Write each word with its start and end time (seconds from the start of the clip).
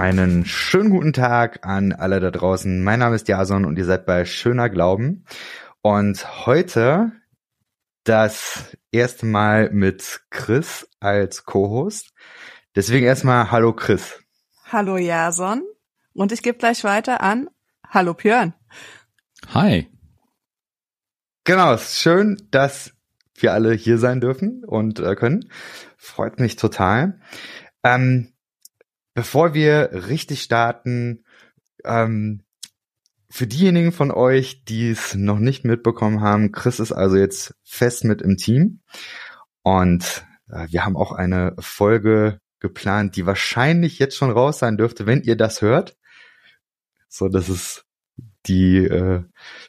Einen 0.00 0.46
schönen 0.46 0.88
guten 0.88 1.12
Tag 1.12 1.66
an 1.66 1.92
alle 1.92 2.20
da 2.20 2.30
draußen. 2.30 2.82
Mein 2.82 3.00
Name 3.00 3.16
ist 3.16 3.28
Jason 3.28 3.66
und 3.66 3.76
ihr 3.76 3.84
seid 3.84 4.06
bei 4.06 4.24
Schöner 4.24 4.70
Glauben. 4.70 5.26
Und 5.82 6.46
heute 6.46 7.12
das 8.04 8.74
erste 8.92 9.26
Mal 9.26 9.68
mit 9.72 10.22
Chris 10.30 10.88
als 11.00 11.44
Co-Host. 11.44 12.14
Deswegen 12.74 13.04
erstmal 13.04 13.50
Hallo 13.50 13.74
Chris. 13.74 14.18
Hallo 14.72 14.96
Jason. 14.96 15.64
Und 16.14 16.32
ich 16.32 16.42
gebe 16.42 16.56
gleich 16.56 16.82
weiter 16.82 17.20
an 17.20 17.50
Hallo 17.86 18.14
Björn. 18.14 18.54
Hi. 19.52 19.86
Genau, 21.44 21.74
es 21.74 21.82
ist 21.82 22.00
schön, 22.00 22.48
dass 22.50 22.94
wir 23.34 23.52
alle 23.52 23.74
hier 23.74 23.98
sein 23.98 24.22
dürfen 24.22 24.64
und 24.64 24.98
äh, 24.98 25.14
können. 25.14 25.50
Freut 25.98 26.40
mich 26.40 26.56
total. 26.56 27.20
Ähm, 27.84 28.32
bevor 29.14 29.54
wir 29.54 29.90
richtig 30.08 30.42
starten, 30.42 31.24
ähm, 31.84 32.42
für 33.30 33.46
diejenigen 33.46 33.92
von 33.92 34.10
euch, 34.10 34.64
die 34.64 34.90
es 34.90 35.14
noch 35.14 35.38
nicht 35.38 35.64
mitbekommen 35.64 36.20
haben, 36.20 36.50
Chris 36.50 36.80
ist 36.80 36.92
also 36.92 37.16
jetzt 37.16 37.54
fest 37.62 38.04
mit 38.04 38.22
im 38.22 38.36
Team 38.36 38.80
und 39.62 40.26
äh, 40.48 40.66
wir 40.70 40.84
haben 40.84 40.96
auch 40.96 41.12
eine 41.12 41.54
Folge 41.60 42.40
geplant, 42.58 43.16
die 43.16 43.26
wahrscheinlich 43.26 43.98
jetzt 43.98 44.16
schon 44.16 44.30
raus 44.30 44.58
sein 44.58 44.76
dürfte, 44.76 45.06
wenn 45.06 45.22
ihr 45.22 45.36
das 45.36 45.62
hört. 45.62 45.96
So, 47.08 47.28
das 47.28 47.48
ist 47.48 47.84
die 48.46 48.78
äh, 48.78 49.22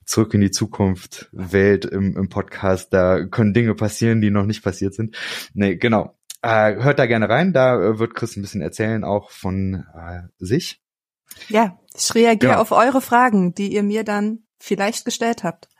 Zurück 0.05 0.33
in 0.33 0.41
die 0.41 0.51
Zukunft 0.51 1.29
Welt 1.31 1.85
im, 1.85 2.15
im 2.17 2.29
Podcast. 2.29 2.93
Da 2.93 3.25
können 3.25 3.53
Dinge 3.53 3.75
passieren, 3.75 4.21
die 4.21 4.31
noch 4.31 4.45
nicht 4.45 4.63
passiert 4.63 4.93
sind. 4.93 5.15
Nee, 5.53 5.75
genau. 5.75 6.17
Äh, 6.41 6.75
hört 6.75 6.99
da 6.99 7.05
gerne 7.05 7.29
rein, 7.29 7.53
da 7.53 7.75
äh, 7.75 7.99
wird 7.99 8.15
Chris 8.15 8.35
ein 8.35 8.41
bisschen 8.41 8.61
erzählen, 8.61 9.03
auch 9.03 9.29
von 9.29 9.85
äh, 9.95 10.21
sich. 10.39 10.81
Ja, 11.49 11.79
ich 11.95 12.13
reagiere 12.15 12.53
genau. 12.53 12.61
auf 12.61 12.71
eure 12.71 13.01
Fragen, 13.01 13.53
die 13.53 13.73
ihr 13.73 13.83
mir 13.83 14.03
dann 14.03 14.39
vielleicht 14.59 15.05
gestellt 15.05 15.43
habt. 15.43 15.69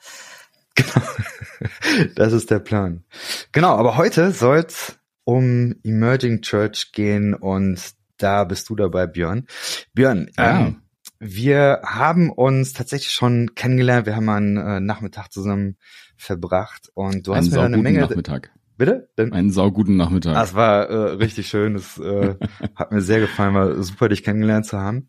Genau, 0.74 2.14
das 2.16 2.34
ist 2.34 2.50
der 2.50 2.60
Plan. 2.60 3.04
Genau, 3.52 3.76
aber 3.76 3.98
heute 3.98 4.32
soll's 4.32 4.98
um 5.26 5.76
Emerging 5.84 6.42
Church 6.42 6.92
gehen 6.92 7.36
und 7.36 7.94
da 8.18 8.46
bist 8.46 8.70
du 8.70 8.76
dabei, 8.76 9.06
Björn. 9.06 9.46
Björn, 9.94 10.32
ja. 10.38 10.62
ähm, 10.62 10.82
wir 11.20 11.82
haben 11.84 12.32
uns 12.32 12.74
tatsächlich 12.74 13.12
schon 13.12 13.54
kennengelernt. 13.54 14.08
Wir 14.08 14.16
haben 14.16 14.30
einen 14.30 14.58
äh, 14.58 14.80
Nachmittag 14.80 15.32
zusammen 15.32 15.78
verbracht 16.18 16.90
und 16.96 17.28
du 17.28 17.34
Einen 17.34 17.46
hast 17.46 17.52
mir 17.52 17.62
eine 17.62 17.78
Menge. 17.78 18.02
Nachmittag. 18.02 18.52
Bitte? 18.82 19.10
Denn, 19.16 19.32
Einen 19.32 19.52
sauguten 19.52 19.96
Nachmittag. 19.96 20.34
Das 20.34 20.56
war 20.56 20.90
äh, 20.90 21.12
richtig 21.12 21.46
schön. 21.46 21.76
Das 21.76 22.00
äh, 22.00 22.34
hat 22.76 22.92
mir 22.92 23.02
sehr 23.02 23.20
gefallen, 23.20 23.54
war 23.54 23.84
super, 23.84 24.10
dich 24.10 24.24
kennengelernt 24.24 24.66
zu 24.66 24.80
haben. 24.80 25.08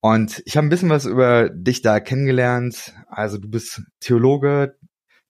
Und 0.00 0.42
ich 0.46 0.56
habe 0.56 0.66
ein 0.66 0.70
bisschen 0.70 0.88
was 0.88 1.04
über 1.04 1.50
dich 1.50 1.82
da 1.82 2.00
kennengelernt. 2.00 2.94
Also 3.08 3.36
du 3.36 3.50
bist 3.50 3.82
Theologe, 4.00 4.78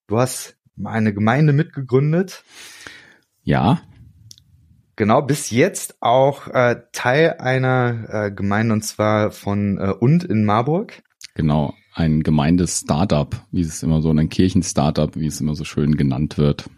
du 0.06 0.16
hast 0.16 0.56
eine 0.84 1.12
Gemeinde 1.12 1.52
mitgegründet. 1.52 2.44
Ja. 3.42 3.82
Genau, 4.94 5.20
bis 5.20 5.50
jetzt 5.50 5.96
auch 6.00 6.46
äh, 6.46 6.82
Teil 6.92 7.38
einer 7.40 8.04
äh, 8.10 8.30
Gemeinde 8.30 8.74
und 8.74 8.82
zwar 8.82 9.32
von 9.32 9.78
äh, 9.78 9.90
Und 9.90 10.22
in 10.22 10.44
Marburg. 10.44 11.02
Genau, 11.34 11.74
ein 11.94 12.22
Gemeindes-Startup, 12.22 13.34
wie 13.50 13.62
es 13.62 13.82
immer 13.82 14.00
so, 14.00 14.10
ein 14.10 14.28
Kirchen-Startup, 14.28 15.16
wie 15.16 15.26
es 15.26 15.40
immer 15.40 15.56
so 15.56 15.64
schön 15.64 15.96
genannt 15.96 16.38
wird. 16.38 16.70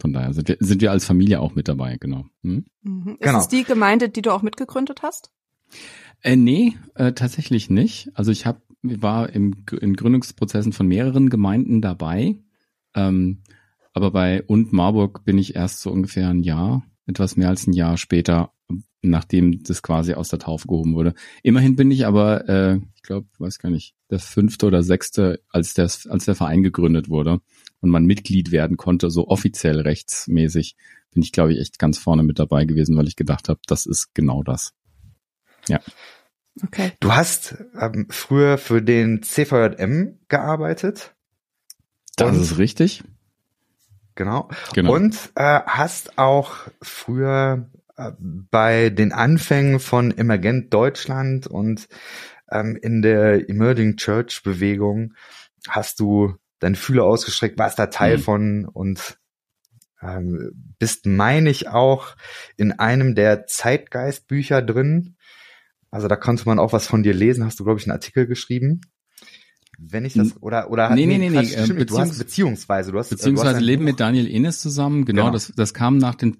Von 0.00 0.12
daher 0.12 0.32
sind 0.32 0.48
wir, 0.48 0.56
sind 0.60 0.80
wir 0.80 0.90
als 0.90 1.04
Familie 1.04 1.40
auch 1.40 1.54
mit 1.54 1.68
dabei, 1.68 1.96
genau. 1.98 2.26
Hm? 2.42 2.66
Mhm. 2.82 3.08
Ist 3.12 3.20
genau. 3.20 3.38
es 3.38 3.48
die 3.48 3.64
Gemeinde, 3.64 4.08
die 4.08 4.22
du 4.22 4.32
auch 4.32 4.42
mitgegründet 4.42 5.02
hast? 5.02 5.30
Äh, 6.22 6.36
nee, 6.36 6.76
äh, 6.94 7.12
tatsächlich 7.12 7.70
nicht. 7.70 8.10
Also 8.14 8.30
ich 8.30 8.46
hab, 8.46 8.62
war 8.82 9.30
im, 9.30 9.64
in 9.80 9.94
Gründungsprozessen 9.94 10.72
von 10.72 10.86
mehreren 10.86 11.30
Gemeinden 11.30 11.80
dabei. 11.80 12.36
Ähm, 12.94 13.42
aber 13.92 14.10
bei 14.10 14.42
Und 14.42 14.72
Marburg 14.72 15.24
bin 15.24 15.38
ich 15.38 15.56
erst 15.56 15.80
so 15.80 15.90
ungefähr 15.90 16.28
ein 16.28 16.42
Jahr, 16.42 16.84
etwas 17.06 17.36
mehr 17.36 17.48
als 17.48 17.66
ein 17.66 17.72
Jahr 17.72 17.96
später, 17.96 18.52
nachdem 19.02 19.62
das 19.62 19.82
quasi 19.82 20.14
aus 20.14 20.28
der 20.28 20.38
Taufe 20.38 20.68
gehoben 20.68 20.94
wurde. 20.94 21.14
Immerhin 21.42 21.76
bin 21.76 21.90
ich 21.90 22.06
aber, 22.06 22.48
äh, 22.48 22.80
ich 22.94 23.02
glaube, 23.02 23.26
weiß 23.38 23.58
gar 23.58 23.70
nicht, 23.70 23.94
der 24.10 24.18
fünfte 24.18 24.66
oder 24.66 24.82
sechste, 24.82 25.40
als 25.50 25.74
der, 25.74 25.90
als 26.08 26.24
der 26.24 26.34
Verein 26.34 26.62
gegründet 26.62 27.08
wurde 27.08 27.40
und 27.80 27.90
man 27.90 28.04
Mitglied 28.04 28.50
werden 28.50 28.76
konnte, 28.76 29.10
so 29.10 29.28
offiziell 29.28 29.80
rechtsmäßig, 29.80 30.76
bin 31.12 31.22
ich, 31.22 31.32
glaube 31.32 31.52
ich, 31.52 31.60
echt 31.60 31.78
ganz 31.78 31.98
vorne 31.98 32.22
mit 32.22 32.38
dabei 32.38 32.64
gewesen, 32.64 32.96
weil 32.96 33.08
ich 33.08 33.16
gedacht 33.16 33.48
habe, 33.48 33.60
das 33.66 33.86
ist 33.86 34.14
genau 34.14 34.42
das. 34.42 34.74
Ja. 35.68 35.80
Okay. 36.64 36.92
Du 37.00 37.14
hast 37.14 37.56
ähm, 37.80 38.06
früher 38.10 38.58
für 38.58 38.82
den 38.82 39.22
CVJM 39.22 40.18
gearbeitet. 40.28 41.14
Das 42.16 42.36
ist 42.36 42.58
richtig. 42.58 43.04
Genau. 44.16 44.48
genau. 44.74 44.94
Und 44.94 45.30
äh, 45.36 45.60
hast 45.64 46.18
auch 46.18 46.56
früher 46.82 47.70
äh, 47.96 48.10
bei 48.18 48.90
den 48.90 49.12
Anfängen 49.12 49.78
von 49.78 50.16
Emergent 50.16 50.74
Deutschland 50.74 51.46
und 51.46 51.88
ähm, 52.50 52.76
in 52.76 53.02
der 53.02 53.48
Emerging 53.48 53.96
Church 53.96 54.42
Bewegung 54.42 55.14
hast 55.68 56.00
du 56.00 56.34
deine 56.58 56.76
Fühler 56.76 57.04
ausgestreckt, 57.04 57.58
warst 57.58 57.78
da 57.78 57.86
Teil 57.86 58.18
mhm. 58.18 58.22
von 58.22 58.64
und 58.66 59.18
ähm, 60.02 60.52
bist, 60.78 61.06
meine 61.06 61.50
ich, 61.50 61.68
auch 61.68 62.16
in 62.56 62.72
einem 62.72 63.14
der 63.14 63.46
Zeitgeistbücher 63.46 64.62
drin. 64.62 65.16
Also 65.90 66.08
da 66.08 66.16
konnte 66.16 66.44
man 66.46 66.58
auch 66.58 66.72
was 66.72 66.86
von 66.86 67.02
dir 67.02 67.14
lesen. 67.14 67.44
Hast 67.44 67.58
du, 67.58 67.64
glaube 67.64 67.80
ich, 67.80 67.86
einen 67.86 67.92
Artikel 67.92 68.26
geschrieben? 68.26 68.82
Wenn 69.78 70.04
ich 70.04 70.14
das 70.14 70.42
oder 70.42 70.70
oder 70.70 70.90
nee, 70.90 71.06
nee, 71.06 71.18
nee, 71.18 71.30
nee, 71.30 71.38
äh, 71.38 71.66
Beziehungs 71.68 71.86
du 71.86 71.98
hast 71.98 72.18
beziehungsweise 72.18 72.90
du 72.90 72.98
hast 72.98 73.10
beziehungsweise 73.10 73.50
du 73.50 73.56
hast 73.56 73.62
Leben 73.62 73.84
mit 73.84 74.00
Daniel 74.00 74.28
Enes 74.28 74.58
zusammen. 74.58 75.04
Genau, 75.04 75.22
genau. 75.22 75.32
das 75.32 75.52
das 75.54 75.72
kam 75.72 75.98
nach 75.98 76.16
den 76.16 76.38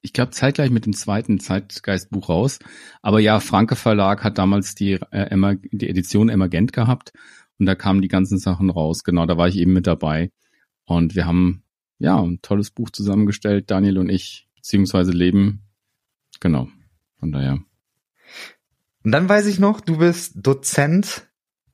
ich 0.00 0.14
glaube 0.14 0.30
zeitgleich 0.30 0.70
mit 0.70 0.86
dem 0.86 0.94
zweiten 0.94 1.40
Zeitgeistbuch 1.40 2.30
raus. 2.30 2.58
Aber 3.02 3.20
ja, 3.20 3.38
Franke 3.40 3.76
Verlag 3.76 4.24
hat 4.24 4.38
damals 4.38 4.74
die 4.74 4.92
äh, 4.92 5.24
Emma, 5.24 5.56
die 5.72 5.90
Edition 5.90 6.30
Emergent 6.30 6.72
gehabt 6.72 7.12
und 7.60 7.66
da 7.66 7.74
kamen 7.74 8.00
die 8.02 8.08
ganzen 8.08 8.38
Sachen 8.38 8.70
raus. 8.70 9.04
Genau, 9.04 9.26
da 9.26 9.36
war 9.36 9.46
ich 9.46 9.56
eben 9.56 9.74
mit 9.74 9.86
dabei 9.86 10.32
und 10.86 11.14
wir 11.14 11.26
haben 11.26 11.62
ja 11.98 12.20
ein 12.20 12.40
tolles 12.42 12.70
Buch 12.70 12.90
zusammengestellt, 12.90 13.70
Daniel 13.70 13.98
und 13.98 14.08
ich, 14.08 14.48
beziehungsweise 14.56 15.12
Leben. 15.12 15.62
Genau, 16.40 16.68
von 17.18 17.30
daher. 17.30 17.60
Und 19.04 19.12
dann 19.12 19.28
weiß 19.28 19.46
ich 19.46 19.58
noch, 19.58 19.80
du 19.80 19.98
bist 19.98 20.32
Dozent 20.36 21.28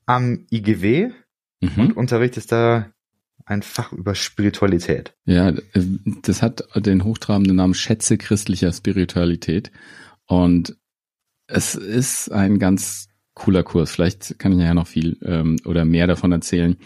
am 0.07 0.47
IGW 0.51 1.13
mhm. 1.61 1.71
und 1.77 1.97
unterrichtest 1.97 2.51
da 2.53 2.93
ein 3.45 3.63
Fach 3.63 3.93
über 3.93 4.17
Spiritualität. 4.17 5.15
Ja, 5.25 5.55
das 6.23 6.43
hat 6.43 6.65
den 6.75 7.05
hochtrabenden 7.05 7.57
Namen 7.57 7.75
Schätze 7.75 8.19
christlicher 8.19 8.73
Spiritualität. 8.73 9.71
Und 10.27 10.77
es 11.47 11.77
ist 11.77 12.33
ein 12.33 12.59
ganz 12.59 13.09
cooler 13.37 13.63
Kurs. 13.63 13.93
Vielleicht 13.93 14.41
kann 14.41 14.53
ich 14.53 14.59
ja 14.59 14.75
noch 14.75 14.89
viel 14.89 15.19
ähm, 15.23 15.59
oder 15.65 15.85
mehr 15.85 16.09
davon 16.09 16.33
erzählen. 16.33 16.77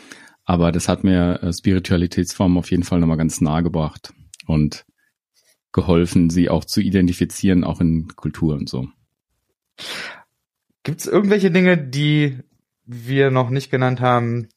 Aber 0.45 0.73
das 0.73 0.89
hat 0.89 1.05
mir 1.05 1.43
äh, 1.43 1.53
Spiritualitätsformen 1.53 2.59
auf 2.59 2.71
jeden 2.71 2.83
Fall 2.83 3.01
nochmal 3.01 3.17
ganz 3.17 3.41
nahe 3.41 3.63
gebracht 3.63 4.13
und 4.47 4.85
geholfen, 5.73 6.29
sie 6.29 6.51
auch 6.51 6.65
zu 6.65 6.81
identifizieren, 6.81 7.65
auch 7.65 7.81
in 7.81 8.09
Kultur 8.17 8.57
und 8.57 8.69
so. 8.69 8.89
Gibt 10.83 11.01
es 11.01 11.07
irgendwelche 11.07 11.51
Dinge, 11.51 11.79
die 11.79 12.39
wir 12.85 13.31
noch 13.31 13.51
nicht 13.51 13.71
genannt 13.71 14.01
haben, 14.01 14.49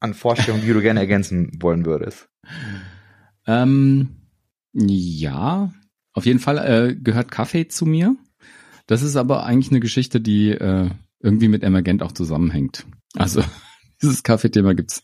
an 0.00 0.12
Vorstellungen, 0.12 0.64
die 0.66 0.72
du 0.72 0.82
gerne 0.82 1.00
ergänzen 1.00 1.50
wollen 1.60 1.84
würdest? 1.84 2.28
Ähm, 3.46 4.22
ja, 4.72 5.70
auf 6.14 6.24
jeden 6.24 6.38
Fall 6.38 6.56
äh, 6.56 6.94
gehört 6.94 7.30
Kaffee 7.30 7.68
zu 7.68 7.84
mir. 7.84 8.16
Das 8.86 9.02
ist 9.02 9.16
aber 9.16 9.44
eigentlich 9.44 9.70
eine 9.70 9.80
Geschichte, 9.80 10.18
die 10.18 10.52
äh, 10.52 10.88
irgendwie 11.24 11.48
mit 11.48 11.64
Emergent 11.64 12.02
auch 12.02 12.12
zusammenhängt. 12.12 12.86
Also 13.14 13.42
dieses 14.02 14.22
Kaffeethema 14.22 14.74
gibt's 14.74 15.02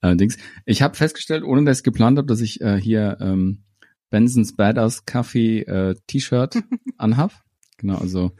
allerdings. 0.00 0.38
Ich 0.64 0.80
habe 0.80 0.96
festgestellt, 0.96 1.42
ohne 1.42 1.64
dass 1.64 1.78
ich 1.78 1.84
geplant 1.84 2.16
habe, 2.18 2.28
dass 2.28 2.40
ich 2.40 2.60
äh, 2.60 2.80
hier 2.80 3.18
ähm, 3.20 3.64
Bensons 4.08 4.54
Badass 4.54 5.04
Kaffee 5.04 5.62
äh, 5.62 5.96
T-Shirt 6.06 6.62
anhab. 6.96 7.32
Genau, 7.78 7.96
also 7.96 8.32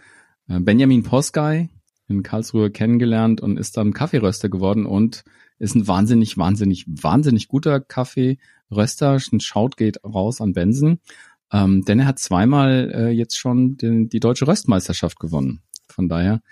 äh, 0.48 0.60
Benjamin 0.60 1.02
Posgay 1.02 1.68
in 2.08 2.22
Karlsruhe 2.22 2.70
kennengelernt 2.70 3.40
und 3.40 3.58
ist 3.58 3.76
dann 3.76 3.92
Kaffeeröster 3.92 4.48
geworden 4.48 4.86
und 4.86 5.24
ist 5.58 5.74
ein 5.74 5.88
wahnsinnig, 5.88 6.38
wahnsinnig, 6.38 6.86
wahnsinnig 6.86 7.48
guter 7.48 7.80
Kaffeeröster. 7.80 9.18
Ein 9.32 9.40
Schaut 9.40 9.76
geht 9.76 10.04
raus 10.04 10.40
an 10.40 10.52
Benson. 10.52 11.00
Ähm, 11.52 11.82
denn 11.82 12.00
er 12.00 12.06
hat 12.06 12.18
zweimal 12.18 12.92
äh, 12.94 13.10
jetzt 13.10 13.38
schon 13.38 13.76
den, 13.76 14.08
die 14.08 14.20
deutsche 14.20 14.46
Röstmeisterschaft 14.46 15.18
gewonnen. 15.18 15.62
Von 15.88 16.08
daher. 16.08 16.42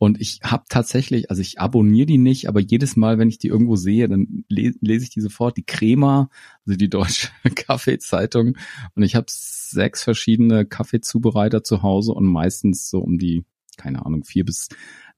Und 0.00 0.18
ich 0.18 0.40
habe 0.42 0.64
tatsächlich, 0.70 1.28
also 1.28 1.42
ich 1.42 1.60
abonniere 1.60 2.06
die 2.06 2.18
nicht, 2.18 2.48
aber 2.48 2.58
jedes 2.58 2.96
Mal, 2.96 3.18
wenn 3.18 3.28
ich 3.28 3.36
die 3.36 3.48
irgendwo 3.48 3.76
sehe, 3.76 4.08
dann 4.08 4.44
le 4.48 4.72
lese 4.80 5.04
ich 5.04 5.10
die 5.10 5.20
sofort. 5.20 5.58
Die 5.58 5.64
Crema, 5.64 6.30
also 6.64 6.78
die 6.78 6.88
deutsche 6.88 7.28
Kaffeezeitung. 7.54 8.56
Und 8.94 9.02
ich 9.02 9.14
habe 9.14 9.26
sechs 9.28 10.02
verschiedene 10.02 10.64
Kaffeezubereiter 10.64 11.62
zu 11.62 11.82
Hause 11.82 12.12
und 12.12 12.24
meistens 12.24 12.88
so 12.88 13.00
um 13.00 13.18
die 13.18 13.44
keine 13.80 14.04
Ahnung, 14.04 14.24
vier 14.24 14.44
bis 14.44 14.68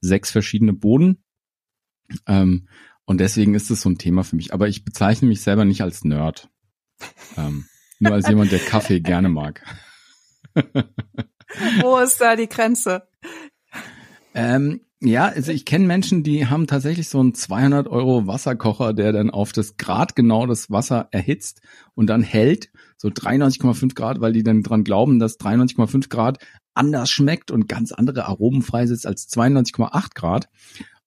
sechs 0.00 0.30
verschiedene 0.30 0.72
Boden. 0.72 1.22
Ähm, 2.26 2.68
und 3.04 3.20
deswegen 3.20 3.54
ist 3.54 3.70
es 3.70 3.82
so 3.82 3.90
ein 3.90 3.98
Thema 3.98 4.24
für 4.24 4.36
mich. 4.36 4.54
Aber 4.54 4.68
ich 4.68 4.84
bezeichne 4.84 5.28
mich 5.28 5.42
selber 5.42 5.64
nicht 5.64 5.82
als 5.82 6.04
Nerd. 6.04 6.48
Ähm, 7.36 7.66
nur 7.98 8.12
als 8.12 8.28
jemand, 8.28 8.52
der 8.52 8.60
Kaffee 8.60 9.00
gerne 9.00 9.28
mag. 9.28 9.64
Wo 11.80 11.98
ist 11.98 12.20
da 12.20 12.36
die 12.36 12.48
Grenze? 12.48 13.08
Ähm, 14.34 14.80
ja, 15.00 15.26
also 15.26 15.50
ich 15.50 15.64
kenne 15.64 15.86
Menschen, 15.86 16.22
die 16.22 16.46
haben 16.46 16.68
tatsächlich 16.68 17.08
so 17.08 17.18
einen 17.18 17.34
200 17.34 17.88
Euro 17.88 18.28
Wasserkocher, 18.28 18.92
der 18.92 19.12
dann 19.12 19.30
auf 19.30 19.52
das 19.52 19.76
Grad 19.76 20.14
genau 20.14 20.46
das 20.46 20.70
Wasser 20.70 21.08
erhitzt 21.10 21.60
und 21.94 22.06
dann 22.06 22.22
hält, 22.22 22.70
so 22.96 23.08
93,5 23.08 23.96
Grad, 23.96 24.20
weil 24.20 24.32
die 24.32 24.44
dann 24.44 24.62
dran 24.62 24.84
glauben, 24.84 25.18
dass 25.18 25.40
93,5 25.40 26.08
Grad 26.08 26.38
anders 26.72 27.10
schmeckt 27.10 27.50
und 27.50 27.68
ganz 27.68 27.90
andere 27.90 28.26
Aromen 28.26 28.62
freisetzt 28.62 29.06
als 29.06 29.28
92,8 29.28 30.14
Grad. 30.14 30.48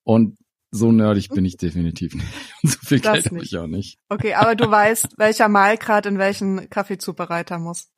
Und 0.04 0.36
so 0.70 0.92
nerdig 0.92 1.30
bin 1.30 1.46
ich 1.46 1.56
definitiv 1.56 2.14
nicht. 2.14 2.26
Und 2.62 2.72
so 2.72 2.78
viel 2.82 3.00
das 3.00 3.14
Geld 3.14 3.26
habe 3.26 3.42
ich 3.42 3.56
auch 3.56 3.66
nicht. 3.66 3.98
Okay, 4.10 4.34
aber 4.34 4.54
du 4.54 4.70
weißt, 4.70 5.14
welcher 5.16 5.48
Malgrad 5.48 6.04
in 6.04 6.18
welchen 6.18 6.68
Kaffeezubereiter 6.68 7.58
muss. 7.58 7.88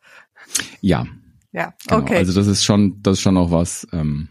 Ja. 0.80 1.06
Ja, 1.50 1.74
genau. 1.88 2.02
okay. 2.02 2.16
Also 2.18 2.34
das 2.34 2.46
ist 2.46 2.64
schon, 2.64 3.02
das 3.02 3.14
ist 3.14 3.22
schon 3.22 3.36
auch 3.36 3.50
was, 3.50 3.86
ähm, 3.92 4.28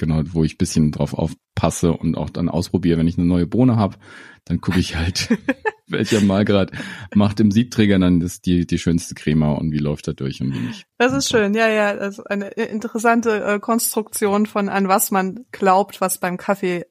genau, 0.00 0.22
wo 0.32 0.42
ich 0.42 0.58
bisschen 0.58 0.90
drauf 0.90 1.14
aufpasse 1.14 1.92
und 1.92 2.16
auch 2.16 2.30
dann 2.30 2.48
ausprobiere, 2.48 2.98
wenn 2.98 3.06
ich 3.06 3.18
eine 3.18 3.26
neue 3.26 3.46
Bohne 3.46 3.76
habe, 3.76 3.96
dann 4.44 4.60
gucke 4.60 4.80
ich 4.80 4.96
halt, 4.96 5.28
welcher 5.86 6.20
Malgrad 6.22 6.72
macht 7.14 7.38
im 7.38 7.52
Siebträger 7.52 7.98
dann 7.98 8.18
das 8.18 8.40
die 8.40 8.66
die 8.66 8.78
schönste 8.78 9.14
Crema 9.14 9.52
und 9.52 9.70
wie 9.70 9.78
läuft 9.78 10.08
er 10.08 10.14
durch 10.14 10.40
und 10.40 10.54
wie 10.54 10.58
nicht. 10.58 10.86
Das 10.98 11.12
ist 11.12 11.28
schön, 11.28 11.54
ja, 11.54 11.68
ja, 11.68 11.94
das 11.94 12.18
ist 12.18 12.26
eine 12.26 12.48
interessante 12.48 13.44
äh, 13.44 13.60
Konstruktion 13.60 14.46
von 14.46 14.68
an 14.68 14.88
was 14.88 15.10
man 15.10 15.44
glaubt, 15.52 16.00
was 16.00 16.18
beim 16.18 16.36
Kaffee 16.36 16.86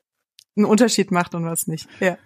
einen 0.55 0.65
Unterschied 0.65 1.11
macht 1.11 1.35
und 1.35 1.45
was 1.45 1.67
nicht. 1.67 1.89
Ja. 1.99 2.17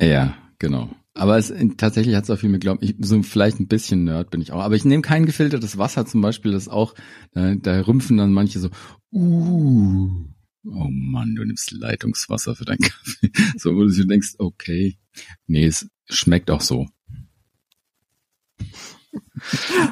Ja, 0.00 0.34
genau. 0.58 0.90
Aber 1.14 1.36
es 1.36 1.52
tatsächlich 1.76 2.14
hat 2.16 2.24
es 2.24 2.30
auch 2.30 2.38
viel 2.38 2.48
mit 2.48 2.62
Glauben. 2.62 2.78
Ich 2.82 2.96
so 3.00 3.22
vielleicht 3.22 3.60
ein 3.60 3.68
bisschen 3.68 4.04
Nerd 4.04 4.30
bin 4.30 4.40
ich 4.40 4.52
auch, 4.52 4.62
aber 4.62 4.76
ich 4.76 4.84
nehme 4.84 5.02
kein 5.02 5.26
gefiltertes 5.26 5.76
Wasser 5.76 6.06
zum 6.06 6.22
Beispiel. 6.22 6.52
Das 6.52 6.68
auch 6.68 6.94
da, 7.32 7.54
da 7.54 7.80
rümpfen 7.80 8.16
dann 8.16 8.32
manche 8.32 8.58
so. 8.60 8.70
Uh, 9.12 10.24
oh 10.64 10.88
Mann, 10.90 11.34
du 11.34 11.44
nimmst 11.44 11.70
Leitungswasser 11.72 12.56
für 12.56 12.64
deinen 12.64 12.78
Kaffee. 12.82 13.30
So, 13.58 13.76
wo 13.76 13.84
du 13.84 14.06
denkst, 14.06 14.36
okay, 14.38 14.98
nee, 15.46 15.66
es 15.66 15.86
schmeckt 16.08 16.50
auch 16.50 16.62
so. 16.62 16.86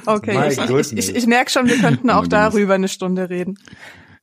Okay, 0.07 0.49
ich, 0.49 0.59
ich, 0.59 0.93
ich, 0.97 1.15
ich 1.17 1.27
merke 1.27 1.51
schon, 1.51 1.67
wir 1.67 1.79
könnten 1.79 2.09
auch 2.11 2.27
darüber 2.27 2.75
eine 2.75 2.89
Stunde 2.89 3.29
reden. 3.29 3.59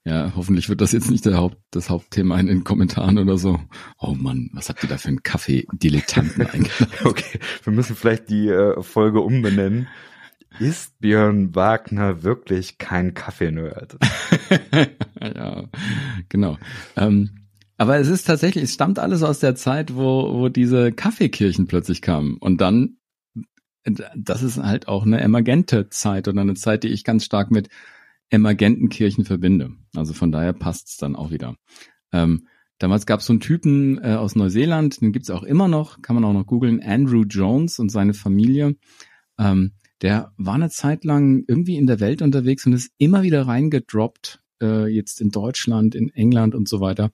Ja, 0.08 0.32
hoffentlich 0.38 0.70
wird 0.70 0.80
das 0.80 0.94
jetzt 0.94 1.12
nicht 1.12 1.26
der 1.26 1.36
Haupt, 1.36 1.58
das 1.70 1.90
Hauptthema 1.90 2.40
in 2.40 2.48
den 2.48 2.64
Kommentaren 2.64 3.18
oder 3.18 3.38
so. 3.38 3.60
Oh 4.00 4.14
Mann, 4.14 4.50
was 4.54 4.70
habt 4.70 4.82
ihr 4.82 4.88
da 4.88 4.98
für 4.98 5.10
einen 5.10 5.22
Kaffee-Dilettanten 5.22 6.48
eingeladen? 6.48 6.88
Okay, 7.04 7.40
wir 7.62 7.74
müssen 7.74 7.94
vielleicht 7.94 8.30
die 8.30 8.48
äh, 8.48 8.82
Folge 8.82 9.20
umbenennen. 9.20 9.90
Ist 10.62 10.98
Björn 11.02 11.54
Wagner 11.56 12.24
wirklich 12.24 12.78
kein 12.78 13.16
Kaffee-Nerd? 13.16 13.98
ja, 15.22 15.66
genau. 16.30 16.58
Ähm, 16.96 17.50
aber 17.76 17.98
es 17.98 18.08
ist 18.08 18.24
tatsächlich, 18.24 18.64
es 18.64 18.74
stammt 18.74 19.00
alles 19.00 19.24
aus 19.24 19.40
der 19.40 19.56
Zeit, 19.56 19.94
wo, 19.94 20.34
wo 20.36 20.48
diese 20.48 20.94
Kaffeekirchen 20.94 21.68
plötzlich 21.68 22.02
kamen. 22.02 22.38
Und 22.38 22.62
dann, 22.62 22.96
das 24.16 24.42
ist 24.42 24.58
halt 24.58 24.88
auch 24.88 25.06
eine 25.06 25.20
emergente 25.20 25.90
Zeit 25.90 26.30
oder 26.30 26.40
eine 26.40 26.54
Zeit, 26.54 26.84
die 26.84 26.90
ich 26.90 27.04
ganz 27.04 27.26
stark 27.26 27.52
mit 27.52 27.68
Emergentenkirchen 28.30 29.26
verbinde. 29.26 29.72
Also 29.96 30.14
von 30.14 30.32
daher 30.32 30.54
passt's 30.54 30.98
dann 30.98 31.16
auch 31.16 31.32
wieder. 31.32 31.56
Ähm, 32.12 32.48
damals 32.78 33.06
gab 33.06 33.22
es 33.22 33.26
so 33.26 33.34
einen 33.34 33.40
Typen 33.40 34.04
äh, 34.04 34.16
aus 34.16 34.36
Neuseeland, 34.36 35.02
den 35.02 35.12
gibt's 35.12 35.30
auch 35.30 35.44
immer 35.44 35.68
noch, 35.68 36.02
kann 36.02 36.16
man 36.16 36.26
auch 36.26 36.34
noch 36.34 36.46
googeln, 36.46 36.82
Andrew 36.82 37.24
Jones 37.24 37.80
und 37.80 37.90
seine 37.90 38.14
Familie. 38.14 38.76
Ähm, 39.38 39.74
der 40.02 40.32
war 40.38 40.56
eine 40.56 40.70
Zeit 40.70 41.06
lang 41.06 41.44
irgendwie 41.48 41.78
in 41.78 41.88
der 41.88 42.00
Welt 42.00 42.22
unterwegs 42.22 42.66
und 42.66 42.74
ist 42.74 42.92
immer 42.98 43.24
wieder 43.24 43.48
reingedroppt, 43.48 44.42
äh, 44.62 44.88
jetzt 44.88 45.22
in 45.22 45.30
Deutschland, 45.30 45.96
in 45.96 46.10
England 46.10 46.54
und 46.54 46.70
so 46.70 46.80
weiter. 46.82 47.12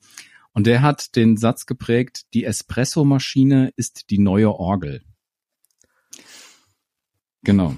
Und 0.54 0.68
der 0.68 0.81
hat 0.81 1.15
den 1.15 1.38
Satz 1.38 1.65
geprägt, 1.65 2.25
die 2.33 2.44
Espresso-Maschine 2.44 3.71
ist 3.75 4.10
die 4.10 4.19
neue 4.19 4.51
Orgel. 4.51 5.01
Genau. 7.44 7.75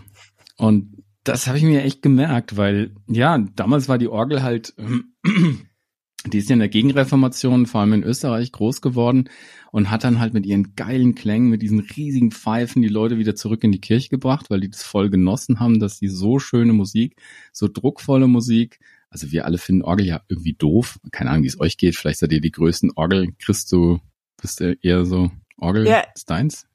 Und 0.57 1.04
das 1.25 1.47
habe 1.47 1.57
ich 1.57 1.63
mir 1.63 1.83
echt 1.83 2.01
gemerkt, 2.01 2.55
weil 2.55 2.95
ja, 3.07 3.37
damals 3.55 3.89
war 3.89 3.97
die 3.97 4.07
Orgel 4.07 4.43
halt, 4.43 4.73
die 6.25 6.37
ist 6.37 6.49
ja 6.49 6.53
in 6.53 6.59
der 6.59 6.69
Gegenreformation, 6.69 7.65
vor 7.65 7.81
allem 7.81 7.93
in 7.93 8.03
Österreich, 8.03 8.51
groß 8.51 8.81
geworden 8.81 9.29
und 9.71 9.91
hat 9.91 10.03
dann 10.03 10.19
halt 10.19 10.33
mit 10.33 10.45
ihren 10.45 10.75
geilen 10.75 11.15
Klängen, 11.15 11.49
mit 11.49 11.61
diesen 11.61 11.79
riesigen 11.79 12.31
Pfeifen 12.31 12.81
die 12.81 12.87
Leute 12.87 13.17
wieder 13.17 13.35
zurück 13.35 13.63
in 13.63 13.71
die 13.71 13.81
Kirche 13.81 14.09
gebracht, 14.09 14.49
weil 14.49 14.61
die 14.61 14.69
das 14.69 14.83
voll 14.83 15.09
genossen 15.09 15.59
haben, 15.59 15.79
dass 15.79 15.99
die 15.99 16.07
so 16.07 16.39
schöne 16.39 16.73
Musik, 16.73 17.15
so 17.51 17.67
druckvolle 17.67 18.27
Musik, 18.27 18.79
also 19.15 19.31
wir 19.31 19.45
alle 19.45 19.57
finden 19.57 19.83
Orgel 19.83 20.05
ja 20.05 20.21
irgendwie 20.27 20.53
doof. 20.53 20.99
Keine 21.11 21.29
Ahnung, 21.29 21.43
wie 21.43 21.47
es 21.47 21.59
euch 21.59 21.77
geht. 21.77 21.95
Vielleicht 21.95 22.19
seid 22.19 22.33
ihr 22.33 22.41
die 22.41 22.51
größten 22.51 22.91
Orgel. 22.97 23.29
Christo, 23.39 24.01
bist 24.41 24.59
du 24.59 24.73
eher 24.81 25.05
so 25.05 25.31
Orgel 25.57 25.87
ja. 25.87 26.03
Steins? 26.17 26.67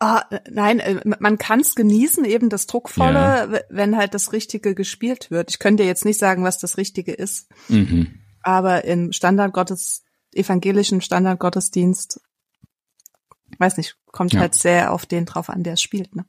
Ah, 0.00 0.24
nein, 0.50 0.80
äh, 0.80 1.00
man 1.04 1.38
kann 1.38 1.60
es 1.60 1.74
genießen, 1.74 2.24
eben 2.24 2.48
das 2.48 2.66
Druckvolle, 2.66 3.48
ja. 3.52 3.60
wenn 3.70 3.96
halt 3.96 4.14
das 4.14 4.32
Richtige 4.32 4.74
gespielt 4.74 5.30
wird. 5.30 5.50
Ich 5.50 5.58
könnte 5.58 5.84
jetzt 5.84 6.04
nicht 6.04 6.18
sagen, 6.18 6.44
was 6.44 6.58
das 6.58 6.76
Richtige 6.76 7.12
ist. 7.12 7.48
Mhm. 7.68 8.20
Aber 8.42 8.84
im 8.84 9.12
Standardgottes, 9.12 10.04
evangelischen 10.32 11.00
Standardgottesdienst, 11.00 12.20
weiß 13.58 13.76
nicht, 13.76 13.96
kommt 14.10 14.32
ja. 14.32 14.40
halt 14.40 14.54
sehr 14.54 14.92
auf 14.92 15.06
den 15.06 15.26
drauf 15.26 15.48
an, 15.48 15.62
der 15.62 15.74
es 15.74 15.82
spielt. 15.82 16.14
Ne? 16.16 16.24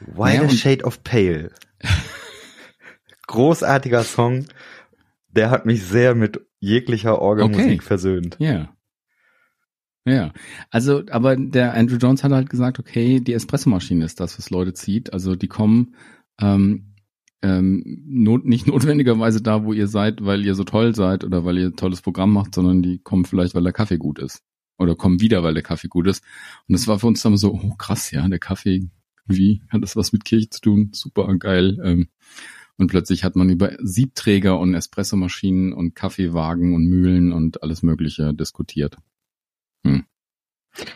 Why 0.00 0.34
ja, 0.34 0.48
Shade 0.48 0.84
of 0.84 1.02
Pale. 1.04 1.50
Großartiger 3.26 4.04
Song. 4.04 4.46
Der 5.28 5.50
hat 5.50 5.66
mich 5.66 5.84
sehr 5.84 6.14
mit 6.14 6.40
jeglicher 6.58 7.20
Orgelmusik 7.20 7.80
okay. 7.80 7.80
versöhnt. 7.80 8.36
Ja. 8.38 8.74
Ja, 10.06 10.32
also, 10.70 11.02
aber 11.10 11.34
der 11.36 11.74
Andrew 11.74 11.96
Jones 11.96 12.22
hat 12.24 12.32
halt 12.32 12.50
gesagt, 12.50 12.78
okay, 12.78 13.20
die 13.20 13.32
Espressomaschine 13.32 14.04
ist 14.04 14.20
das, 14.20 14.36
was 14.38 14.50
Leute 14.50 14.74
zieht. 14.74 15.12
Also 15.12 15.34
die 15.34 15.48
kommen 15.48 15.94
ähm, 16.38 16.94
ähm, 17.44 17.82
not, 18.06 18.44
nicht 18.44 18.66
notwendigerweise 18.66 19.42
da, 19.42 19.64
wo 19.64 19.72
ihr 19.72 19.86
seid, 19.86 20.24
weil 20.24 20.44
ihr 20.44 20.54
so 20.54 20.64
toll 20.64 20.94
seid 20.94 21.24
oder 21.24 21.44
weil 21.44 21.58
ihr 21.58 21.66
ein 21.66 21.76
tolles 21.76 22.02
Programm 22.02 22.32
macht, 22.32 22.54
sondern 22.54 22.82
die 22.82 22.98
kommen 22.98 23.24
vielleicht, 23.24 23.54
weil 23.54 23.62
der 23.62 23.72
Kaffee 23.72 23.98
gut 23.98 24.18
ist. 24.18 24.42
Oder 24.78 24.96
kommen 24.96 25.20
wieder, 25.20 25.42
weil 25.42 25.54
der 25.54 25.62
Kaffee 25.62 25.88
gut 25.88 26.06
ist. 26.08 26.24
Und 26.68 26.72
das 26.72 26.88
war 26.88 26.98
für 26.98 27.06
uns 27.06 27.22
dann 27.22 27.36
so, 27.36 27.54
oh 27.54 27.74
krass, 27.76 28.10
ja, 28.10 28.26
der 28.28 28.40
Kaffee, 28.40 28.88
wie, 29.26 29.62
hat 29.68 29.82
das 29.82 29.94
was 29.94 30.12
mit 30.12 30.24
Kirche 30.24 30.50
zu 30.50 30.60
tun? 30.60 30.90
Super 30.92 31.32
geil. 31.36 31.78
Ähm, 31.84 32.08
und 32.76 32.88
plötzlich 32.88 33.24
hat 33.24 33.36
man 33.36 33.50
über 33.50 33.76
Siebträger 33.80 34.58
und 34.58 34.74
Espressomaschinen 34.74 35.72
und 35.72 35.94
Kaffeewagen 35.94 36.74
und 36.74 36.86
Mühlen 36.86 37.32
und 37.32 37.62
alles 37.62 37.82
Mögliche 37.82 38.34
diskutiert. 38.34 38.96
Hm. 39.84 40.04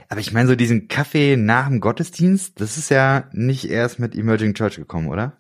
Aber 0.09 0.21
ich 0.21 0.33
meine, 0.33 0.49
so 0.49 0.57
diesen 0.57 0.88
Kaffee 0.88 1.37
nach 1.37 1.68
dem 1.68 1.80
Gottesdienst, 1.80 2.61
das 2.61 2.76
ist 2.76 2.90
ja 2.90 3.28
nicht 3.33 3.71
erst 3.71 3.99
mit 3.99 4.16
Emerging 4.16 4.54
Church 4.54 4.76
gekommen, 4.76 5.09
oder? 5.09 5.38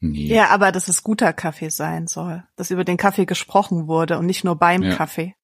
Nee. 0.00 0.26
Ja, 0.26 0.48
aber 0.48 0.72
dass 0.72 0.88
es 0.88 1.02
guter 1.02 1.32
Kaffee 1.32 1.68
sein 1.68 2.06
soll. 2.06 2.42
Dass 2.56 2.70
über 2.70 2.84
den 2.84 2.96
Kaffee 2.96 3.26
gesprochen 3.26 3.86
wurde 3.86 4.18
und 4.18 4.26
nicht 4.26 4.44
nur 4.44 4.56
beim 4.56 4.82
ja. 4.82 4.96
Kaffee. 4.96 5.34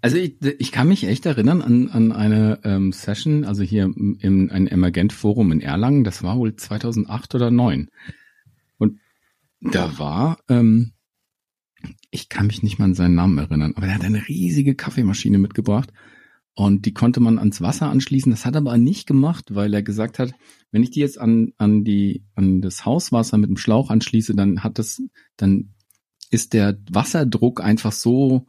Also 0.00 0.16
ich, 0.16 0.40
ich 0.40 0.72
kann 0.72 0.88
mich 0.88 1.04
echt 1.04 1.26
erinnern 1.26 1.62
an, 1.62 1.88
an 1.88 2.12
eine 2.12 2.60
ähm, 2.64 2.92
Session, 2.92 3.44
also 3.44 3.62
hier 3.62 3.84
im 3.84 4.50
ein 4.52 4.66
Emergent-Forum 4.66 5.52
in 5.52 5.60
Erlangen, 5.60 6.02
das 6.02 6.22
war 6.24 6.38
wohl 6.38 6.56
2008 6.56 7.34
oder 7.36 7.50
2009. 7.50 7.88
Und 8.78 8.98
da 9.60 9.98
war 9.98 10.38
ähm, 10.48 10.92
ich 12.10 12.28
kann 12.28 12.46
mich 12.46 12.62
nicht 12.62 12.78
mal 12.78 12.86
an 12.86 12.94
seinen 12.94 13.14
Namen 13.14 13.38
erinnern, 13.38 13.74
aber 13.76 13.86
er 13.86 13.94
hat 13.94 14.04
eine 14.04 14.26
riesige 14.28 14.74
Kaffeemaschine 14.74 15.38
mitgebracht 15.38 15.92
und 16.54 16.84
die 16.84 16.92
konnte 16.92 17.20
man 17.20 17.38
ans 17.38 17.60
Wasser 17.62 17.88
anschließen. 17.88 18.30
Das 18.30 18.44
hat 18.44 18.54
er 18.54 18.60
aber 18.60 18.76
nicht 18.76 19.06
gemacht, 19.06 19.54
weil 19.54 19.72
er 19.72 19.82
gesagt 19.82 20.18
hat, 20.18 20.34
wenn 20.70 20.82
ich 20.82 20.90
die 20.90 21.00
jetzt 21.00 21.18
an, 21.18 21.52
an 21.56 21.84
die, 21.84 22.24
an 22.34 22.60
das 22.60 22.84
Hauswasser 22.84 23.38
mit 23.38 23.48
dem 23.48 23.56
Schlauch 23.56 23.90
anschließe, 23.90 24.34
dann 24.34 24.62
hat 24.62 24.78
das, 24.78 25.02
dann 25.36 25.74
ist 26.30 26.52
der 26.52 26.78
Wasserdruck 26.90 27.62
einfach 27.62 27.92
so 27.92 28.46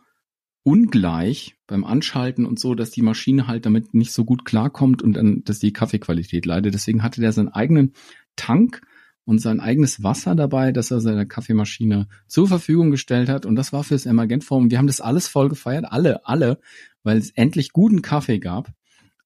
ungleich 0.63 1.55
beim 1.67 1.83
Anschalten 1.83 2.45
und 2.45 2.59
so, 2.59 2.75
dass 2.75 2.91
die 2.91 3.01
Maschine 3.01 3.47
halt 3.47 3.65
damit 3.65 3.93
nicht 3.93 4.11
so 4.11 4.25
gut 4.25 4.45
klarkommt 4.45 5.01
und 5.01 5.13
dann, 5.13 5.43
dass 5.43 5.59
die 5.59 5.73
Kaffeequalität 5.73 6.45
leidet. 6.45 6.73
Deswegen 6.73 7.03
hatte 7.03 7.21
der 7.21 7.31
seinen 7.31 7.49
eigenen 7.49 7.93
Tank 8.35 8.81
und 9.25 9.39
sein 9.39 9.59
eigenes 9.59 10.03
Wasser 10.03 10.35
dabei, 10.35 10.71
das 10.71 10.91
er 10.91 10.99
seiner 10.99 11.25
Kaffeemaschine 11.25 12.07
zur 12.27 12.47
Verfügung 12.47 12.91
gestellt 12.91 13.29
hat. 13.29 13.45
Und 13.45 13.55
das 13.55 13.71
war 13.71 13.83
fürs 13.83 14.05
Emergent 14.05 14.43
Forum. 14.43 14.69
Wir 14.69 14.77
haben 14.77 14.87
das 14.87 15.01
alles 15.01 15.27
voll 15.27 15.49
gefeiert, 15.49 15.85
alle, 15.87 16.25
alle, 16.25 16.59
weil 17.03 17.17
es 17.17 17.31
endlich 17.31 17.71
guten 17.71 18.01
Kaffee 18.01 18.39
gab, 18.39 18.73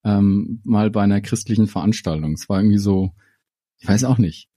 ähm, 0.04 0.62
mal 0.64 0.92
bei 0.92 1.02
einer 1.02 1.22
christlichen 1.22 1.68
Veranstaltung. 1.68 2.34
Es 2.34 2.48
war 2.50 2.60
irgendwie 2.60 2.78
so, 2.78 3.12
ich 3.80 3.88
weiß 3.88 4.04
auch 4.04 4.18
nicht. 4.18 4.50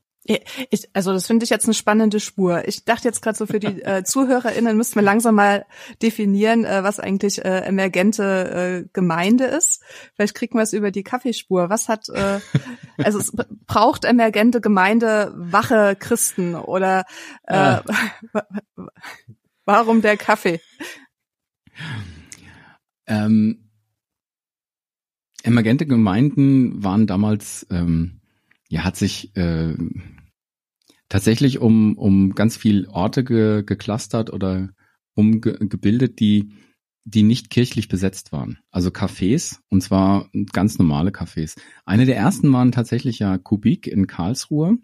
Ich, 0.71 0.89
also 0.93 1.13
das 1.13 1.27
finde 1.27 1.45
ich 1.45 1.51
jetzt 1.51 1.65
eine 1.65 1.75
spannende 1.75 2.21
Spur. 2.21 2.67
Ich 2.69 2.85
dachte 2.85 3.09
jetzt 3.09 3.23
gerade 3.23 3.37
so 3.37 3.47
für 3.47 3.59
die 3.59 3.83
äh, 3.83 4.05
ZuhörerInnen 4.05 4.77
müssten 4.77 4.97
wir 4.97 5.03
langsam 5.03 5.35
mal 5.35 5.67
definieren, 6.03 6.65
äh, 6.65 6.85
was 6.85 7.01
eigentlich 7.01 7.45
äh, 7.45 7.61
emergente 7.61 8.85
äh, 8.85 8.89
Gemeinde 8.93 9.45
ist. 9.45 9.83
Vielleicht 10.15 10.35
kriegen 10.35 10.57
wir 10.57 10.63
es 10.63 10.73
über 10.73 10.91
die 10.91 11.03
Kaffeespur. 11.03 11.71
Was 11.71 11.89
hat, 11.89 12.09
äh, 12.11 12.41
also 12.99 13.19
es 13.19 13.33
braucht 13.67 14.05
emergente 14.05 14.61
Gemeinde 14.61 15.33
wache 15.35 15.97
Christen 15.99 16.55
oder 16.55 17.05
äh, 17.45 17.55
ja. 17.55 17.85
warum 19.65 20.03
der 20.03 20.17
Kaffee? 20.17 20.61
Ähm, 23.07 23.71
emergente 25.43 25.87
Gemeinden 25.87 26.85
waren 26.85 27.07
damals 27.07 27.67
ähm, 27.71 28.21
ja, 28.71 28.85
hat 28.85 28.97
sich 28.97 29.37
äh, 29.37 29.75
tatsächlich 31.11 31.59
um, 31.59 31.99
um 31.99 32.35
ganz 32.35 32.57
viel 32.57 32.87
Orte 32.89 33.23
ge, 33.23 33.63
geclustert 33.63 34.33
oder 34.33 34.71
umgebildet, 35.15 36.21
die, 36.21 36.55
die 37.05 37.25
nicht 37.25 37.51
kirchlich 37.51 37.89
besetzt 37.89 38.33
waren. 38.33 38.59
Also 38.71 38.89
Cafés, 38.89 39.59
und 39.69 39.83
zwar 39.83 40.31
ganz 40.53 40.79
normale 40.79 41.11
Cafés. 41.11 41.59
Eine 41.85 42.07
der 42.07 42.17
ersten 42.17 42.51
waren 42.53 42.73
tatsächlich 42.73 43.19
ja 43.19 43.37
Kubik 43.37 43.87
in 43.87 44.07
Karlsruhe. 44.07 44.79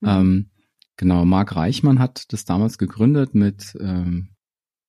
Mhm. 0.00 0.08
Ähm, 0.08 0.50
genau, 0.96 1.24
Marc 1.24 1.54
Reichmann 1.54 2.00
hat 2.00 2.32
das 2.32 2.44
damals 2.44 2.78
gegründet 2.78 3.34
mit 3.34 3.76
ähm, 3.78 4.30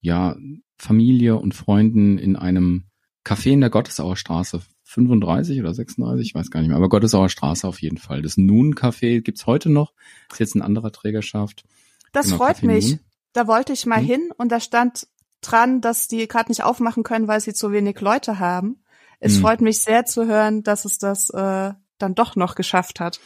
ja, 0.02 0.38
Familie 0.80 1.36
und 1.36 1.54
Freunden 1.54 2.18
in 2.18 2.36
einem 2.36 2.86
Café 3.24 3.52
in 3.52 3.62
der 3.62 3.70
Gottesauer 3.70 4.16
Straße 4.16 4.62
35 4.92 5.60
oder 5.62 5.74
36, 5.74 6.28
ich 6.28 6.36
weiß 6.36 6.52
gar 6.52 6.60
nicht 6.60 6.68
mehr, 6.68 6.76
aber 6.76 6.90
Gottesauer 6.90 7.30
Straße 7.30 7.66
auf 7.66 7.82
jeden 7.82 7.98
Fall. 7.98 8.22
Das 8.22 8.38
Nun-Café 8.38 9.22
gibt's 9.22 9.46
heute 9.46 9.70
noch, 9.70 9.94
ist 10.32 10.40
jetzt 10.40 10.56
ein 10.56 10.62
anderer 10.62 10.92
Trägerschaft. 10.92 11.64
Das 12.12 12.26
genau, 12.26 12.38
freut 12.38 12.58
Café 12.58 12.66
mich. 12.66 12.90
Nun. 12.90 13.00
Da 13.32 13.48
wollte 13.48 13.72
ich 13.72 13.86
mal 13.86 14.00
hm? 14.00 14.06
hin 14.06 14.30
und 14.38 14.52
da 14.52 14.60
stand 14.60 15.08
dran, 15.40 15.80
dass 15.80 16.10
die 16.10 16.28
gerade 16.28 16.52
nicht 16.52 16.64
aufmachen 16.64 17.04
können, 17.04 17.30
weil 17.30 17.40
sie 17.40 17.54
zu 17.54 17.72
wenig 17.72 18.02
Leute 18.02 18.40
haben. 18.40 18.84
Es 19.22 19.36
hm. 19.36 19.42
freut 19.42 19.62
mich 19.62 19.80
sehr 19.80 20.06
zu 20.06 20.28
hören, 20.28 20.62
dass 20.62 20.84
es 20.84 20.98
das 20.98 21.30
äh, 21.30 21.72
dann 21.98 22.16
doch 22.16 22.36
noch 22.36 22.56
geschafft 22.56 23.00
hat. 23.00 23.22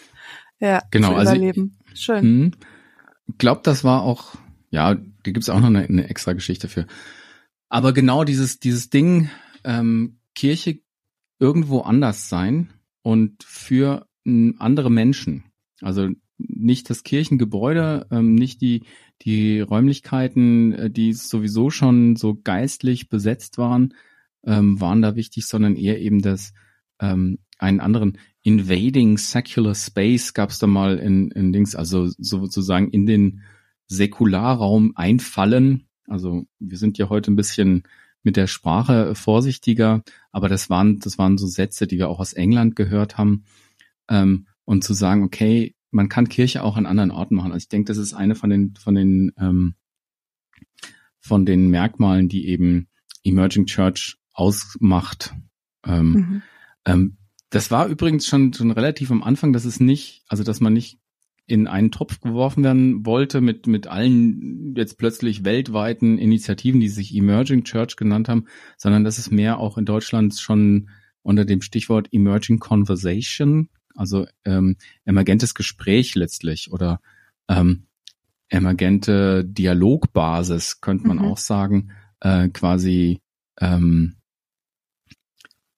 Ja, 0.59 0.83
genau, 0.91 1.09
zu 1.09 1.15
also 1.15 1.31
überleben. 1.33 1.79
Also, 1.89 1.95
Schön. 1.99 2.21
Hm, 2.21 2.51
glaub, 3.39 3.63
das 3.63 3.83
war 3.83 4.03
auch, 4.03 4.35
ja, 4.69 4.93
da 4.93 5.31
gibt's 5.31 5.49
auch 5.49 5.59
noch 5.59 5.67
eine, 5.67 5.83
eine 5.83 6.09
extra 6.09 6.33
Geschichte 6.33 6.67
für. 6.67 6.85
Aber 7.69 7.91
genau 7.91 8.23
dieses, 8.23 8.59
dieses 8.59 8.91
Ding, 8.91 9.31
ähm, 9.63 10.19
Kirche 10.35 10.84
irgendwo 11.39 11.81
anders 11.81 12.29
sein 12.29 12.73
und 13.01 13.43
für 13.43 14.07
andere 14.25 14.89
Menschen. 14.89 15.43
Also 15.81 16.09
nicht 16.37 16.89
das 16.89 17.03
Kirchengebäude, 17.03 18.07
ähm, 18.11 18.35
nicht 18.35 18.61
die, 18.61 18.83
die 19.21 19.61
Räumlichkeiten, 19.61 20.73
äh, 20.73 20.89
die 20.89 21.13
sowieso 21.13 21.69
schon 21.69 22.15
so 22.15 22.35
geistlich 22.43 23.09
besetzt 23.09 23.57
waren, 23.57 23.93
ähm, 24.43 24.79
waren 24.81 25.01
da 25.01 25.15
wichtig, 25.15 25.45
sondern 25.45 25.75
eher 25.75 26.01
eben 26.01 26.21
das 26.21 26.53
ähm, 26.99 27.39
einen 27.57 27.79
anderen 27.79 28.17
invading 28.43 29.17
secular 29.17 29.75
space 29.75 30.33
gab 30.33 30.49
es 30.49 30.59
da 30.59 30.67
mal 30.67 30.97
in, 30.97 31.31
in 31.31 31.53
Dings, 31.53 31.75
also 31.75 32.07
sozusagen 32.17 32.89
in 32.89 33.05
den 33.05 33.41
Säkularraum 33.87 34.93
einfallen. 34.95 35.87
Also 36.07 36.45
wir 36.59 36.77
sind 36.77 36.97
ja 36.97 37.09
heute 37.09 37.31
ein 37.31 37.35
bisschen 37.35 37.83
mit 38.25 38.35
der 38.35 38.47
Sprache 38.47 39.15
vorsichtiger, 39.15 40.03
aber 40.31 40.49
das 40.49 40.69
waren, 40.69 40.99
das 40.99 41.17
waren 41.17 41.37
so 41.37 41.47
Sätze, 41.47 41.87
die 41.87 41.97
wir 41.97 42.09
auch 42.09 42.19
aus 42.19 42.33
England 42.33 42.75
gehört 42.75 43.17
haben. 43.17 43.45
Ähm, 44.09 44.47
und 44.65 44.83
zu 44.83 44.93
sagen, 44.93 45.23
okay, 45.23 45.75
man 45.91 46.09
kann 46.09 46.27
Kirche 46.27 46.63
auch 46.63 46.75
an 46.75 46.87
anderen 46.87 47.11
Orten 47.11 47.35
machen. 47.35 47.51
Also 47.51 47.63
ich 47.63 47.69
denke, 47.69 47.87
das 47.87 47.97
ist 47.97 48.13
eine 48.13 48.35
von 48.35 48.49
den, 48.49 48.75
von 48.75 48.95
den, 48.95 49.31
ähm, 49.39 49.75
von 51.19 51.45
den 51.45 51.69
Merkmalen, 51.69 52.27
die 52.27 52.47
eben 52.47 52.87
Emerging 53.23 53.65
Church 53.65 54.17
ausmacht. 54.33 55.33
Ähm, 55.85 56.11
mhm. 56.11 56.41
ähm, 56.85 57.17
das 57.49 57.71
war 57.71 57.87
übrigens 57.87 58.25
schon, 58.25 58.53
schon 58.53 58.71
relativ 58.71 59.11
am 59.11 59.23
Anfang, 59.23 59.53
dass 59.53 59.65
es 59.65 59.79
nicht, 59.79 60.23
also 60.27 60.43
dass 60.43 60.59
man 60.59 60.73
nicht 60.73 60.99
in 61.47 61.67
einen 61.67 61.91
Topf 61.91 62.21
geworfen 62.21 62.63
werden 62.63 63.05
wollte 63.05 63.39
mit, 63.39 63.67
mit 63.67 63.87
allen 63.87 64.73
jetzt 64.75 64.97
plötzlich 64.97 65.45
weltweiten 65.45 66.17
Initiativen, 66.17 66.79
die 66.79 66.89
sich 66.89 67.15
Emerging 67.15 67.63
Church 67.63 67.95
genannt 67.95 68.29
haben, 68.29 68.45
sondern 68.77 69.03
dass 69.03 69.17
es 69.17 69.29
mehr 69.29 69.59
auch 69.59 69.77
in 69.77 69.85
Deutschland 69.85 70.35
schon 70.35 70.89
unter 71.21 71.45
dem 71.45 71.61
Stichwort 71.61 72.07
Emerging 72.11 72.59
Conversation, 72.59 73.69
also 73.95 74.25
ähm, 74.43 74.77
emergentes 75.05 75.53
Gespräch 75.53 76.15
letztlich 76.15 76.71
oder 76.71 76.99
ähm, 77.47 77.87
emergente 78.49 79.45
Dialogbasis, 79.45 80.81
könnte 80.81 81.07
man 81.07 81.17
mhm. 81.17 81.25
auch 81.25 81.37
sagen, 81.37 81.91
äh, 82.21 82.49
quasi 82.49 83.21
ähm, 83.59 84.15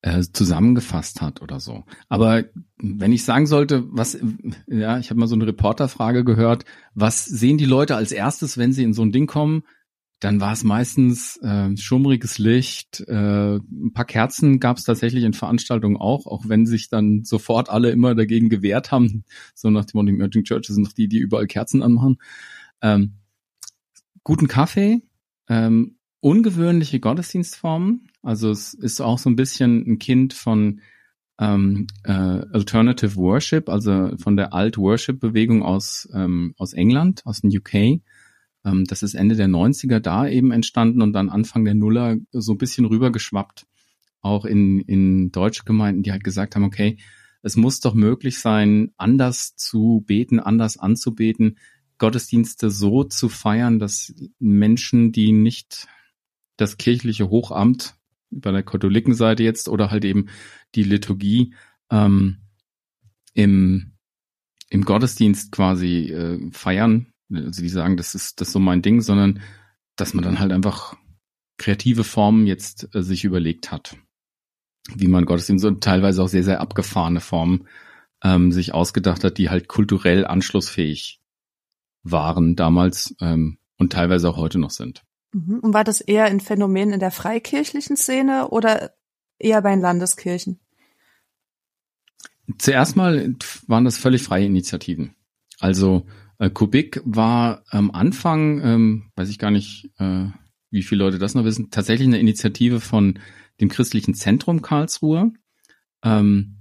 äh, 0.08 0.22
zusammengefasst 0.32 1.22
hat 1.22 1.42
oder 1.42 1.60
so. 1.60 1.84
Aber 2.08 2.46
wenn 2.78 3.12
ich 3.12 3.26
sagen 3.26 3.46
sollte, 3.46 3.84
was, 3.90 4.18
ja, 4.68 5.00
ich 5.00 5.10
habe 5.10 5.20
mal 5.20 5.28
so 5.28 5.36
eine 5.36 5.48
Reporterfrage 5.48 6.24
gehört, 6.24 6.64
was 6.94 7.26
sehen 7.26 7.58
die 7.58 7.66
Leute 7.66 7.96
als 7.98 8.14
erstes, 8.14 8.58
wenn 8.58 8.72
sie 8.72 8.84
in 8.84 8.94
so 8.94 9.02
ein 9.02 9.12
Ding 9.12 9.28
kommen? 9.28 9.64
Dann 10.20 10.40
war 10.40 10.54
es 10.54 10.64
meistens 10.64 11.38
äh, 11.44 11.76
schummriges 11.78 12.38
Licht, 12.40 13.02
äh, 13.02 13.58
ein 13.58 13.92
paar 13.94 14.06
Kerzen 14.06 14.60
gab 14.60 14.78
es 14.78 14.84
tatsächlich 14.84 15.24
in 15.26 15.34
Veranstaltungen 15.34 15.98
auch, 15.98 16.26
auch 16.26 16.46
wenn 16.48 16.66
sich 16.66 16.90
dann 16.90 17.24
sofort 17.24 17.70
alle 17.70 17.92
immer 17.92 18.16
dagegen 18.16 18.50
gewehrt 18.50 18.92
haben, 18.92 19.26
so 19.54 19.70
nach 19.70 19.86
dem 19.86 20.00
Motto, 20.00 20.10
Emerging 20.10 20.44
Churches 20.44 20.76
sind 20.76 20.88
doch 20.88 20.94
die, 20.94 21.08
die 21.08 21.20
überall 21.20 21.48
Kerzen 21.48 21.84
anmachen. 21.84 22.18
Ähm, 22.82 23.18
guten 24.24 24.48
Kaffee, 24.48 25.02
ähm, 25.50 25.98
ungewöhnliche 26.20 27.00
Gottesdienstformen, 27.00 28.08
also 28.28 28.52
es 28.52 28.74
ist 28.74 29.00
auch 29.00 29.20
so 29.20 29.30
ein 29.30 29.38
bisschen 29.38 29.88
ein 29.88 30.00
Kind 30.00 30.34
von 30.34 30.82
ähm, 31.40 31.88
äh, 32.04 32.12
Alternative 32.12 33.16
Worship, 33.16 33.70
also 33.70 34.18
von 34.18 34.36
der 34.36 34.54
Alt-Worship-Bewegung 34.54 35.64
aus, 35.64 36.10
ähm, 36.14 36.54
aus 36.58 36.74
England, 36.74 37.22
aus 37.26 37.40
den 37.40 37.56
UK. 37.56 37.74
Ähm, 38.66 38.84
das 38.86 39.02
ist 39.02 39.14
Ende 39.14 39.38
der 39.38 39.48
90er 39.48 40.02
da 40.02 40.28
eben 40.28 40.52
entstanden 40.52 41.02
und 41.02 41.14
dann 41.14 41.30
Anfang 41.30 41.64
der 41.64 41.74
Nuller 41.74 42.18
so 42.32 42.52
ein 42.52 42.58
bisschen 42.58 42.86
rübergeschwappt, 42.86 43.66
auch 44.20 44.44
in, 44.44 44.82
in 44.82 45.32
deutsche 45.32 45.64
Gemeinden, 45.64 46.04
die 46.04 46.12
halt 46.12 46.26
gesagt 46.26 46.58
haben, 46.58 46.66
okay, 46.66 46.98
es 47.44 47.56
muss 47.56 47.80
doch 47.80 47.94
möglich 47.94 48.40
sein, 48.40 48.92
anders 48.98 49.56
zu 49.56 50.04
beten, 50.06 50.42
anders 50.42 50.78
anzubeten, 50.78 51.60
Gottesdienste 51.98 52.72
so 52.72 53.06
zu 53.06 53.30
feiern, 53.30 53.80
dass 53.80 54.14
Menschen, 54.38 55.14
die 55.14 55.32
nicht 55.32 55.88
das 56.58 56.78
kirchliche 56.78 57.30
Hochamt 57.30 57.97
bei 58.30 58.52
der 58.52 58.64
Katholikenseite 58.64 59.44
jetzt 59.44 59.70
oder 59.70 59.92
halt 59.92 60.06
eben 60.06 60.28
die 60.76 60.84
Liturgie 60.84 61.54
ähm, 61.92 62.38
im, 63.34 63.94
im 64.70 64.86
Gottesdienst 64.86 65.52
quasi 65.52 66.12
äh, 66.12 66.52
feiern. 66.52 67.14
Also 67.32 67.62
die 67.62 67.70
sagen, 67.70 67.98
das 67.98 68.16
ist 68.16 68.40
das 68.42 68.50
ist 68.50 68.54
so 68.54 68.60
mein 68.60 68.82
Ding, 68.82 69.02
sondern 69.02 69.42
dass 69.96 70.14
man 70.14 70.24
dann 70.24 70.40
halt 70.40 70.52
einfach 70.52 70.96
kreative 71.58 72.04
Formen 72.04 72.48
jetzt 72.48 72.94
äh, 72.96 73.02
sich 73.02 73.24
überlegt 73.24 73.72
hat, 73.72 73.98
wie 74.94 75.08
man 75.08 75.26
Gottesdienst 75.26 75.66
und 75.66 75.84
teilweise 75.84 76.24
auch 76.24 76.28
sehr, 76.28 76.44
sehr 76.44 76.62
abgefahrene 76.62 77.20
Formen 77.20 77.68
ähm, 78.24 78.52
sich 78.52 78.74
ausgedacht 78.74 79.24
hat, 79.24 79.38
die 79.38 79.50
halt 79.50 79.68
kulturell 79.68 80.26
anschlussfähig 80.26 81.22
waren 82.04 82.56
damals 82.56 83.16
ähm, 83.20 83.58
und 83.78 83.92
teilweise 83.92 84.30
auch 84.30 84.38
heute 84.38 84.60
noch 84.60 84.72
sind. 84.72 85.04
Mhm. 85.34 85.60
Und 85.60 85.74
war 85.74 85.84
das 85.84 86.02
eher 86.02 86.26
ein 86.26 86.40
Phänomen 86.40 86.92
in 86.94 87.00
der 87.00 87.12
freikirchlichen 87.12 87.98
Szene 87.98 88.50
oder 88.50 88.94
eher 89.40 89.62
bei 89.62 89.72
den 89.72 89.82
Landeskirchen? 89.82 90.60
Zuerst 92.58 92.96
mal 92.96 93.36
waren 93.68 93.86
das 93.86 93.98
völlig 93.98 94.24
freie 94.24 94.46
Initiativen. 94.46 95.16
Also 95.60 96.06
äh, 96.40 96.50
Kubik 96.50 97.02
war 97.04 97.64
am 97.70 97.92
Anfang, 97.92 98.62
ähm, 98.62 99.12
weiß 99.16 99.30
ich 99.30 99.40
gar 99.40 99.52
nicht, 99.52 99.92
äh, 99.98 100.28
wie 100.70 100.84
viele 100.84 101.04
Leute 101.04 101.20
das 101.20 101.36
noch 101.36 101.44
wissen, 101.44 101.72
tatsächlich 101.72 102.08
eine 102.08 102.20
Initiative 102.20 102.80
von 102.80 103.20
dem 103.60 103.70
christlichen 103.70 104.14
Zentrum 104.14 104.62
Karlsruhe. 104.62 105.34
Ähm, 106.04 106.58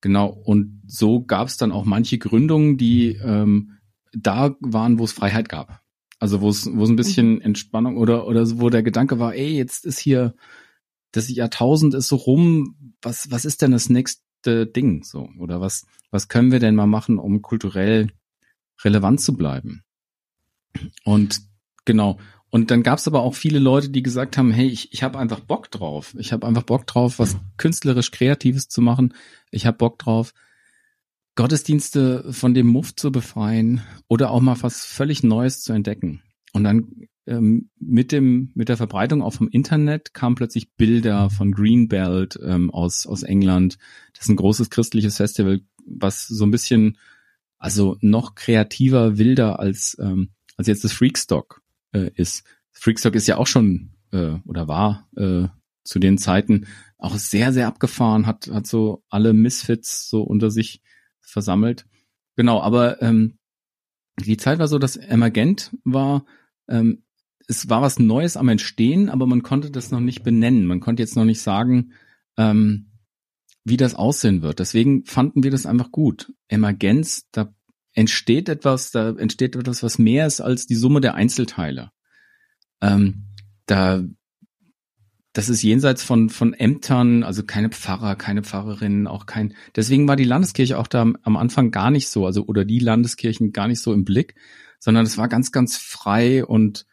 genau, 0.00 0.28
und 0.28 0.82
so 0.86 1.22
gab 1.22 1.48
es 1.48 1.56
dann 1.56 1.72
auch 1.72 1.84
manche 1.84 2.18
Gründungen, 2.18 2.76
die 2.76 3.16
ähm, 3.22 3.78
da 4.12 4.56
waren, 4.60 4.98
wo 4.98 5.04
es 5.04 5.12
Freiheit 5.12 5.48
gab. 5.48 5.80
Also 6.20 6.42
wo 6.42 6.50
es 6.50 6.70
wo 6.72 6.84
es 6.84 6.90
ein 6.90 6.96
bisschen 6.96 7.34
mhm. 7.36 7.40
Entspannung 7.40 7.96
oder 7.96 8.26
oder 8.26 8.44
wo 8.60 8.70
der 8.70 8.82
Gedanke 8.82 9.18
war, 9.18 9.34
ey, 9.34 9.56
jetzt 9.56 9.86
ist 9.86 9.98
hier 9.98 10.34
das 11.12 11.28
Jahrtausend 11.28 11.94
ist 11.94 12.08
so 12.08 12.16
rum, 12.16 12.94
was 13.02 13.30
was 13.30 13.44
ist 13.44 13.62
denn 13.62 13.72
das 13.72 13.88
nächste 13.88 14.66
Ding 14.66 15.02
so 15.02 15.28
oder 15.38 15.60
was 15.60 15.86
was 16.10 16.28
können 16.28 16.52
wir 16.52 16.60
denn 16.60 16.76
mal 16.76 16.86
machen, 16.86 17.18
um 17.18 17.42
kulturell 17.42 18.12
relevant 18.84 19.20
zu 19.20 19.34
bleiben? 19.34 19.82
Und 21.04 21.40
genau, 21.84 22.18
und 22.50 22.70
dann 22.70 22.82
gab 22.82 22.98
es 22.98 23.06
aber 23.06 23.22
auch 23.22 23.34
viele 23.34 23.60
Leute, 23.60 23.88
die 23.88 24.02
gesagt 24.02 24.36
haben, 24.36 24.50
hey, 24.50 24.66
ich, 24.66 24.92
ich 24.92 25.02
habe 25.02 25.18
einfach 25.18 25.40
Bock 25.40 25.70
drauf. 25.70 26.14
Ich 26.18 26.32
habe 26.32 26.46
einfach 26.46 26.64
Bock 26.64 26.86
drauf, 26.86 27.18
was 27.18 27.36
künstlerisch 27.56 28.10
Kreatives 28.10 28.68
zu 28.68 28.82
machen. 28.82 29.14
Ich 29.50 29.66
habe 29.66 29.78
Bock 29.78 29.98
drauf, 29.98 30.34
Gottesdienste 31.40 32.34
von 32.34 32.52
dem 32.52 32.66
Muff 32.66 32.94
zu 32.94 33.10
befreien 33.10 33.80
oder 34.08 34.30
auch 34.30 34.42
mal 34.42 34.58
was 34.60 34.84
völlig 34.84 35.22
Neues 35.22 35.62
zu 35.62 35.72
entdecken. 35.72 36.20
Und 36.52 36.64
dann 36.64 37.06
ähm, 37.26 37.70
mit 37.78 38.12
dem 38.12 38.50
mit 38.54 38.68
der 38.68 38.76
Verbreitung 38.76 39.22
auch 39.22 39.32
vom 39.32 39.48
Internet 39.48 40.12
kamen 40.12 40.34
plötzlich 40.34 40.74
Bilder 40.74 41.30
von 41.30 41.52
Greenbelt 41.52 42.38
ähm, 42.44 42.70
aus 42.70 43.06
aus 43.06 43.22
England. 43.22 43.78
Das 44.12 44.24
ist 44.24 44.28
ein 44.28 44.36
großes 44.36 44.68
christliches 44.68 45.16
Festival, 45.16 45.62
was 45.86 46.26
so 46.26 46.44
ein 46.44 46.50
bisschen 46.50 46.98
also 47.56 47.96
noch 48.02 48.34
kreativer, 48.34 49.16
wilder 49.16 49.60
als 49.60 49.96
ähm, 49.98 50.32
als 50.58 50.68
jetzt 50.68 50.84
das 50.84 50.92
Freakstock 50.92 51.62
äh, 51.92 52.10
ist. 52.16 52.44
Freakstock 52.70 53.14
ist 53.14 53.26
ja 53.26 53.38
auch 53.38 53.46
schon 53.46 53.92
äh, 54.12 54.34
oder 54.44 54.68
war 54.68 55.08
äh, 55.16 55.48
zu 55.84 56.00
den 56.00 56.18
Zeiten 56.18 56.66
auch 56.98 57.14
sehr 57.14 57.54
sehr 57.54 57.66
abgefahren, 57.66 58.26
hat 58.26 58.50
hat 58.52 58.66
so 58.66 59.04
alle 59.08 59.32
Misfits 59.32 60.10
so 60.10 60.20
unter 60.20 60.50
sich 60.50 60.82
versammelt. 61.20 61.86
Genau, 62.36 62.60
aber 62.60 63.00
ähm, 63.02 63.38
die 64.18 64.36
Zeit 64.36 64.58
war 64.58 64.68
so, 64.68 64.78
dass 64.78 64.96
Emergent 64.96 65.76
war 65.84 66.24
ähm, 66.68 67.02
es 67.50 67.68
war 67.68 67.82
was 67.82 67.98
Neues 67.98 68.36
am 68.36 68.48
Entstehen, 68.48 69.08
aber 69.08 69.26
man 69.26 69.42
konnte 69.42 69.72
das 69.72 69.90
noch 69.90 69.98
nicht 69.98 70.22
benennen. 70.22 70.66
Man 70.66 70.78
konnte 70.78 71.02
jetzt 71.02 71.16
noch 71.16 71.24
nicht 71.24 71.40
sagen, 71.40 71.94
ähm, 72.36 72.92
wie 73.64 73.76
das 73.76 73.96
aussehen 73.96 74.40
wird. 74.40 74.60
Deswegen 74.60 75.04
fanden 75.04 75.42
wir 75.42 75.50
das 75.50 75.66
einfach 75.66 75.90
gut. 75.90 76.32
Emergenz, 76.46 77.28
da 77.32 77.52
entsteht 77.92 78.48
etwas, 78.48 78.92
da 78.92 79.10
entsteht 79.10 79.56
etwas, 79.56 79.82
was 79.82 79.98
mehr 79.98 80.28
ist 80.28 80.40
als 80.40 80.66
die 80.66 80.76
Summe 80.76 81.00
der 81.00 81.16
Einzelteile. 81.16 81.90
Ähm, 82.80 83.26
da, 83.66 84.04
das 85.32 85.48
ist 85.48 85.62
jenseits 85.62 86.02
von, 86.02 86.28
von 86.28 86.54
Ämtern, 86.54 87.22
also 87.22 87.44
keine 87.44 87.70
Pfarrer, 87.70 88.16
keine 88.16 88.42
Pfarrerinnen, 88.42 89.06
auch 89.06 89.26
kein, 89.26 89.54
deswegen 89.76 90.08
war 90.08 90.16
die 90.16 90.24
Landeskirche 90.24 90.78
auch 90.78 90.88
da 90.88 91.02
am 91.22 91.36
Anfang 91.36 91.70
gar 91.70 91.90
nicht 91.90 92.08
so, 92.08 92.26
also, 92.26 92.44
oder 92.46 92.64
die 92.64 92.80
Landeskirchen 92.80 93.52
gar 93.52 93.68
nicht 93.68 93.80
so 93.80 93.92
im 93.92 94.04
Blick, 94.04 94.34
sondern 94.80 95.06
es 95.06 95.18
war 95.18 95.28
ganz, 95.28 95.52
ganz 95.52 95.76
frei 95.76 96.44
und 96.44 96.86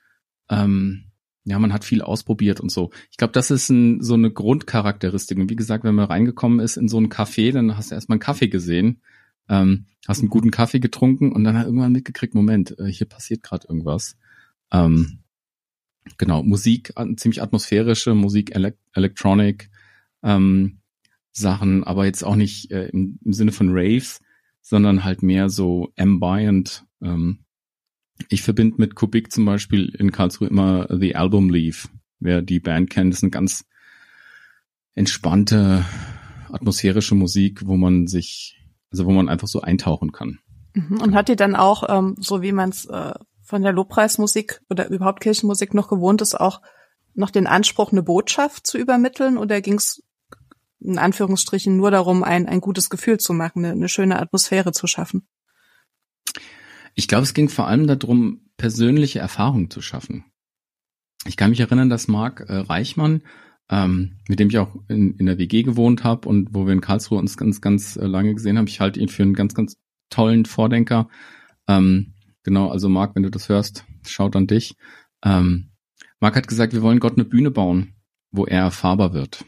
ähm, 0.50 1.06
ja, 1.46 1.58
man 1.60 1.72
hat 1.72 1.86
viel 1.86 2.02
ausprobiert 2.02 2.60
und 2.60 2.70
so. 2.70 2.92
Ich 3.10 3.16
glaube, 3.16 3.32
das 3.32 3.52
ist 3.52 3.70
ein, 3.70 4.04
so 4.04 4.16
eine 4.16 4.30
Grundcharakteristik. 4.30 5.38
Und 5.38 5.50
wie 5.50 5.56
gesagt, 5.56 5.86
wenn 5.86 5.96
man 5.96 6.06
reingekommen 6.06 6.60
ist 6.60 6.76
in 6.76 6.90
so 6.90 7.00
ein 7.00 7.08
Café, 7.08 7.54
dann 7.54 7.78
hast 7.78 7.90
du 7.90 7.96
erstmal 7.96 8.16
einen 8.16 8.22
Kaffee 8.22 8.50
gesehen, 8.50 9.02
ähm, 9.48 9.86
hast 10.06 10.20
einen 10.20 10.30
guten 10.30 10.52
Kaffee 10.52 10.82
getrunken 10.82 11.32
und 11.32 11.46
dann 11.46 11.58
hat 11.58 11.66
irgendwann 11.66 11.94
mitgekriegt, 11.94 12.36
Moment, 12.36 12.78
äh, 12.80 12.88
hier 12.88 13.08
passiert 13.08 13.44
gerade 13.44 13.66
irgendwas. 13.70 14.18
Ähm, 14.74 15.20
genau, 16.18 16.44
Musik, 16.44 16.94
ziemlich 17.16 17.42
atmosphärische 17.42 18.14
Musik, 18.14 18.56
Ele 18.56 18.76
Electronic 18.94 19.70
ähm, 20.24 20.80
Sachen, 21.32 21.84
aber 21.84 22.06
jetzt 22.06 22.24
auch 22.24 22.36
nicht 22.36 22.72
äh, 22.72 22.88
im, 22.90 23.20
im 23.24 23.34
Sinne 23.34 23.52
von 23.52 23.70
Raves, 23.72 24.20
sondern 24.62 25.04
halt 25.04 25.24
mehr 25.24 25.50
so 25.50 25.92
ambient, 25.98 26.86
ähm, 27.02 27.40
ich 28.30 28.42
verbinde 28.42 28.76
mit 28.80 28.96
Kubik 28.96 29.32
zum 29.32 29.46
Beispiel 29.46 29.90
in 29.98 30.12
Karlsruhe 30.12 30.48
immer 30.48 30.88
The 30.90 31.16
Album 31.16 31.50
Leaf. 31.50 31.90
Wer 32.20 32.42
die 32.42 32.60
Band 32.60 32.90
kennt, 32.90 33.14
ist 33.14 33.24
eine 33.24 33.30
ganz 33.30 33.66
entspannte, 34.96 35.86
atmosphärische 36.52 37.16
Musik, 37.16 37.68
wo 37.68 37.78
man 37.78 38.08
sich, 38.08 38.60
also 38.90 39.06
wo 39.06 39.12
man 39.12 39.30
einfach 39.30 39.48
so 39.48 39.62
eintauchen 39.62 40.12
kann. 40.12 40.40
Mhm. 40.74 41.02
Und 41.02 41.16
hat 41.16 41.30
die 41.30 41.36
dann 41.36 41.56
auch, 41.56 41.84
ähm, 41.88 42.16
so 42.20 42.42
wie 42.42 42.52
man 42.52 42.70
es 42.70 42.86
äh, 42.86 43.14
von 43.48 43.62
der 43.64 43.72
Lobpreismusik 43.72 44.62
oder 44.70 44.90
überhaupt 44.90 45.22
Kirchenmusik 45.22 45.74
noch 45.74 45.88
gewohnt 45.88 46.22
ist, 46.22 46.36
auch 46.36 46.62
noch 47.14 47.32
den 47.32 47.48
Anspruch, 47.48 47.94
eine 47.94 48.04
Botschaft 48.04 48.68
zu 48.68 48.78
übermitteln? 48.78 49.38
Oder 49.38 49.62
ging 49.62 49.76
es 49.76 50.04
in 50.80 50.98
Anführungsstrichen 50.98 51.76
nur 51.76 51.90
darum, 51.90 52.24
ein, 52.24 52.46
ein 52.46 52.60
gutes 52.60 52.90
Gefühl 52.90 53.20
zu 53.20 53.34
machen, 53.34 53.64
eine, 53.64 53.74
eine 53.74 53.90
schöne 53.90 54.20
Atmosphäre 54.20 54.74
zu 54.74 54.86
schaffen? 54.86 55.28
Ich 56.94 57.08
glaube, 57.08 57.24
es 57.24 57.34
ging 57.34 57.48
vor 57.48 57.68
allem 57.68 57.88
darum, 57.88 58.50
persönliche 58.58 59.20
Erfahrungen 59.20 59.70
zu 59.70 59.82
schaffen. 59.82 60.26
Ich 61.26 61.38
kann 61.38 61.52
mich 61.52 61.62
erinnern, 61.62 61.90
dass 61.90 62.10
Marc 62.10 62.42
äh, 62.42 62.54
Reichmann, 62.54 63.24
ähm, 63.70 64.20
mit 64.28 64.40
dem 64.40 64.50
ich 64.50 64.58
auch 64.58 64.76
in, 64.90 65.16
in 65.16 65.26
der 65.26 65.38
WG 65.38 65.64
gewohnt 65.64 66.04
habe 66.04 66.28
und 66.28 66.54
wo 66.54 66.66
wir 66.66 66.74
in 66.74 66.82
Karlsruhe 66.82 67.18
uns 67.18 67.38
ganz, 67.38 67.62
ganz 67.62 67.96
äh, 67.96 68.06
lange 68.06 68.34
gesehen 68.34 68.58
haben, 68.58 68.68
ich 68.68 68.82
halte 68.82 69.00
ihn 69.00 69.10
für 69.10 69.24
einen 69.24 69.36
ganz, 69.36 69.54
ganz 69.54 69.78
tollen 70.10 70.46
Vordenker. 70.46 71.08
Ähm, 71.68 72.14
genau, 72.48 72.70
also 72.70 72.88
Marc, 72.88 73.14
wenn 73.14 73.24
du 73.24 73.30
das 73.30 73.50
hörst, 73.50 73.84
schaut 74.06 74.38
an 74.38 74.48
dich. 74.48 74.78
Ähm, 75.22 75.72
Marc 76.22 76.38
hat 76.38 76.48
gesagt, 76.48 76.72
wir 76.72 76.82
wollen 76.82 77.02
Gott 77.02 77.16
eine 77.16 77.26
Bühne 77.26 77.52
bauen, 77.52 77.96
wo 78.32 78.46
er 78.46 78.62
erfahrbar 78.62 79.14
wird. 79.14 79.44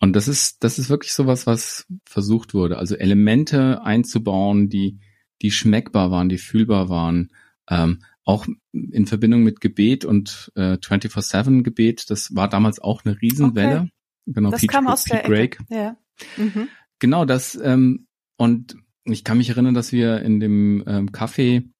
Und 0.00 0.14
das 0.16 0.26
ist, 0.26 0.64
das 0.64 0.80
ist 0.80 0.90
wirklich 0.90 1.12
sowas, 1.12 1.46
was 1.46 1.86
versucht 2.04 2.54
wurde. 2.54 2.76
Also 2.76 2.96
Elemente 2.96 3.82
einzubauen, 3.82 4.68
die, 4.68 4.98
die 5.42 5.52
schmeckbar 5.52 6.10
waren, 6.10 6.28
die 6.28 6.38
fühlbar 6.38 6.88
waren. 6.88 7.30
Ähm, 7.70 8.02
auch 8.24 8.48
in 8.72 9.06
Verbindung 9.06 9.44
mit 9.44 9.60
Gebet 9.60 10.04
und 10.04 10.50
äh, 10.56 10.72
24-7 10.74 11.62
Gebet, 11.62 12.10
das 12.10 12.34
war 12.34 12.48
damals 12.48 12.80
auch 12.80 13.04
eine 13.04 13.20
Riesenwelle. 13.22 13.78
Okay. 13.78 13.90
Genau, 14.26 14.50
das 14.50 14.60
Pete, 14.60 14.72
kam 14.72 14.88
aus 14.88 15.04
Pete 15.04 15.18
der 15.18 15.22
Greg. 15.22 15.58
Ja. 15.70 15.96
Mhm. 16.36 16.68
Genau, 16.98 17.24
das 17.24 17.56
ähm, 17.62 18.08
und 18.36 18.76
ich 19.04 19.22
kann 19.22 19.38
mich 19.38 19.50
erinnern, 19.50 19.74
dass 19.74 19.92
wir 19.92 20.20
in 20.22 20.40
dem 20.40 20.82
ähm, 20.86 21.10
Café, 21.10 21.70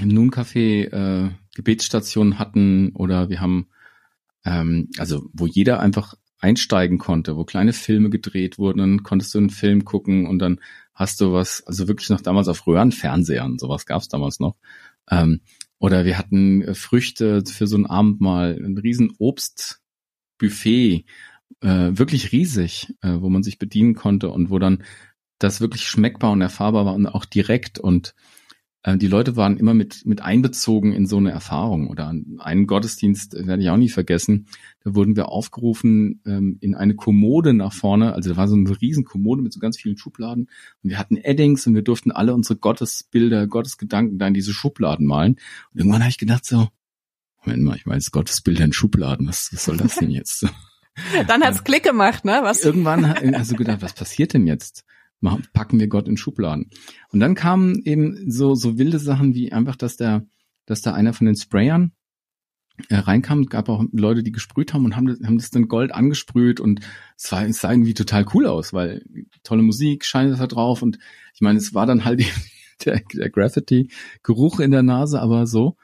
im 0.00 0.08
Nun 0.08 0.30
Café 0.30 0.84
äh, 0.92 1.30
Gebetsstationen 1.54 2.38
hatten 2.38 2.90
oder 2.90 3.28
wir 3.28 3.40
haben 3.40 3.68
ähm, 4.46 4.88
also 4.96 5.28
wo 5.32 5.46
jeder 5.46 5.80
einfach 5.80 6.14
einsteigen 6.38 6.98
konnte, 6.98 7.36
wo 7.36 7.44
kleine 7.44 7.72
Filme 7.72 8.08
gedreht 8.10 8.58
wurden, 8.58 8.78
dann 8.78 9.02
konntest 9.02 9.34
du 9.34 9.38
einen 9.38 9.50
Film 9.50 9.84
gucken 9.84 10.26
und 10.26 10.38
dann 10.38 10.60
hast 10.94 11.20
du 11.20 11.32
was, 11.32 11.66
also 11.66 11.88
wirklich 11.88 12.08
noch 12.10 12.20
damals 12.20 12.48
auf 12.48 12.66
Röhrenfernsehern, 12.66 13.58
sowas 13.58 13.86
gab's 13.86 14.08
damals 14.08 14.38
noch. 14.38 14.56
Ähm, 15.10 15.40
oder 15.78 16.04
wir 16.04 16.16
hatten 16.16 16.62
äh, 16.62 16.74
Früchte 16.74 17.42
für 17.44 17.66
so 17.66 17.76
ein 17.76 17.86
Abendmahl, 17.86 18.58
ein 18.62 18.78
riesen 18.78 19.14
Obstbuffet, 19.18 21.04
äh, 21.60 21.90
wirklich 21.92 22.32
riesig, 22.32 22.94
äh, 23.02 23.16
wo 23.20 23.28
man 23.28 23.42
sich 23.42 23.58
bedienen 23.58 23.94
konnte 23.94 24.30
und 24.30 24.50
wo 24.50 24.58
dann 24.58 24.84
das 25.38 25.60
wirklich 25.60 25.84
schmeckbar 25.84 26.32
und 26.32 26.40
erfahrbar 26.40 26.86
war 26.86 26.94
und 26.94 27.06
auch 27.06 27.24
direkt 27.24 27.78
und 27.78 28.14
äh, 28.86 28.96
die 28.96 29.08
Leute 29.08 29.36
waren 29.36 29.56
immer 29.58 29.74
mit, 29.74 30.06
mit 30.06 30.22
einbezogen 30.22 30.92
in 30.92 31.06
so 31.06 31.16
eine 31.16 31.32
Erfahrung. 31.32 31.88
Oder 31.88 32.14
einen 32.38 32.66
Gottesdienst 32.66 33.34
äh, 33.34 33.46
werde 33.46 33.62
ich 33.62 33.68
auch 33.68 33.76
nie 33.76 33.88
vergessen. 33.88 34.46
Da 34.84 34.94
wurden 34.94 35.16
wir 35.16 35.28
aufgerufen 35.28 36.22
ähm, 36.24 36.56
in 36.60 36.74
eine 36.74 36.94
Kommode 36.94 37.52
nach 37.52 37.72
vorne. 37.72 38.14
Also 38.14 38.30
da 38.30 38.36
war 38.36 38.48
so 38.48 38.54
eine 38.54 38.80
riesen 38.80 39.04
Kommode 39.04 39.42
mit 39.42 39.52
so 39.52 39.58
ganz 39.58 39.76
vielen 39.76 39.98
Schubladen. 39.98 40.48
Und 40.82 40.90
wir 40.90 40.98
hatten 40.98 41.16
Eddings 41.16 41.66
und 41.66 41.74
wir 41.74 41.82
durften 41.82 42.12
alle 42.12 42.32
unsere 42.32 42.56
Gottesbilder, 42.58 43.46
Gottesgedanken 43.48 44.18
da 44.18 44.28
in 44.28 44.34
diese 44.34 44.52
Schubladen 44.52 45.06
malen. 45.06 45.32
Und 45.72 45.80
irgendwann 45.80 46.02
habe 46.02 46.10
ich 46.10 46.18
gedacht 46.18 46.46
so, 46.46 46.68
Moment 47.44 47.62
mal, 47.64 47.76
ich 47.76 47.86
weiß 47.86 48.12
Gottesbilder 48.12 48.64
in 48.64 48.72
Schubladen. 48.72 49.26
Was, 49.26 49.50
was 49.52 49.64
soll 49.64 49.76
das 49.76 49.96
denn 49.96 50.10
jetzt? 50.10 50.46
Dann 51.26 51.42
hat's 51.42 51.62
Klick 51.62 51.82
gemacht, 51.82 52.24
ne? 52.24 52.38
Was? 52.42 52.64
Irgendwann 52.64 53.06
hast 53.06 53.50
du 53.50 53.56
gedacht, 53.56 53.82
was 53.82 53.92
passiert 53.92 54.32
denn 54.32 54.46
jetzt? 54.46 54.84
Packen 55.52 55.80
wir 55.80 55.88
Gott 55.88 56.08
in 56.08 56.16
Schubladen. 56.16 56.70
Und 57.10 57.20
dann 57.20 57.34
kamen 57.34 57.82
eben 57.84 58.30
so, 58.30 58.54
so 58.54 58.78
wilde 58.78 58.98
Sachen 58.98 59.34
wie 59.34 59.52
einfach, 59.52 59.76
dass 59.76 59.96
der, 59.96 60.26
dass 60.66 60.82
da 60.82 60.92
einer 60.92 61.12
von 61.12 61.26
den 61.26 61.36
Sprayern 61.36 61.92
äh, 62.88 62.96
reinkam, 62.96 63.46
gab 63.46 63.68
auch 63.68 63.84
Leute, 63.92 64.22
die 64.22 64.32
gesprüht 64.32 64.74
haben 64.74 64.84
und 64.84 64.96
haben 64.96 65.06
das, 65.06 65.20
haben 65.24 65.38
das 65.38 65.50
dann 65.50 65.68
Gold 65.68 65.92
angesprüht 65.92 66.60
und 66.60 66.80
es, 67.16 67.32
war, 67.32 67.46
es 67.46 67.60
sah 67.60 67.70
irgendwie 67.70 67.94
total 67.94 68.26
cool 68.34 68.46
aus, 68.46 68.72
weil 68.72 69.02
tolle 69.42 69.62
Musik, 69.62 70.04
scheint 70.04 70.38
da 70.38 70.46
drauf 70.46 70.82
und 70.82 70.98
ich 71.34 71.40
meine, 71.40 71.58
es 71.58 71.74
war 71.74 71.86
dann 71.86 72.04
halt 72.04 72.22
der, 72.84 73.00
der 73.14 73.30
Graffiti-Geruch 73.30 74.60
in 74.60 74.70
der 74.70 74.82
Nase, 74.82 75.20
aber 75.20 75.46
so. 75.46 75.76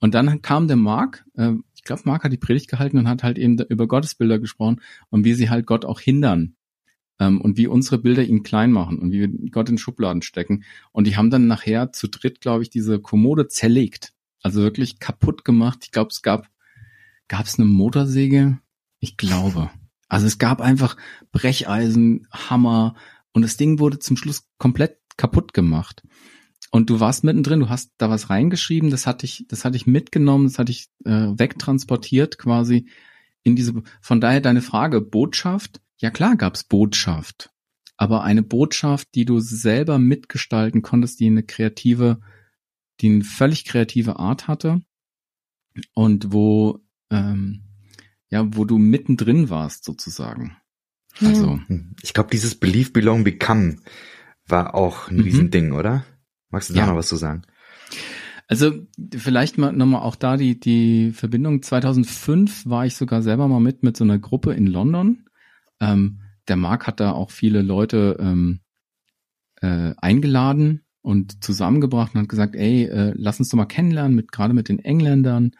Und 0.00 0.14
dann 0.14 0.42
kam 0.42 0.68
der 0.68 0.76
Mark, 0.76 1.24
äh, 1.34 1.52
ich 1.74 1.82
glaube, 1.82 2.02
Mark 2.06 2.24
hat 2.24 2.32
die 2.32 2.38
Predigt 2.38 2.68
gehalten 2.68 2.98
und 2.98 3.08
hat 3.08 3.22
halt 3.22 3.38
eben 3.38 3.58
über 3.68 3.86
Gottesbilder 3.86 4.38
gesprochen 4.38 4.80
und 5.10 5.24
wie 5.24 5.34
sie 5.34 5.50
halt 5.50 5.66
Gott 5.66 5.84
auch 5.84 6.00
hindern, 6.00 6.54
ähm, 7.18 7.40
und 7.40 7.56
wie 7.56 7.66
unsere 7.66 7.98
Bilder 7.98 8.24
ihn 8.24 8.42
klein 8.42 8.72
machen 8.72 8.98
und 8.98 9.12
wie 9.12 9.20
wir 9.20 9.50
Gott 9.50 9.68
in 9.68 9.78
Schubladen 9.78 10.22
stecken. 10.22 10.64
Und 10.92 11.06
die 11.06 11.16
haben 11.16 11.30
dann 11.30 11.46
nachher 11.46 11.92
zu 11.92 12.08
dritt, 12.08 12.40
glaube 12.40 12.62
ich, 12.62 12.70
diese 12.70 13.00
Kommode 13.00 13.48
zerlegt. 13.48 14.12
Also 14.42 14.62
wirklich 14.62 14.98
kaputt 14.98 15.44
gemacht. 15.44 15.80
Ich 15.84 15.90
glaube, 15.90 16.10
es 16.10 16.22
gab, 16.22 16.48
gab 17.26 17.46
es 17.46 17.58
eine 17.58 17.66
Motorsäge? 17.66 18.58
Ich 19.00 19.16
glaube. 19.16 19.70
Also 20.08 20.26
es 20.26 20.38
gab 20.38 20.60
einfach 20.60 20.96
Brecheisen, 21.32 22.26
Hammer 22.32 22.94
und 23.32 23.42
das 23.42 23.56
Ding 23.56 23.78
wurde 23.78 23.98
zum 23.98 24.16
Schluss 24.16 24.48
komplett 24.58 24.98
kaputt 25.16 25.52
gemacht. 25.52 26.02
Und 26.70 26.90
du 26.90 27.00
warst 27.00 27.24
mittendrin, 27.24 27.60
du 27.60 27.68
hast 27.68 27.92
da 27.98 28.10
was 28.10 28.30
reingeschrieben, 28.30 28.90
das 28.90 29.06
hatte 29.06 29.24
ich, 29.24 29.46
das 29.48 29.64
hatte 29.64 29.76
ich 29.76 29.86
mitgenommen, 29.86 30.46
das 30.46 30.58
hatte 30.58 30.72
ich 30.72 30.88
äh, 31.04 31.10
wegtransportiert 31.10 32.38
quasi 32.38 32.88
in 33.42 33.56
diese. 33.56 33.82
Von 34.00 34.20
daher 34.20 34.40
deine 34.40 34.60
Frage, 34.60 35.00
Botschaft, 35.00 35.80
ja 35.98 36.10
klar 36.10 36.36
gab's 36.36 36.64
Botschaft, 36.64 37.50
aber 37.96 38.22
eine 38.22 38.42
Botschaft, 38.42 39.08
die 39.14 39.24
du 39.24 39.40
selber 39.40 39.98
mitgestalten 39.98 40.82
konntest, 40.82 41.20
die 41.20 41.26
eine 41.26 41.42
kreative, 41.42 42.20
die 43.00 43.08
eine 43.08 43.24
völlig 43.24 43.64
kreative 43.64 44.18
Art 44.18 44.48
hatte 44.48 44.80
und 45.94 46.32
wo 46.32 46.80
ähm, 47.10 47.64
ja, 48.30 48.46
wo 48.54 48.64
du 48.64 48.78
mittendrin 48.78 49.48
warst 49.50 49.84
sozusagen. 49.84 50.56
Also 51.20 51.60
ich 52.02 52.14
glaube, 52.14 52.30
dieses 52.30 52.54
Believe, 52.54 52.90
Belong, 52.90 53.24
Become 53.24 53.78
war 54.46 54.74
auch 54.74 55.08
ein 55.08 55.16
mhm. 55.16 55.22
Riesending, 55.22 55.72
oder? 55.72 56.04
Magst 56.50 56.70
du 56.70 56.74
da 56.74 56.80
ja. 56.80 56.86
noch 56.86 56.96
was 56.96 57.08
zu 57.08 57.16
sagen? 57.16 57.42
Also 58.46 58.86
vielleicht 59.14 59.58
mal 59.58 59.72
nochmal 59.72 60.02
auch 60.02 60.16
da 60.16 60.36
die, 60.36 60.58
die 60.58 61.12
Verbindung. 61.12 61.62
2005 61.62 62.66
war 62.66 62.86
ich 62.86 62.94
sogar 62.94 63.22
selber 63.22 63.48
mal 63.48 63.60
mit 63.60 63.82
mit 63.82 63.96
so 63.96 64.04
einer 64.04 64.18
Gruppe 64.18 64.54
in 64.54 64.66
London. 64.66 65.27
Ähm, 65.80 66.20
der 66.48 66.56
Marc 66.56 66.86
hat 66.86 67.00
da 67.00 67.12
auch 67.12 67.30
viele 67.30 67.62
Leute 67.62 68.16
ähm, 68.20 68.60
äh, 69.60 69.94
eingeladen 69.96 70.82
und 71.02 71.42
zusammengebracht 71.44 72.14
und 72.14 72.22
hat 72.22 72.28
gesagt, 72.28 72.56
ey, 72.56 72.84
äh, 72.84 73.12
lass 73.14 73.38
uns 73.38 73.48
doch 73.48 73.56
mal 73.56 73.66
kennenlernen, 73.66 74.14
mit 74.14 74.32
gerade 74.32 74.54
mit 74.54 74.68
den 74.68 74.78
Engländern. 74.78 75.52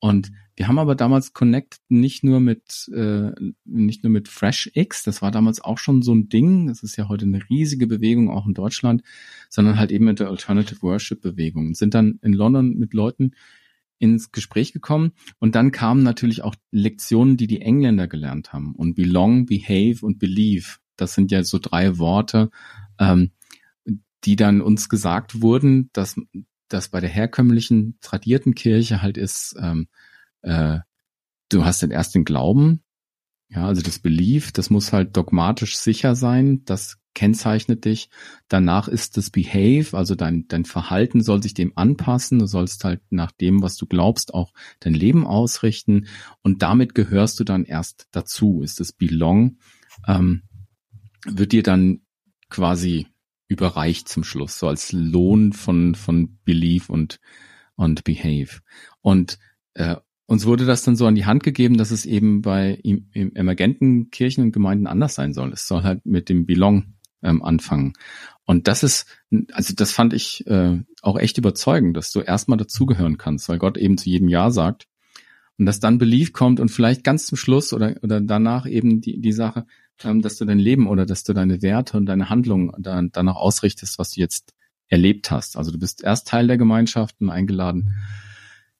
Und 0.00 0.32
wir 0.58 0.66
haben 0.66 0.78
aber 0.78 0.96
damals 0.96 1.34
Connect 1.34 1.78
nicht 1.88 2.24
nur 2.24 2.40
mit 2.40 2.90
äh, 2.92 3.30
nicht 3.64 4.02
nur 4.02 4.10
mit 4.10 4.26
FreshX, 4.26 5.04
das 5.04 5.22
war 5.22 5.30
damals 5.30 5.60
auch 5.60 5.78
schon 5.78 6.02
so 6.02 6.12
ein 6.12 6.28
Ding, 6.28 6.66
das 6.66 6.82
ist 6.82 6.96
ja 6.96 7.08
heute 7.08 7.26
eine 7.26 7.48
riesige 7.48 7.86
Bewegung 7.86 8.28
auch 8.28 8.44
in 8.44 8.54
Deutschland, 8.54 9.02
sondern 9.48 9.78
halt 9.78 9.92
eben 9.92 10.04
mit 10.04 10.18
der 10.18 10.30
Alternative 10.30 10.82
Worship 10.82 11.20
Bewegung 11.20 11.68
und 11.68 11.76
sind 11.76 11.94
dann 11.94 12.18
in 12.22 12.32
London 12.32 12.76
mit 12.76 12.92
Leuten 12.92 13.32
ins 13.98 14.32
Gespräch 14.32 14.72
gekommen. 14.72 15.12
Und 15.38 15.54
dann 15.54 15.72
kamen 15.72 16.02
natürlich 16.02 16.42
auch 16.42 16.54
Lektionen, 16.70 17.36
die 17.36 17.46
die 17.46 17.60
Engländer 17.60 18.08
gelernt 18.08 18.52
haben. 18.52 18.74
Und 18.74 18.94
belong, 18.94 19.46
behave 19.46 20.04
und 20.04 20.18
believe. 20.18 20.78
Das 20.96 21.14
sind 21.14 21.30
ja 21.30 21.42
so 21.42 21.58
drei 21.58 21.98
Worte, 21.98 22.50
ähm, 22.98 23.32
die 24.24 24.36
dann 24.36 24.60
uns 24.60 24.88
gesagt 24.88 25.42
wurden, 25.42 25.90
dass 25.92 26.16
das 26.68 26.88
bei 26.88 27.00
der 27.00 27.10
herkömmlichen 27.10 27.98
tradierten 28.00 28.54
Kirche 28.54 29.00
halt 29.02 29.16
ist, 29.16 29.56
ähm, 29.60 29.88
äh, 30.42 30.78
du 31.48 31.64
hast 31.64 31.82
den 31.82 31.90
ersten 31.90 32.24
Glauben, 32.24 32.82
ja, 33.48 33.66
also 33.66 33.80
das 33.80 33.98
Belief, 33.98 34.52
das 34.52 34.68
muss 34.68 34.92
halt 34.92 35.16
dogmatisch 35.16 35.76
sicher 35.78 36.14
sein, 36.14 36.64
das 36.64 36.97
kennzeichnet 37.14 37.84
dich. 37.84 38.10
Danach 38.48 38.88
ist 38.88 39.16
das 39.16 39.30
Behave, 39.30 39.96
also 39.96 40.14
dein, 40.14 40.46
dein 40.48 40.64
Verhalten 40.64 41.22
soll 41.22 41.42
sich 41.42 41.54
dem 41.54 41.72
anpassen. 41.76 42.38
Du 42.38 42.46
sollst 42.46 42.84
halt 42.84 43.00
nach 43.10 43.32
dem, 43.32 43.62
was 43.62 43.76
du 43.76 43.86
glaubst, 43.86 44.34
auch 44.34 44.52
dein 44.80 44.94
Leben 44.94 45.26
ausrichten. 45.26 46.06
Und 46.42 46.62
damit 46.62 46.94
gehörst 46.94 47.40
du 47.40 47.44
dann 47.44 47.64
erst 47.64 48.08
dazu. 48.12 48.62
Ist 48.62 48.80
das 48.80 48.92
Belong, 48.92 49.58
ähm, 50.06 50.42
wird 51.26 51.52
dir 51.52 51.62
dann 51.62 52.00
quasi 52.50 53.06
überreicht 53.48 54.08
zum 54.08 54.24
Schluss, 54.24 54.58
so 54.58 54.68
als 54.68 54.92
Lohn 54.92 55.52
von, 55.52 55.94
von 55.94 56.38
Belief 56.44 56.90
und, 56.90 57.18
und 57.76 58.04
Behave. 58.04 58.60
Und 59.00 59.38
äh, 59.74 59.96
uns 60.26 60.44
wurde 60.44 60.66
das 60.66 60.82
dann 60.82 60.96
so 60.96 61.06
an 61.06 61.14
die 61.14 61.24
Hand 61.24 61.42
gegeben, 61.42 61.78
dass 61.78 61.90
es 61.90 62.04
eben 62.04 62.42
bei 62.42 62.78
im, 62.82 63.08
im 63.12 63.34
emergenten 63.34 64.10
Kirchen 64.10 64.44
und 64.44 64.52
Gemeinden 64.52 64.86
anders 64.86 65.14
sein 65.14 65.32
soll. 65.32 65.52
Es 65.52 65.66
soll 65.66 65.82
halt 65.84 66.04
mit 66.04 66.28
dem 66.28 66.44
Belong 66.44 66.97
ähm, 67.22 67.42
anfangen. 67.42 67.92
Und 68.44 68.68
das 68.68 68.82
ist, 68.82 69.06
also 69.52 69.74
das 69.74 69.92
fand 69.92 70.12
ich 70.14 70.46
äh, 70.46 70.78
auch 71.02 71.18
echt 71.18 71.38
überzeugend, 71.38 71.96
dass 71.96 72.10
du 72.10 72.20
erstmal 72.20 72.58
dazugehören 72.58 73.18
kannst, 73.18 73.48
weil 73.48 73.58
Gott 73.58 73.76
eben 73.76 73.98
zu 73.98 74.08
jedem 74.08 74.28
Ja 74.28 74.50
sagt. 74.50 74.86
Und 75.58 75.66
dass 75.66 75.80
dann 75.80 75.98
Belief 75.98 76.32
kommt 76.32 76.60
und 76.60 76.68
vielleicht 76.68 77.02
ganz 77.02 77.26
zum 77.26 77.36
Schluss 77.36 77.72
oder, 77.72 77.96
oder 78.02 78.20
danach 78.20 78.64
eben 78.66 79.00
die, 79.00 79.20
die 79.20 79.32
Sache, 79.32 79.66
ähm, 80.02 80.22
dass 80.22 80.36
du 80.36 80.44
dein 80.44 80.60
Leben 80.60 80.86
oder 80.86 81.04
dass 81.04 81.24
du 81.24 81.32
deine 81.32 81.62
Werte 81.62 81.96
und 81.96 82.06
deine 82.06 82.30
Handlungen 82.30 82.72
dann, 82.78 83.10
danach 83.12 83.36
ausrichtest, 83.36 83.98
was 83.98 84.12
du 84.12 84.20
jetzt 84.20 84.54
erlebt 84.86 85.30
hast. 85.30 85.56
Also 85.56 85.70
du 85.70 85.78
bist 85.78 86.02
erst 86.02 86.28
Teil 86.28 86.46
der 86.46 86.58
Gemeinschaft 86.58 87.16
und 87.20 87.30
eingeladen. 87.30 87.94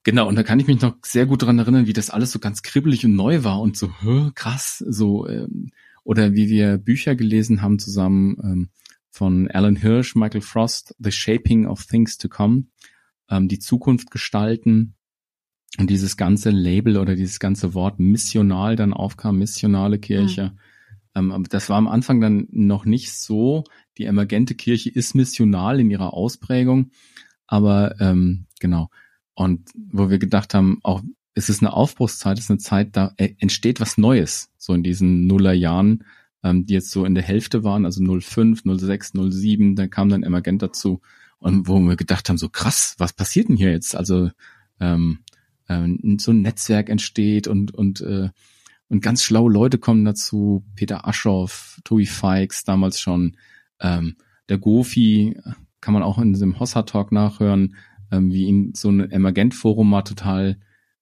Genau, 0.03 0.27
und 0.27 0.35
da 0.35 0.43
kann 0.43 0.59
ich 0.59 0.67
mich 0.67 0.81
noch 0.81 0.95
sehr 1.05 1.25
gut 1.25 1.43
dran 1.43 1.59
erinnern, 1.59 1.85
wie 1.85 1.93
das 1.93 2.09
alles 2.09 2.31
so 2.31 2.39
ganz 2.39 2.63
kribbelig 2.63 3.05
und 3.05 3.15
neu 3.15 3.43
war 3.43 3.59
und 3.59 3.77
so 3.77 3.91
hö, 4.01 4.31
krass, 4.33 4.83
so 4.87 5.27
ähm, 5.27 5.71
oder 6.03 6.33
wie 6.33 6.49
wir 6.49 6.77
Bücher 6.77 7.15
gelesen 7.15 7.61
haben 7.61 7.79
zusammen 7.79 8.37
ähm, 8.43 8.69
von 9.09 9.49
Alan 9.49 9.75
Hirsch, 9.75 10.15
Michael 10.15 10.41
Frost, 10.41 10.95
The 10.99 11.11
Shaping 11.11 11.65
of 11.65 11.85
Things 11.85 12.17
to 12.17 12.29
Come, 12.29 12.65
ähm, 13.29 13.47
die 13.47 13.59
Zukunft 13.59 14.11
gestalten 14.11 14.95
und 15.77 15.89
dieses 15.89 16.17
ganze 16.17 16.49
Label 16.49 16.97
oder 16.97 17.15
dieses 17.15 17.39
ganze 17.39 17.73
Wort 17.73 17.99
missional 17.99 18.75
dann 18.75 18.93
aufkam, 18.93 19.37
missionale 19.37 19.99
Kirche. 19.99 20.53
Mhm. 21.15 21.31
Ähm, 21.33 21.45
das 21.49 21.69
war 21.69 21.77
am 21.77 21.87
Anfang 21.87 22.21
dann 22.21 22.47
noch 22.51 22.85
nicht 22.85 23.13
so. 23.13 23.63
Die 23.97 24.05
emergente 24.05 24.55
Kirche 24.55 24.89
ist 24.89 25.15
missional 25.15 25.79
in 25.79 25.91
ihrer 25.91 26.13
Ausprägung, 26.13 26.91
aber 27.47 27.99
ähm, 27.99 28.45
genau. 28.59 28.89
Und 29.33 29.69
wo 29.75 30.09
wir 30.09 30.19
gedacht 30.19 30.53
haben, 30.53 30.79
auch 30.83 31.01
es 31.33 31.49
ist 31.49 31.61
eine 31.61 31.73
Aufbruchszeit, 31.73 32.37
es 32.37 32.45
ist 32.45 32.51
eine 32.51 32.59
Zeit, 32.59 32.95
da 32.97 33.13
entsteht 33.17 33.79
was 33.79 33.97
Neues, 33.97 34.51
so 34.59 34.73
in 34.73 34.83
diesen 34.83 35.25
Nullerjahren, 35.25 36.03
ähm, 36.43 36.67
die 36.67 36.75
jetzt 36.75 36.91
so 36.91 37.05
in 37.05 37.15
der 37.15 37.23
Hälfte 37.23 37.63
waren, 37.63 37.85
also 37.85 38.03
05, 38.03 38.61
06, 38.65 39.13
07, 39.15 39.75
da 39.75 39.87
kam 39.87 40.09
dann 40.09 40.23
Emergent 40.23 40.61
dazu 40.61 41.01
und 41.39 41.67
wo 41.67 41.79
wir 41.79 41.95
gedacht 41.95 42.29
haben, 42.29 42.37
so 42.37 42.49
krass, 42.49 42.95
was 42.99 43.13
passiert 43.13 43.49
denn 43.49 43.57
hier 43.57 43.71
jetzt? 43.71 43.95
Also 43.95 44.29
ähm, 44.79 45.19
ähm, 45.67 46.17
so 46.19 46.31
ein 46.31 46.41
Netzwerk 46.41 46.89
entsteht 46.89 47.47
und 47.47 47.73
und 47.73 48.01
äh, 48.01 48.29
und 48.89 49.01
ganz 49.01 49.23
schlaue 49.23 49.51
Leute 49.51 49.77
kommen 49.77 50.03
dazu, 50.03 50.65
Peter 50.75 51.07
Aschoff, 51.07 51.79
Tobi 51.83 52.07
Fikes, 52.07 52.63
damals 52.63 52.99
schon, 52.99 53.37
ähm, 53.79 54.15
der 54.49 54.57
Gofi, 54.57 55.39
kann 55.79 55.93
man 55.93 56.01
auch 56.01 56.17
in 56.17 56.33
diesem 56.33 56.59
Hossa 56.59 56.81
Talk 56.81 57.11
nachhören, 57.11 57.75
ähm, 58.11 58.31
wie 58.31 58.45
ihn 58.45 58.73
so 58.73 58.89
ein 58.89 59.11
Emergent-Forum 59.11 59.87
mal 59.87 60.01
total 60.01 60.57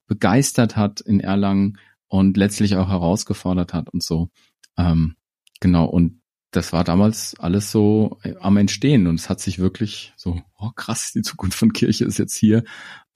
begeistert 0.06 0.76
hat 0.76 1.00
in 1.00 1.22
Erlangen 1.22 1.78
und 2.08 2.38
letztlich 2.38 2.76
auch 2.76 2.89
herausgefordert 2.89 3.74
hat 3.74 3.89
und 3.89 4.04
so. 4.04 4.30
Ähm, 4.78 5.15
genau, 5.60 5.86
und 5.86 6.22
das 6.52 6.74
war 6.74 6.84
damals 6.84 7.36
alles 7.39 7.72
so 7.72 8.17
äh, 8.24 8.36
am 8.39 8.58
Entstehen 8.58 9.08
und 9.08 9.15
es 9.15 9.30
hat 9.30 9.39
sich 9.39 9.60
wirklich 9.60 10.13
so, 10.15 10.41
oh 10.58 10.72
krass, 10.76 11.12
die 11.13 11.22
Zukunft 11.22 11.58
von 11.58 11.74
Kirche 11.74 12.06
ist 12.06 12.17
jetzt 12.17 12.36
hier 12.36 12.63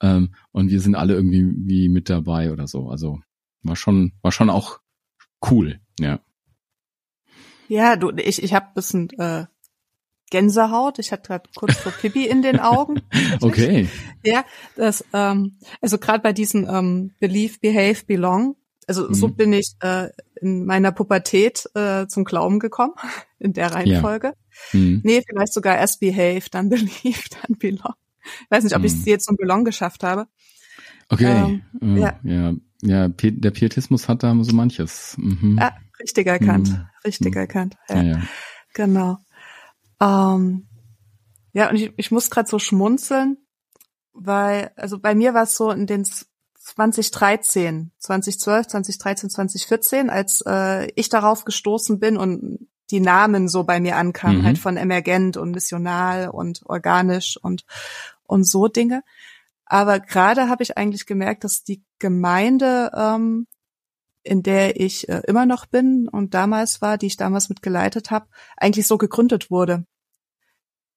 ähm, 0.00 0.34
und 0.50 0.70
wir 0.70 0.80
sind 0.80 0.94
alle 0.94 1.14
irgendwie 1.14 1.50
wie 1.56 1.88
mit 1.88 2.10
dabei 2.10 2.52
oder 2.52 2.66
so. 2.66 2.88
Also 2.88 3.20
war 3.62 3.76
schon, 3.76 4.12
war 4.22 4.32
schon 4.32 4.50
auch 4.50 4.80
cool, 5.50 5.80
ja. 5.98 6.20
Ja, 7.68 7.96
du, 7.96 8.10
ich, 8.10 8.42
ich 8.42 8.52
habe 8.52 8.74
bisschen 8.74 9.08
äh, 9.18 9.46
Gänsehaut. 10.30 10.98
Ich 10.98 11.12
hatte 11.12 11.28
gerade 11.28 11.48
kurz 11.54 11.76
vor 11.76 11.92
Pippi 11.92 12.26
in 12.26 12.42
den 12.42 12.58
Augen. 12.58 13.02
okay. 13.40 13.88
Ja, 14.24 14.44
das, 14.76 15.04
ähm, 15.12 15.58
also 15.80 15.98
gerade 15.98 16.20
bei 16.20 16.32
diesen 16.32 16.68
ähm, 16.68 17.12
Believe, 17.20 17.58
Behave, 17.60 18.04
Belong. 18.06 18.56
Also 18.92 19.08
mhm. 19.08 19.14
so 19.14 19.28
bin 19.28 19.54
ich 19.54 19.72
äh, 19.80 20.08
in 20.42 20.66
meiner 20.66 20.92
Pubertät 20.92 21.64
äh, 21.74 22.06
zum 22.08 22.24
Glauben 22.24 22.58
gekommen, 22.58 22.92
in 23.38 23.54
der 23.54 23.72
Reihenfolge. 23.72 24.34
Ja. 24.72 24.78
Mhm. 24.78 25.00
Nee, 25.02 25.22
vielleicht 25.26 25.54
sogar 25.54 25.78
erst 25.78 26.00
Behave, 26.00 26.44
dann 26.50 26.68
Believe, 26.68 27.22
dann 27.30 27.56
Belong. 27.58 27.94
Ich 28.22 28.50
weiß 28.50 28.64
nicht, 28.64 28.76
ob 28.76 28.80
mhm. 28.80 28.84
ich 28.84 28.92
es 28.92 29.06
jetzt 29.06 29.24
zum 29.24 29.36
Belong 29.36 29.64
geschafft 29.64 30.04
habe. 30.04 30.26
Okay. 31.08 31.62
Ähm, 31.80 31.96
äh, 31.96 32.00
ja. 32.00 32.20
ja. 32.22 32.52
Ja, 32.84 33.08
der 33.08 33.50
Pietismus 33.52 34.08
hat 34.08 34.24
da 34.24 34.36
so 34.42 34.54
manches. 34.54 35.14
Mhm. 35.16 35.56
Ja, 35.58 35.72
richtig 36.00 36.26
erkannt. 36.26 36.68
Mhm. 36.70 36.86
Richtig 37.04 37.32
mhm. 37.32 37.40
erkannt. 37.40 37.76
Ja. 37.88 37.96
ja, 37.96 38.02
ja. 38.02 38.22
Genau. 38.74 39.18
Ähm, 40.00 40.66
ja, 41.52 41.70
und 41.70 41.76
ich, 41.76 41.92
ich 41.96 42.10
muss 42.10 42.28
gerade 42.28 42.50
so 42.50 42.58
schmunzeln, 42.58 43.38
weil, 44.12 44.72
also 44.76 44.98
bei 44.98 45.14
mir 45.14 45.32
war 45.32 45.44
es 45.44 45.56
so 45.56 45.70
in 45.70 45.86
den 45.86 46.04
2013, 46.62 47.90
2012, 47.98 48.68
2013, 48.68 49.30
2014, 49.30 50.10
als 50.10 50.42
äh, 50.46 50.90
ich 50.94 51.08
darauf 51.08 51.44
gestoßen 51.44 51.98
bin 51.98 52.16
und 52.16 52.68
die 52.90 53.00
Namen 53.00 53.48
so 53.48 53.64
bei 53.64 53.80
mir 53.80 53.96
ankamen, 53.96 54.38
mhm. 54.38 54.44
halt 54.44 54.58
von 54.58 54.76
emergent 54.76 55.36
und 55.36 55.50
missional 55.50 56.28
und 56.28 56.62
organisch 56.66 57.36
und 57.42 57.64
und 58.24 58.46
so 58.46 58.68
Dinge. 58.68 59.02
Aber 59.64 60.00
gerade 60.00 60.48
habe 60.48 60.62
ich 60.62 60.76
eigentlich 60.76 61.06
gemerkt, 61.06 61.44
dass 61.44 61.64
die 61.64 61.82
Gemeinde, 61.98 62.90
ähm, 62.94 63.46
in 64.22 64.42
der 64.42 64.78
ich 64.78 65.08
äh, 65.08 65.22
immer 65.26 65.46
noch 65.46 65.66
bin 65.66 66.08
und 66.08 66.34
damals 66.34 66.80
war, 66.80 66.96
die 66.96 67.06
ich 67.06 67.16
damals 67.16 67.48
mitgeleitet 67.48 68.10
habe, 68.10 68.26
eigentlich 68.56 68.86
so 68.86 68.98
gegründet 68.98 69.50
wurde 69.50 69.84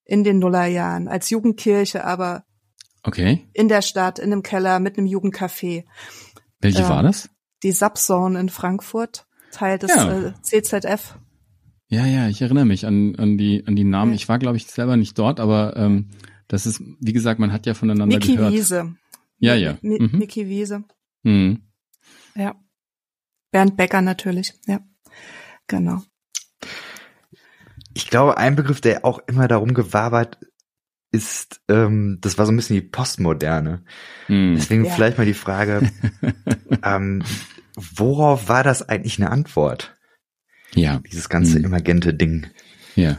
in 0.04 0.22
den 0.22 0.38
Nullerjahren 0.38 1.08
als 1.08 1.30
Jugendkirche, 1.30 2.04
aber 2.04 2.45
okay. 3.06 3.48
in 3.52 3.68
der 3.68 3.82
Stadt, 3.82 4.18
in 4.18 4.32
einem 4.32 4.42
Keller 4.42 4.80
mit 4.80 4.98
einem 4.98 5.06
Jugendcafé. 5.06 5.84
Welche 6.60 6.82
ähm, 6.82 6.88
war 6.88 7.02
das? 7.02 7.28
Die 7.62 7.72
Subzone 7.72 8.38
in 8.38 8.48
Frankfurt, 8.48 9.26
Teil 9.50 9.78
des 9.78 9.94
ja. 9.94 10.28
äh, 10.28 10.32
CZF. 10.42 11.18
Ja, 11.88 12.04
ja, 12.04 12.28
ich 12.28 12.42
erinnere 12.42 12.64
mich 12.64 12.84
an, 12.86 13.14
an 13.16 13.38
die 13.38 13.64
an 13.66 13.76
die 13.76 13.84
Namen. 13.84 14.12
Ja. 14.12 14.16
Ich 14.16 14.28
war, 14.28 14.38
glaube 14.38 14.56
ich, 14.56 14.66
selber 14.66 14.96
nicht 14.96 15.18
dort, 15.18 15.40
aber 15.40 15.76
ähm, 15.76 16.10
das 16.48 16.66
ist, 16.66 16.82
wie 17.00 17.12
gesagt, 17.12 17.38
man 17.38 17.52
hat 17.52 17.66
ja 17.66 17.74
voneinander 17.74 18.16
Niki 18.16 18.36
gehört. 18.36 18.52
Wiese. 18.52 18.96
Ja, 19.38 19.54
ja. 19.54 19.78
Mhm. 19.82 20.10
Niki 20.12 20.48
Wiese. 20.48 20.84
Mhm. 21.22 21.62
Ja. 22.34 22.54
Bernd 23.52 23.76
Becker 23.76 24.02
natürlich, 24.02 24.52
ja. 24.66 24.80
Genau 25.68 26.02
ich 27.96 28.10
glaube, 28.10 28.36
ein 28.36 28.56
Begriff, 28.56 28.82
der 28.82 29.06
auch 29.06 29.20
immer 29.26 29.48
darum 29.48 29.72
gewabert 29.72 30.38
ist, 31.16 31.60
ähm, 31.68 32.18
das 32.20 32.38
war 32.38 32.46
so 32.46 32.52
ein 32.52 32.56
bisschen 32.56 32.76
die 32.76 32.82
Postmoderne. 32.82 33.82
Hm. 34.26 34.54
Deswegen 34.56 34.84
ja. 34.84 34.92
vielleicht 34.92 35.18
mal 35.18 35.26
die 35.26 35.34
Frage, 35.34 35.90
ähm, 36.82 37.22
worauf 37.74 38.48
war 38.48 38.62
das 38.62 38.88
eigentlich 38.88 39.18
eine 39.18 39.30
Antwort? 39.30 39.96
Ja. 40.74 41.00
Dieses 41.10 41.28
ganze 41.28 41.56
hm. 41.56 41.64
emergente 41.64 42.14
Ding. 42.14 42.46
Ja. 42.94 43.18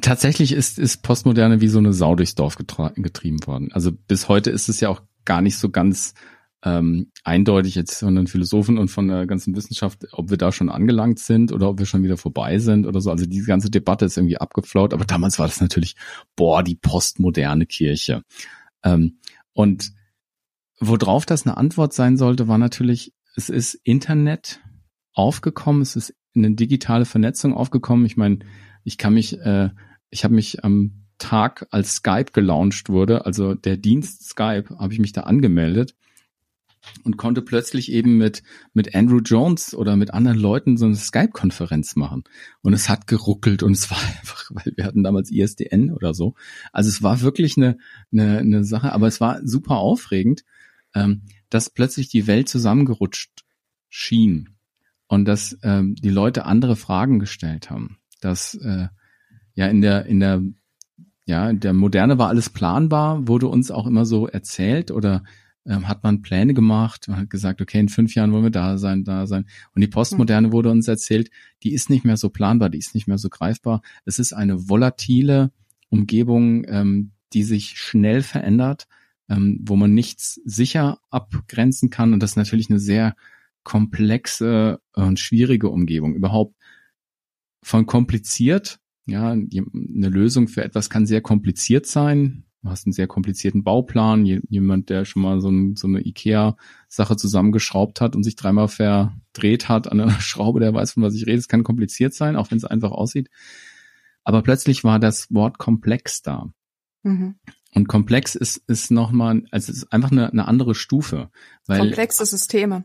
Tatsächlich 0.00 0.52
ist, 0.52 0.78
ist 0.78 1.02
Postmoderne 1.02 1.60
wie 1.60 1.68
so 1.68 1.78
eine 1.78 1.92
Sau 1.92 2.14
durchs 2.14 2.34
Dorf 2.34 2.56
getrieben 2.56 3.46
worden. 3.46 3.70
Also 3.72 3.92
bis 3.92 4.28
heute 4.28 4.50
ist 4.50 4.68
es 4.68 4.80
ja 4.80 4.88
auch 4.88 5.02
gar 5.24 5.42
nicht 5.42 5.58
so 5.58 5.70
ganz 5.70 6.14
ähm, 6.62 7.10
eindeutig 7.24 7.74
jetzt 7.74 8.00
von 8.00 8.14
den 8.14 8.26
Philosophen 8.26 8.76
und 8.76 8.88
von 8.88 9.08
der 9.08 9.26
ganzen 9.26 9.56
Wissenschaft, 9.56 10.06
ob 10.12 10.30
wir 10.30 10.36
da 10.36 10.52
schon 10.52 10.68
angelangt 10.68 11.18
sind 11.18 11.52
oder 11.52 11.68
ob 11.70 11.78
wir 11.78 11.86
schon 11.86 12.02
wieder 12.02 12.18
vorbei 12.18 12.58
sind 12.58 12.86
oder 12.86 13.00
so. 13.00 13.10
Also 13.10 13.24
diese 13.24 13.46
ganze 13.46 13.70
Debatte 13.70 14.04
ist 14.04 14.18
irgendwie 14.18 14.38
abgeflaut. 14.38 14.92
Aber 14.92 15.04
damals 15.04 15.38
war 15.38 15.46
das 15.46 15.60
natürlich, 15.60 15.96
boah, 16.36 16.62
die 16.62 16.74
postmoderne 16.74 17.64
Kirche. 17.64 18.22
Ähm, 18.84 19.18
und 19.54 19.92
worauf 20.80 21.24
das 21.24 21.46
eine 21.46 21.56
Antwort 21.56 21.94
sein 21.94 22.18
sollte, 22.18 22.46
war 22.46 22.58
natürlich, 22.58 23.14
es 23.36 23.48
ist 23.48 23.74
Internet 23.84 24.60
aufgekommen, 25.14 25.80
es 25.80 25.96
ist 25.96 26.14
eine 26.34 26.52
digitale 26.52 27.06
Vernetzung 27.06 27.54
aufgekommen. 27.54 28.04
Ich 28.04 28.16
meine, 28.18 28.40
ich 28.84 28.98
kann 28.98 29.14
mich, 29.14 29.38
äh, 29.38 29.70
ich 30.10 30.24
habe 30.24 30.34
mich 30.34 30.62
am 30.62 31.06
Tag, 31.16 31.66
als 31.70 31.96
Skype 31.96 32.32
gelauncht 32.32 32.88
wurde, 32.88 33.26
also 33.26 33.54
der 33.54 33.76
Dienst 33.76 34.28
Skype, 34.28 34.76
habe 34.78 34.92
ich 34.92 34.98
mich 34.98 35.12
da 35.12 35.22
angemeldet 35.22 35.94
und 37.04 37.16
konnte 37.16 37.42
plötzlich 37.42 37.92
eben 37.92 38.16
mit, 38.16 38.42
mit 38.72 38.94
Andrew 38.94 39.20
Jones 39.20 39.74
oder 39.74 39.96
mit 39.96 40.12
anderen 40.12 40.38
Leuten 40.38 40.76
so 40.76 40.86
eine 40.86 40.96
Skype-Konferenz 40.96 41.96
machen. 41.96 42.24
Und 42.62 42.72
es 42.72 42.88
hat 42.88 43.06
geruckelt 43.06 43.62
und 43.62 43.72
es 43.72 43.90
war 43.90 43.98
einfach, 44.18 44.50
weil 44.50 44.72
wir 44.76 44.84
hatten 44.84 45.02
damals 45.02 45.30
ISDN 45.30 45.90
oder 45.90 46.14
so. 46.14 46.34
Also 46.72 46.88
es 46.88 47.02
war 47.02 47.20
wirklich 47.20 47.56
eine, 47.56 47.78
eine, 48.12 48.38
eine 48.38 48.64
Sache, 48.64 48.92
aber 48.92 49.06
es 49.06 49.20
war 49.20 49.40
super 49.46 49.76
aufregend, 49.76 50.44
ähm, 50.94 51.22
dass 51.48 51.70
plötzlich 51.70 52.08
die 52.08 52.26
Welt 52.26 52.48
zusammengerutscht 52.48 53.44
schien 53.88 54.50
und 55.06 55.24
dass 55.26 55.58
ähm, 55.62 55.94
die 55.96 56.10
Leute 56.10 56.44
andere 56.44 56.76
Fragen 56.76 57.18
gestellt 57.18 57.70
haben. 57.70 57.98
Dass 58.20 58.54
äh, 58.54 58.88
ja 59.54 59.66
in 59.66 59.80
der, 59.80 60.06
in 60.06 60.20
der 60.20 60.42
ja, 61.26 61.48
in 61.48 61.60
der 61.60 61.72
Moderne 61.74 62.18
war 62.18 62.28
alles 62.28 62.50
planbar, 62.50 63.28
wurde 63.28 63.46
uns 63.46 63.70
auch 63.70 63.86
immer 63.86 64.04
so 64.04 64.26
erzählt 64.26 64.90
oder 64.90 65.22
ähm, 65.66 65.88
hat 65.88 66.02
man 66.02 66.22
Pläne 66.22 66.54
gemacht, 66.54 67.08
man 67.08 67.18
hat 67.18 67.30
gesagt, 67.30 67.60
okay, 67.60 67.80
in 67.80 67.88
fünf 67.88 68.14
Jahren 68.14 68.32
wollen 68.32 68.44
wir 68.44 68.50
da 68.50 68.78
sein, 68.78 69.04
da 69.04 69.26
sein. 69.26 69.46
Und 69.74 69.82
die 69.82 69.88
Postmoderne 69.88 70.48
mhm. 70.48 70.52
wurde 70.52 70.70
uns 70.70 70.88
erzählt, 70.88 71.30
die 71.62 71.72
ist 71.72 71.90
nicht 71.90 72.04
mehr 72.04 72.16
so 72.16 72.30
planbar, 72.30 72.70
die 72.70 72.78
ist 72.78 72.94
nicht 72.94 73.06
mehr 73.06 73.18
so 73.18 73.28
greifbar. 73.28 73.82
Es 74.04 74.18
ist 74.18 74.32
eine 74.32 74.68
volatile 74.68 75.52
Umgebung, 75.88 76.64
ähm, 76.68 77.12
die 77.32 77.42
sich 77.42 77.78
schnell 77.78 78.22
verändert, 78.22 78.86
ähm, 79.28 79.60
wo 79.62 79.76
man 79.76 79.94
nichts 79.94 80.40
sicher 80.44 80.98
abgrenzen 81.10 81.90
kann. 81.90 82.12
Und 82.12 82.22
das 82.22 82.32
ist 82.32 82.36
natürlich 82.36 82.70
eine 82.70 82.80
sehr 82.80 83.14
komplexe 83.62 84.80
und 84.94 85.20
schwierige 85.20 85.68
Umgebung. 85.68 86.14
Überhaupt 86.14 86.56
von 87.62 87.86
kompliziert, 87.86 88.80
ja, 89.06 89.30
eine 89.32 90.08
Lösung 90.08 90.48
für 90.48 90.64
etwas 90.64 90.88
kann 90.88 91.06
sehr 91.06 91.20
kompliziert 91.20 91.86
sein. 91.86 92.44
Du 92.62 92.68
hast 92.68 92.86
einen 92.86 92.92
sehr 92.92 93.06
komplizierten 93.06 93.64
Bauplan. 93.64 94.26
Jemand, 94.26 94.90
der 94.90 95.04
schon 95.04 95.22
mal 95.22 95.40
so, 95.40 95.50
ein, 95.50 95.76
so 95.76 95.86
eine 95.86 96.06
Ikea-Sache 96.06 97.16
zusammengeschraubt 97.16 98.00
hat 98.00 98.14
und 98.14 98.22
sich 98.22 98.36
dreimal 98.36 98.68
verdreht 98.68 99.68
hat 99.68 99.90
an 99.90 100.00
einer 100.00 100.10
Schraube, 100.20 100.60
der 100.60 100.74
weiß, 100.74 100.92
von 100.92 101.02
was 101.02 101.14
ich 101.14 101.26
rede. 101.26 101.38
Es 101.38 101.48
kann 101.48 101.64
kompliziert 101.64 102.12
sein, 102.12 102.36
auch 102.36 102.50
wenn 102.50 102.58
es 102.58 102.64
einfach 102.64 102.90
aussieht. 102.90 103.30
Aber 104.24 104.42
plötzlich 104.42 104.84
war 104.84 104.98
das 104.98 105.32
Wort 105.32 105.58
komplex 105.58 106.22
da. 106.22 106.52
Mhm. 107.02 107.36
Und 107.74 107.88
komplex 107.88 108.34
ist, 108.34 108.58
ist 108.66 108.90
nochmal, 108.90 109.44
also 109.50 109.72
es 109.72 109.78
ist 109.78 109.92
einfach 109.92 110.10
eine, 110.10 110.30
eine 110.30 110.46
andere 110.46 110.74
Stufe. 110.74 111.30
Weil 111.66 111.78
Komplexe 111.78 112.26
Systeme 112.26 112.84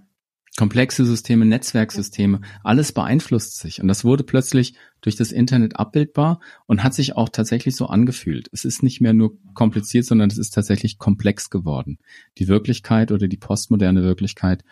komplexe 0.57 1.05
Systeme, 1.05 1.45
Netzwerksysteme, 1.45 2.41
alles 2.63 2.93
beeinflusst 2.93 3.57
sich. 3.57 3.81
Und 3.81 3.87
das 3.87 4.05
wurde 4.05 4.23
plötzlich 4.23 4.75
durch 5.01 5.15
das 5.15 5.31
Internet 5.31 5.77
abbildbar 5.77 6.39
und 6.65 6.83
hat 6.83 6.93
sich 6.93 7.15
auch 7.15 7.29
tatsächlich 7.29 7.75
so 7.75 7.87
angefühlt. 7.87 8.47
Es 8.53 8.63
ist 8.63 8.81
nicht 8.81 9.01
mehr 9.01 9.13
nur 9.13 9.37
kompliziert, 9.53 10.05
sondern 10.05 10.29
es 10.29 10.37
ist 10.37 10.51
tatsächlich 10.51 10.97
komplex 10.97 11.49
geworden. 11.49 11.97
Die 12.37 12.47
Wirklichkeit 12.47 13.11
oder 13.11 13.27
die 13.27 13.37
postmoderne 13.37 14.03
Wirklichkeit. 14.03 14.63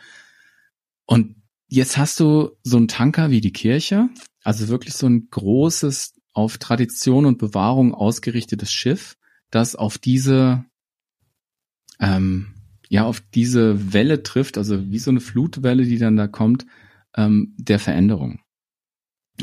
Und 1.05 1.35
jetzt 1.67 1.97
hast 1.97 2.19
du 2.19 2.51
so 2.63 2.77
einen 2.77 2.87
Tanker 2.87 3.29
wie 3.29 3.41
die 3.41 3.53
Kirche, 3.53 4.09
also 4.43 4.69
wirklich 4.69 4.93
so 4.93 5.07
ein 5.07 5.27
großes, 5.29 6.13
auf 6.33 6.57
Tradition 6.57 7.25
und 7.25 7.37
Bewahrung 7.37 7.93
ausgerichtetes 7.93 8.71
Schiff, 8.71 9.17
das 9.51 9.75
auf 9.75 9.99
diese 9.99 10.65
ähm, 11.99 12.53
ja 12.93 13.05
auf 13.05 13.21
diese 13.33 13.91
Welle 13.91 14.21
trifft, 14.21 14.55
also 14.55 14.91
wie 14.91 14.99
so 14.99 15.09
eine 15.09 15.19
Flutwelle, 15.19 15.83
die 15.83 15.97
dann 15.97 16.15
da 16.15 16.27
kommt, 16.27 16.67
ähm, 17.15 17.55
der 17.57 17.79
Veränderung. 17.79 18.41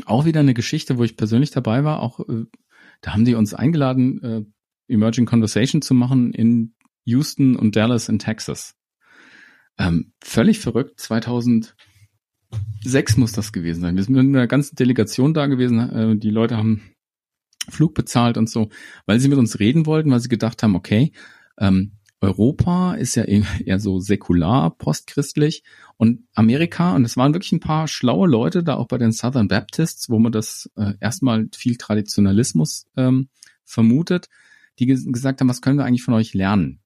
Auch 0.05 0.23
wieder 0.23 0.39
eine 0.39 0.53
Geschichte, 0.53 0.97
wo 0.97 1.03
ich 1.03 1.17
persönlich 1.17 1.51
dabei 1.51 1.83
war. 1.83 1.99
Auch 1.99 2.21
äh, 2.21 2.45
da 3.01 3.11
haben 3.11 3.25
die 3.25 3.35
uns 3.35 3.53
eingeladen, 3.53 4.23
äh, 4.23 4.45
Emerging 4.87 5.25
Conversation 5.25 5.81
zu 5.81 5.93
machen 5.93 6.31
in 6.33 6.75
Houston 7.03 7.57
und 7.57 7.75
Dallas 7.75 8.07
in 8.07 8.19
Texas. 8.19 8.75
Ähm, 9.77 10.13
völlig 10.23 10.59
verrückt. 10.59 11.01
2006 11.01 11.75
muss 13.17 13.33
das 13.33 13.51
gewesen 13.51 13.81
sein. 13.81 13.97
Wir 13.97 14.03
sind 14.03 14.15
mit 14.15 14.27
einer 14.27 14.47
ganzen 14.47 14.77
Delegation 14.77 15.33
da 15.33 15.47
gewesen. 15.47 15.77
Äh, 15.89 16.15
die 16.15 16.29
Leute 16.29 16.55
haben 16.55 16.83
Flug 17.67 17.95
bezahlt 17.95 18.37
und 18.37 18.49
so, 18.49 18.69
weil 19.05 19.19
sie 19.19 19.27
mit 19.27 19.39
uns 19.39 19.59
reden 19.59 19.85
wollten, 19.85 20.09
weil 20.09 20.21
sie 20.21 20.29
gedacht 20.29 20.63
haben, 20.63 20.75
okay, 20.75 21.11
ähm, 21.59 21.97
Europa 22.21 22.93
ist 22.93 23.15
ja 23.15 23.23
eher 23.23 23.79
so 23.79 23.99
säkular, 23.99 24.77
postchristlich 24.77 25.63
und 25.97 26.23
Amerika, 26.35 26.95
und 26.95 27.03
es 27.03 27.17
waren 27.17 27.33
wirklich 27.33 27.51
ein 27.51 27.59
paar 27.59 27.87
schlaue 27.87 28.29
Leute 28.29 28.63
da 28.63 28.75
auch 28.75 28.87
bei 28.87 28.99
den 28.99 29.11
Southern 29.11 29.47
Baptists, 29.47 30.09
wo 30.09 30.19
man 30.19 30.31
das 30.31 30.69
äh, 30.75 30.93
erstmal 30.99 31.49
viel 31.53 31.77
Traditionalismus 31.77 32.87
ähm, 32.95 33.29
vermutet, 33.65 34.29
die 34.77 34.85
gesagt 34.85 35.41
haben, 35.41 35.49
was 35.49 35.61
können 35.61 35.79
wir 35.79 35.85
eigentlich 35.85 36.03
von 36.03 36.13
euch 36.13 36.33
lernen? 36.33 36.79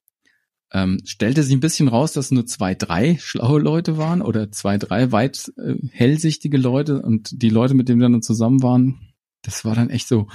Ähm, 0.71 1.00
stellte 1.06 1.43
sich 1.43 1.54
ein 1.54 1.60
bisschen 1.60 1.89
raus, 1.89 2.13
dass 2.13 2.32
nur 2.32 2.45
zwei, 2.45 2.74
drei 2.74 3.17
schlaue 3.19 3.60
Leute 3.60 3.98
waren 3.98 4.21
oder 4.21 4.52
zwei, 4.52 4.78
drei 4.78 5.12
weit 5.12 5.52
äh, 5.58 5.76
hellsichtige 5.91 6.58
Leute 6.58 7.02
und 7.02 7.41
die 7.41 7.50
Leute, 7.50 7.74
mit 7.74 7.89
denen 7.89 8.00
wir 8.00 8.10
dann 8.10 8.21
zusammen 8.21 8.63
waren, 8.63 9.13
das 9.41 9.63
war 9.63 9.76
dann 9.76 9.89
echt 9.89 10.08
so, 10.08 10.28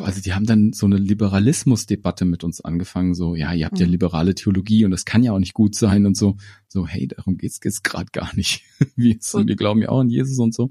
also 0.00 0.20
die 0.20 0.34
haben 0.34 0.46
dann 0.46 0.72
so 0.72 0.86
eine 0.86 0.96
Liberalismusdebatte 0.96 2.24
mit 2.24 2.44
uns 2.44 2.60
angefangen, 2.60 3.14
so, 3.14 3.34
ja, 3.34 3.52
ihr 3.52 3.66
habt 3.66 3.78
ja 3.78 3.86
mhm. 3.86 3.92
liberale 3.92 4.34
Theologie 4.34 4.84
und 4.84 4.90
das 4.90 5.04
kann 5.04 5.22
ja 5.22 5.32
auch 5.32 5.38
nicht 5.38 5.54
gut 5.54 5.74
sein 5.74 6.06
und 6.06 6.16
so, 6.16 6.36
so, 6.68 6.86
hey, 6.86 7.06
darum 7.08 7.36
geht's 7.36 7.60
jetzt 7.62 7.84
gerade 7.84 8.10
gar 8.12 8.34
nicht. 8.34 8.62
wir, 8.96 9.16
wir 9.16 9.56
glauben 9.56 9.82
ja 9.82 9.88
auch 9.88 10.00
an 10.00 10.08
Jesus 10.08 10.38
und 10.38 10.54
so. 10.54 10.70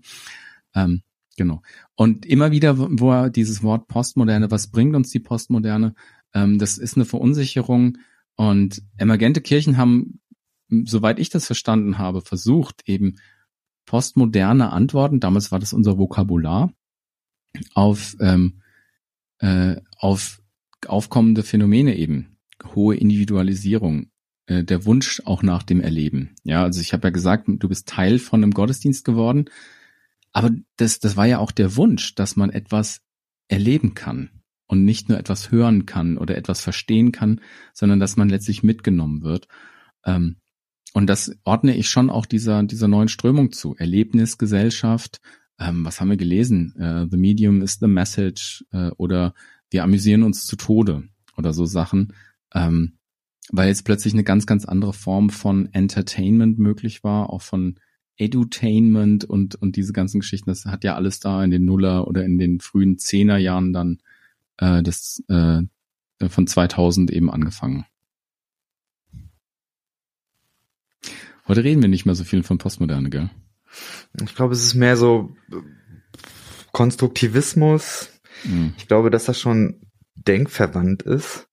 Ähm, 0.74 1.02
genau. 1.38 1.62
Und 1.96 2.26
immer 2.26 2.52
wieder, 2.52 2.78
wo 2.78 3.12
er 3.12 3.30
dieses 3.30 3.64
Wort 3.64 3.88
Postmoderne, 3.88 4.52
was 4.52 4.68
bringt 4.68 4.96
uns 4.96 5.10
die 5.10 5.20
Postmoderne? 5.20 5.96
Ähm, 6.34 6.60
das 6.60 6.78
ist 6.78 6.96
eine 6.96 7.06
Verunsicherung 7.06 7.98
und 8.36 8.82
emergente 8.98 9.42
Kirchen 9.42 9.78
haben, 9.78 10.20
soweit 10.70 11.20
ich 11.20 11.30
das 11.30 11.46
verstanden 11.46 11.98
habe, 11.98 12.22
versucht 12.22 12.82
eben 12.86 13.16
postmoderne 13.86 14.72
Antworten, 14.72 15.20
damals 15.20 15.52
war 15.52 15.60
das 15.60 15.74
unser 15.74 15.98
Vokabular, 15.98 16.74
auf 17.74 18.18
ähm, 18.20 18.62
äh, 19.40 19.78
auf 19.98 20.42
aufkommende 20.88 21.44
Phänomene 21.44 21.96
eben. 21.96 22.38
Hohe 22.74 22.96
Individualisierung, 22.96 24.12
äh, 24.48 24.64
der 24.64 24.86
Wunsch 24.86 25.22
auch 25.26 25.44
nach 25.44 25.64
dem 25.64 25.82
Erleben. 25.82 26.36
Ja, 26.44 26.64
also 26.64 26.80
ich 26.82 26.94
habe 26.94 27.08
ja 27.08 27.12
gesagt, 27.12 27.48
du 27.48 27.68
bist 27.68 27.88
Teil 27.88 28.20
von 28.20 28.44
einem 28.44 28.52
Gottesdienst 28.52 29.04
geworden, 29.04 29.46
aber 30.32 30.52
das, 30.78 31.00
das 31.00 31.16
war 31.16 31.26
ja 31.26 31.40
auch 31.40 31.52
der 31.52 31.76
Wunsch, 31.76 32.16
dass 32.16 32.36
man 32.36 32.50
etwas 32.50 33.02
erleben 33.48 33.94
kann 33.94 34.30
und 34.68 34.84
nicht 34.84 35.10
nur 35.10 35.18
etwas 35.18 35.52
hören 35.52 35.86
kann 35.86 36.18
oder 36.18 36.36
etwas 36.36 36.62
verstehen 36.62 37.12
kann, 37.12 37.42
sondern 37.74 38.00
dass 38.00 38.18
man 38.18 38.30
letztlich 38.30 38.64
mitgenommen 38.64 39.22
wird. 39.22 39.48
Ähm, 40.06 40.38
und 40.94 41.08
das 41.08 41.36
ordne 41.44 41.76
ich 41.76 41.90
schon 41.90 42.10
auch 42.10 42.26
dieser, 42.26 42.64
dieser 42.64 42.88
neuen 42.88 43.10
Strömung 43.10 43.52
zu. 43.52 43.76
Erlebnisgesellschaft, 43.76 45.20
ähm, 45.60 45.86
was 45.86 46.00
haben 46.00 46.10
wir 46.10 46.18
gelesen? 46.18 46.76
Äh, 46.78 47.08
the 47.10 47.18
Medium 47.18 47.62
is 47.62 47.76
the 47.80 47.88
Message 47.88 48.66
äh, 48.72 48.90
oder 48.98 49.34
wir 49.70 49.84
amüsieren 49.84 50.24
uns 50.24 50.46
zu 50.46 50.56
Tode 50.56 51.04
oder 51.38 51.54
so 51.54 51.66
Sachen, 51.66 52.14
ähm, 52.54 52.98
weil 53.52 53.68
jetzt 53.68 53.86
plötzlich 53.86 54.14
eine 54.14 54.24
ganz, 54.24 54.46
ganz 54.46 54.66
andere 54.66 54.94
Form 54.94 55.30
von 55.30 55.72
Entertainment 55.74 56.60
möglich 56.60 57.04
war, 57.04 57.30
auch 57.30 57.42
von 57.42 57.80
Edutainment 58.18 59.26
und, 59.26 59.56
und 59.56 59.76
diese 59.76 59.94
ganzen 59.94 60.22
Geschichten. 60.22 60.50
Das 60.50 60.66
hat 60.66 60.84
ja 60.84 60.96
alles 60.96 61.20
da 61.20 61.44
in 61.44 61.52
den 61.52 61.66
Nuller 61.66 62.08
oder 62.08 62.24
in 62.24 62.38
den 62.38 62.60
frühen 62.60 62.98
Zehnerjahren 62.98 63.74
dann 63.74 64.00
äh, 64.58 64.82
des, 64.82 65.24
äh, 65.28 65.62
von 66.28 66.48
2000 66.48 67.12
eben 67.12 67.30
angefangen. 67.30 67.86
Heute 71.48 71.64
reden 71.64 71.82
wir 71.82 71.90
nicht 71.90 72.06
mehr 72.06 72.16
so 72.16 72.24
viel 72.24 72.42
von 72.42 72.58
Postmoderne, 72.58 73.10
gell? 73.10 73.30
Ich 74.24 74.36
glaube, 74.36 74.54
es 74.54 74.64
ist 74.64 74.76
mehr 74.76 74.98
so 74.98 75.36
Konstruktivismus. 76.72 78.10
Mhm. 78.44 78.74
Ich 78.78 78.88
glaube, 78.88 79.10
dass 79.10 79.26
das 79.26 79.40
schon 79.40 79.82
denkverwandt 80.16 81.04
ist. 81.04 81.48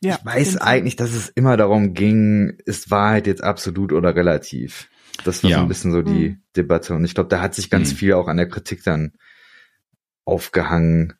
Ja, 0.00 0.18
ich 0.18 0.24
weiß 0.24 0.56
eigentlich, 0.58 0.96
dass 0.96 1.12
es 1.14 1.28
immer 1.28 1.56
darum 1.56 1.94
ging, 1.94 2.58
ist 2.64 2.90
Wahrheit 2.90 3.26
jetzt 3.26 3.42
absolut 3.42 3.92
oder 3.92 4.14
relativ? 4.14 4.88
Das 5.24 5.42
war 5.42 5.50
ja. 5.50 5.56
so 5.56 5.62
ein 5.62 5.68
bisschen 5.68 5.92
so 5.92 6.02
die 6.02 6.30
mhm. 6.30 6.42
Debatte. 6.56 6.94
Und 6.94 7.04
ich 7.04 7.14
glaube, 7.14 7.28
da 7.28 7.40
hat 7.40 7.54
sich 7.54 7.70
ganz 7.70 7.92
mhm. 7.92 7.96
viel 7.96 8.12
auch 8.14 8.28
an 8.28 8.36
der 8.36 8.48
Kritik 8.48 8.82
dann 8.84 9.12
aufgehangen. 10.24 11.14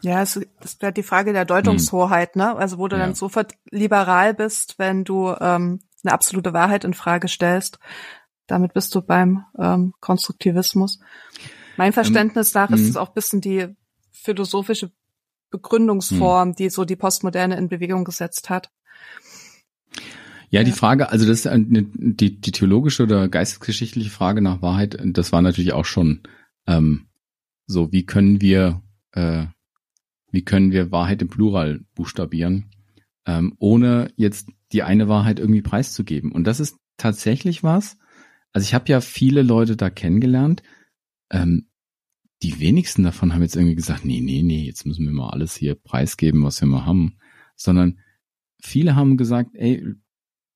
Ja, 0.00 0.22
es 0.22 0.36
ist 0.36 0.82
halt 0.82 0.96
die 0.96 1.02
Frage 1.02 1.32
der 1.32 1.44
Deutungshoheit, 1.44 2.36
ne? 2.36 2.56
Also 2.56 2.78
wo 2.78 2.88
du 2.88 2.96
ja. 2.96 3.04
dann 3.04 3.14
sofort 3.14 3.54
liberal 3.70 4.32
bist, 4.32 4.78
wenn 4.78 5.04
du 5.04 5.34
ähm, 5.40 5.80
eine 6.04 6.12
absolute 6.12 6.52
Wahrheit 6.52 6.84
in 6.84 6.94
Frage 6.94 7.28
stellst. 7.28 7.78
Damit 8.48 8.74
bist 8.74 8.94
du 8.94 9.02
beim 9.02 9.44
ähm, 9.56 9.94
Konstruktivismus. 10.00 10.98
Mein 11.76 11.92
Verständnis 11.92 12.54
ähm, 12.54 12.62
nach 12.62 12.70
ist 12.70 12.80
hm. 12.80 12.88
es 12.88 12.96
auch 12.96 13.10
bisschen 13.10 13.40
die 13.40 13.68
philosophische 14.10 14.90
Begründungsform, 15.50 16.54
die 16.54 16.70
so 16.70 16.84
die 16.84 16.96
Postmoderne 16.96 17.56
in 17.56 17.68
Bewegung 17.68 18.04
gesetzt 18.04 18.50
hat. 18.50 18.70
Ja, 20.50 20.64
die 20.64 20.72
Frage, 20.72 21.10
also 21.10 21.26
das 21.26 21.40
ist 21.40 21.46
eine, 21.46 21.84
die, 21.84 22.40
die 22.40 22.52
theologische 22.52 23.02
oder 23.02 23.28
geistesgeschichtliche 23.28 24.10
Frage 24.10 24.40
nach 24.40 24.62
Wahrheit, 24.62 24.98
das 25.04 25.30
war 25.30 25.42
natürlich 25.42 25.74
auch 25.74 25.84
schon 25.84 26.22
ähm, 26.66 27.06
so, 27.66 27.92
wie 27.92 28.06
können 28.06 28.40
wir, 28.40 28.82
äh, 29.12 29.44
wie 30.30 30.44
können 30.44 30.72
wir 30.72 30.90
Wahrheit 30.90 31.20
im 31.20 31.28
Plural 31.28 31.80
buchstabieren, 31.94 32.70
ähm, 33.26 33.54
ohne 33.58 34.10
jetzt 34.16 34.48
die 34.72 34.82
eine 34.82 35.08
Wahrheit 35.08 35.38
irgendwie 35.38 35.62
preiszugeben. 35.62 36.32
Und 36.32 36.44
das 36.44 36.60
ist 36.60 36.78
tatsächlich 36.96 37.62
was. 37.62 37.98
Also 38.52 38.64
ich 38.64 38.74
habe 38.74 38.90
ja 38.90 39.00
viele 39.00 39.42
Leute 39.42 39.76
da 39.76 39.90
kennengelernt. 39.90 40.62
Ähm, 41.30 41.68
die 42.42 42.60
wenigsten 42.60 43.02
davon 43.02 43.34
haben 43.34 43.42
jetzt 43.42 43.56
irgendwie 43.56 43.74
gesagt, 43.74 44.04
nee, 44.04 44.20
nee, 44.20 44.42
nee, 44.42 44.64
jetzt 44.64 44.86
müssen 44.86 45.04
wir 45.04 45.12
mal 45.12 45.30
alles 45.30 45.56
hier 45.56 45.74
preisgeben, 45.74 46.44
was 46.44 46.60
wir 46.60 46.68
mal 46.68 46.86
haben. 46.86 47.18
Sondern 47.56 47.98
viele 48.60 48.94
haben 48.94 49.16
gesagt, 49.16 49.50
ey, 49.54 49.84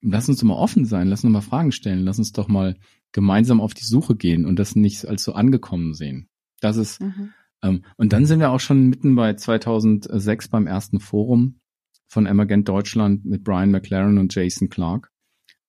lass 0.01 0.29
uns 0.29 0.39
doch 0.41 0.47
mal 0.47 0.55
offen 0.55 0.85
sein, 0.85 1.09
lass 1.09 1.25
uns 1.25 1.33
mal 1.33 1.41
Fragen 1.41 1.73
stellen, 1.73 2.05
lass 2.05 2.19
uns 2.19 2.33
doch 2.33 2.49
mal 2.49 2.77
gemeinsam 3.13 3.61
auf 3.61 3.75
die 3.75 3.85
Suche 3.85 4.17
gehen 4.17 4.47
und 4.47 4.59
das 4.59 4.75
nicht 4.75 5.07
als 5.07 5.23
so 5.23 5.35
angekommen 5.35 5.95
sehen. 5.95 6.29
Das 6.61 6.77
ist, 6.77 7.01
mhm. 7.01 7.33
ähm, 7.63 7.85
und 7.97 8.13
dann 8.13 8.27
sind 8.27 8.41
wir 8.41 8.51
auch 8.51 8.61
schon 8.61 8.89
mitten 8.89 9.15
bei 9.15 9.35
2006 9.35 10.49
beim 10.49 10.67
ersten 10.67 11.01
Forum 11.01 11.61
von 12.09 12.27
Emergent 12.27 12.69
Deutschland 12.69 13.25
mit 13.25 13.45
Brian 13.45 13.71
McLaren 13.71 14.19
und 14.19 14.35
Jason 14.35 14.69
Clark, 14.69 15.12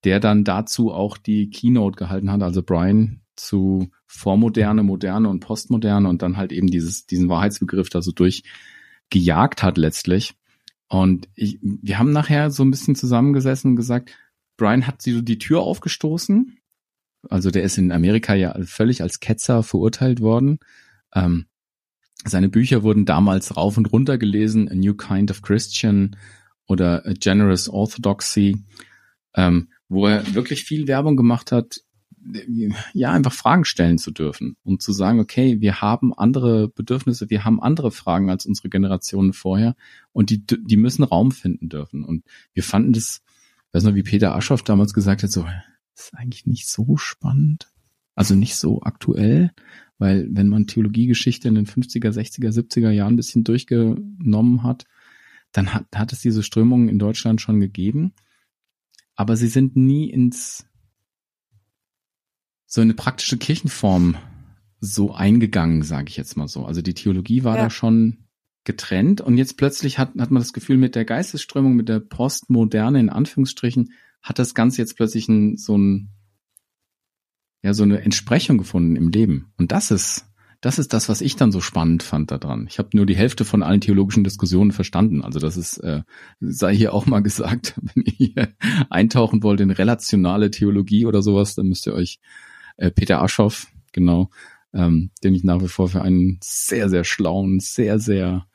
der 0.03 0.19
dann 0.19 0.43
dazu 0.43 0.91
auch 0.91 1.17
die 1.17 1.49
Keynote 1.49 1.97
gehalten 1.97 2.31
hat, 2.31 2.43
also 2.43 2.61
Brian 2.61 3.21
zu 3.35 3.89
Vormoderne, 4.05 4.83
Moderne 4.83 5.29
und 5.29 5.39
Postmoderne 5.39 6.07
und 6.07 6.21
dann 6.21 6.37
halt 6.37 6.51
eben 6.51 6.67
dieses, 6.67 7.05
diesen 7.05 7.29
Wahrheitsbegriff 7.29 7.89
da 7.89 8.01
so 8.01 8.11
durchgejagt 8.11 9.63
hat 9.63 9.77
letztlich. 9.77 10.35
Und 10.87 11.27
ich, 11.35 11.57
wir 11.61 11.97
haben 11.97 12.11
nachher 12.11 12.51
so 12.51 12.63
ein 12.63 12.71
bisschen 12.71 12.95
zusammengesessen 12.95 13.71
und 13.71 13.75
gesagt, 13.75 14.15
Brian 14.57 14.85
hat 14.85 15.01
so 15.01 15.21
die 15.21 15.39
Tür 15.39 15.61
aufgestoßen. 15.61 16.57
Also 17.29 17.49
der 17.49 17.63
ist 17.63 17.77
in 17.77 17.91
Amerika 17.91 18.35
ja 18.35 18.55
völlig 18.63 19.01
als 19.01 19.19
Ketzer 19.19 19.63
verurteilt 19.63 20.19
worden. 20.19 20.59
Ähm, 21.15 21.47
seine 22.25 22.49
Bücher 22.49 22.83
wurden 22.83 23.05
damals 23.05 23.57
rauf 23.57 23.77
und 23.77 23.91
runter 23.91 24.17
gelesen, 24.17 24.69
A 24.69 24.75
New 24.75 24.93
Kind 24.93 25.31
of 25.31 25.41
Christian 25.41 26.15
oder 26.67 27.05
A 27.05 27.13
Generous 27.13 27.67
Orthodoxy, 27.67 28.63
ähm, 29.35 29.69
wo 29.89 30.07
er 30.07 30.33
wirklich 30.33 30.63
viel 30.63 30.87
Werbung 30.87 31.15
gemacht 31.15 31.51
hat, 31.51 31.81
ja, 32.93 33.11
einfach 33.11 33.33
Fragen 33.33 33.65
stellen 33.65 33.97
zu 33.97 34.11
dürfen 34.11 34.55
und 34.63 34.81
zu 34.81 34.91
sagen, 34.93 35.19
okay, 35.19 35.59
wir 35.59 35.81
haben 35.81 36.13
andere 36.13 36.69
Bedürfnisse, 36.69 37.29
wir 37.29 37.43
haben 37.43 37.61
andere 37.61 37.91
Fragen 37.91 38.29
als 38.29 38.45
unsere 38.45 38.69
Generationen 38.69 39.33
vorher 39.33 39.75
und 40.13 40.29
die, 40.29 40.45
die 40.45 40.77
müssen 40.77 41.03
Raum 41.03 41.31
finden 41.31 41.69
dürfen. 41.69 42.03
Und 42.03 42.23
wir 42.53 42.63
fanden 42.63 42.93
das, 42.93 43.21
weiß 43.73 43.83
noch, 43.83 43.95
wie 43.95 44.03
Peter 44.03 44.35
Aschoff 44.35 44.63
damals 44.63 44.93
gesagt 44.93 45.23
hat, 45.23 45.31
so, 45.31 45.45
ist 45.95 46.13
eigentlich 46.15 46.45
nicht 46.45 46.67
so 46.67 46.97
spannend, 46.97 47.67
also 48.15 48.35
nicht 48.35 48.55
so 48.55 48.81
aktuell, 48.81 49.51
weil 49.97 50.27
wenn 50.31 50.47
man 50.47 50.67
Theologiegeschichte 50.67 51.47
in 51.47 51.55
den 51.55 51.67
50er, 51.67 52.09
60er, 52.09 52.51
70er 52.51 52.89
Jahren 52.89 53.13
ein 53.13 53.17
bisschen 53.17 53.43
durchgenommen 53.43 54.63
hat, 54.63 54.85
dann 55.51 55.73
hat, 55.73 55.85
hat 55.93 56.13
es 56.13 56.21
diese 56.21 56.41
Strömungen 56.41 56.89
in 56.89 56.99
Deutschland 56.99 57.41
schon 57.41 57.59
gegeben, 57.59 58.13
aber 59.15 59.35
sie 59.35 59.47
sind 59.47 59.75
nie 59.75 60.09
ins 60.09 60.65
so 62.65 62.81
eine 62.81 62.93
praktische 62.93 63.37
Kirchenform 63.37 64.17
so 64.79 65.13
eingegangen, 65.13 65.83
sage 65.83 66.09
ich 66.09 66.17
jetzt 66.17 66.35
mal 66.35 66.47
so. 66.47 66.65
Also 66.65 66.81
die 66.81 66.93
Theologie 66.93 67.43
war 67.43 67.55
ja. 67.55 67.63
da 67.63 67.69
schon 67.69 68.25
getrennt 68.63 69.21
und 69.21 69.37
jetzt 69.37 69.57
plötzlich 69.57 69.99
hat, 69.99 70.15
hat 70.17 70.31
man 70.31 70.41
das 70.41 70.53
Gefühl, 70.53 70.77
mit 70.77 70.95
der 70.95 71.05
Geistesströmung, 71.05 71.75
mit 71.75 71.89
der 71.89 71.99
Postmoderne 71.99 72.99
in 72.99 73.09
Anführungsstrichen, 73.09 73.91
hat 74.21 74.39
das 74.39 74.55
Ganze 74.55 74.81
jetzt 74.81 74.95
plötzlich 74.95 75.27
ein, 75.27 75.57
so 75.57 75.77
ein, 75.77 76.09
ja, 77.61 77.73
so 77.73 77.83
eine 77.83 78.01
Entsprechung 78.01 78.57
gefunden 78.57 78.95
im 78.95 79.09
Leben. 79.09 79.53
Und 79.57 79.71
das 79.71 79.91
ist, 79.91 80.25
das 80.63 80.79
ist 80.79 80.93
das, 80.93 81.09
was 81.09 81.19
ich 81.19 81.35
dann 81.35 81.51
so 81.51 81.59
spannend 81.59 82.03
fand 82.03 82.31
daran. 82.31 82.67
Ich 82.69 82.79
habe 82.79 82.87
nur 82.93 83.05
die 83.05 83.17
Hälfte 83.17 83.43
von 83.43 83.63
allen 83.63 83.81
theologischen 83.81 84.23
Diskussionen 84.23 84.71
verstanden. 84.71 85.21
Also 85.21 85.37
das 85.37 85.57
ist, 85.57 85.77
äh, 85.79 86.03
sei 86.39 86.73
hier 86.73 86.93
auch 86.93 87.05
mal 87.05 87.19
gesagt, 87.19 87.75
wenn 87.81 88.05
ihr 88.17 88.55
eintauchen 88.89 89.43
wollt 89.43 89.59
in 89.59 89.71
relationale 89.71 90.51
Theologie 90.51 91.05
oder 91.05 91.21
sowas, 91.21 91.55
dann 91.55 91.67
müsst 91.67 91.85
ihr 91.85 91.93
euch 91.93 92.19
äh, 92.77 92.91
Peter 92.91 93.21
Aschoff, 93.21 93.67
genau, 93.91 94.29
ähm, 94.73 95.11
den 95.21 95.35
ich 95.35 95.43
nach 95.43 95.61
wie 95.61 95.67
vor 95.67 95.89
für 95.89 96.01
einen 96.01 96.39
sehr, 96.41 96.87
sehr 96.87 97.03
schlauen, 97.03 97.59
sehr, 97.59 97.99
sehr 97.99 98.47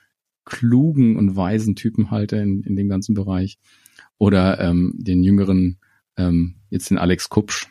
klugen 0.47 1.19
und 1.19 1.37
weisen 1.37 1.77
Typen 1.77 2.11
halte 2.11 2.37
in, 2.37 2.63
in 2.63 2.75
dem 2.75 2.89
ganzen 2.89 3.15
Bereich. 3.15 3.59
Oder 4.17 4.59
ähm, 4.61 4.95
den 4.97 5.23
jüngeren, 5.23 5.79
ähm, 6.17 6.55
jetzt 6.71 6.89
den 6.89 6.97
Alex 6.97 7.29
Kupsch 7.29 7.69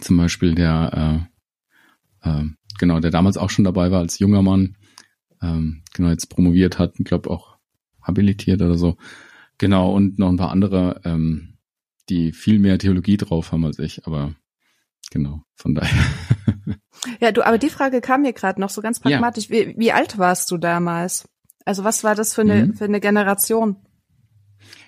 zum 0.00 0.16
Beispiel, 0.16 0.54
der 0.54 1.28
äh, 2.24 2.30
äh, 2.30 2.44
genau, 2.78 3.00
der 3.00 3.10
damals 3.10 3.36
auch 3.36 3.50
schon 3.50 3.64
dabei 3.64 3.90
war 3.90 4.00
als 4.00 4.18
junger 4.18 4.42
Mann, 4.42 4.76
ähm, 5.42 5.82
genau, 5.92 6.10
jetzt 6.10 6.26
promoviert 6.26 6.78
hat, 6.78 6.94
ich 6.98 7.04
glaube 7.04 7.30
auch 7.30 7.56
habilitiert 8.02 8.62
oder 8.62 8.76
so. 8.76 8.96
Genau, 9.58 9.92
und 9.92 10.18
noch 10.18 10.28
ein 10.28 10.36
paar 10.36 10.50
andere, 10.50 11.00
ähm, 11.04 11.58
die 12.08 12.32
viel 12.32 12.58
mehr 12.58 12.78
Theologie 12.78 13.16
drauf 13.16 13.52
haben 13.52 13.64
als 13.64 13.78
ich, 13.78 14.06
aber 14.06 14.34
Genau, 15.10 15.42
von 15.54 15.74
daher. 15.74 15.90
Ja, 17.20 17.32
du, 17.32 17.46
aber 17.46 17.58
die 17.58 17.68
Frage 17.68 18.00
kam 18.00 18.22
mir 18.22 18.32
gerade 18.32 18.58
noch 18.58 18.70
so 18.70 18.80
ganz 18.80 18.98
pragmatisch. 18.98 19.50
Ja. 19.50 19.56
Wie, 19.66 19.74
wie 19.76 19.92
alt 19.92 20.16
warst 20.16 20.50
du 20.50 20.56
damals? 20.56 21.28
Also 21.66 21.84
was 21.84 22.02
war 22.02 22.14
das 22.14 22.34
für 22.34 22.40
eine, 22.40 22.66
mhm. 22.66 22.74
für 22.74 22.84
eine 22.84 22.98
Generation? 22.98 23.76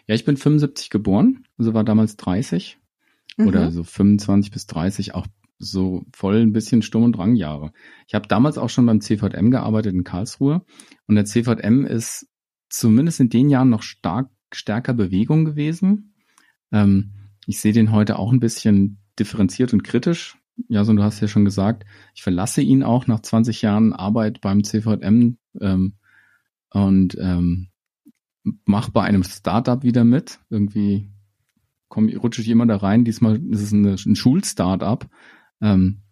Ja, 0.07 0.15
ich 0.15 0.25
bin 0.25 0.39
75 0.39 0.89
geboren, 0.89 1.45
also 1.59 1.75
war 1.75 1.85
damals 1.85 2.17
30 2.17 2.79
mhm. 3.37 3.49
oder 3.49 3.71
so 3.71 3.85
25 3.85 4.51
bis 4.51 4.67
30, 4.67 5.15
auch 5.15 5.27
so 5.59 6.05
voll 6.15 6.41
ein 6.43 6.53
bisschen 6.53 6.83
Sturm- 6.83 7.05
und 7.05 7.17
Drangjahre. 7.17 7.73
Ich 8.07 8.15
habe 8.15 8.29
damals 8.29 8.59
auch 8.59 8.69
schon 8.69 8.87
beim 8.87 9.01
CVM 9.01 9.51
gearbeitet 9.51 9.95
in 9.95 10.05
Karlsruhe 10.05 10.65
und 11.07 11.15
der 11.15 11.25
CVM 11.25 11.85
ist 11.85 12.29
zumindest 12.69 13.21
in 13.21 13.31
den 13.31 13.49
Jahren 13.49 13.71
noch 13.71 13.83
stark 13.83 14.31
stärker 14.53 14.95
Bewegung 14.95 15.45
gewesen. 15.45 16.15
Ähm, 16.73 17.13
ich 17.47 17.61
sehe 17.61 17.73
den 17.73 17.93
heute 17.93 18.19
auch 18.19 18.33
ein 18.33 18.41
bisschen 18.41 18.99
differenziert 19.19 19.73
und 19.73 19.83
kritisch. 19.83 20.39
Ja, 20.69 20.85
so 20.85 20.93
du 20.93 21.03
hast 21.03 21.21
ja 21.21 21.29
schon 21.29 21.45
gesagt, 21.45 21.85
ich 22.15 22.23
verlasse 22.23 22.63
ihn 22.63 22.83
auch 22.83 23.07
nach 23.07 23.21
20 23.21 23.63
Jahren 23.63 23.93
Arbeit 23.93 24.41
beim 24.41 24.65
CVM 24.65 25.37
ähm, 25.61 25.95
und 26.71 27.17
ähm, 27.21 27.69
mache 28.65 28.91
bei 28.91 29.03
einem 29.03 29.23
Startup 29.23 29.83
wieder 29.83 30.05
mit. 30.05 30.41
Irgendwie 30.49 31.11
komm, 31.89 32.09
rutsche 32.09 32.41
ich 32.41 32.49
immer 32.49 32.67
da 32.67 32.77
rein. 32.77 33.05
Diesmal 33.05 33.37
ist 33.51 33.63
es 33.63 33.73
eine, 33.73 33.95
ein 33.95 34.17
Schulstartup, 34.17 35.09
ähm, 35.61 36.03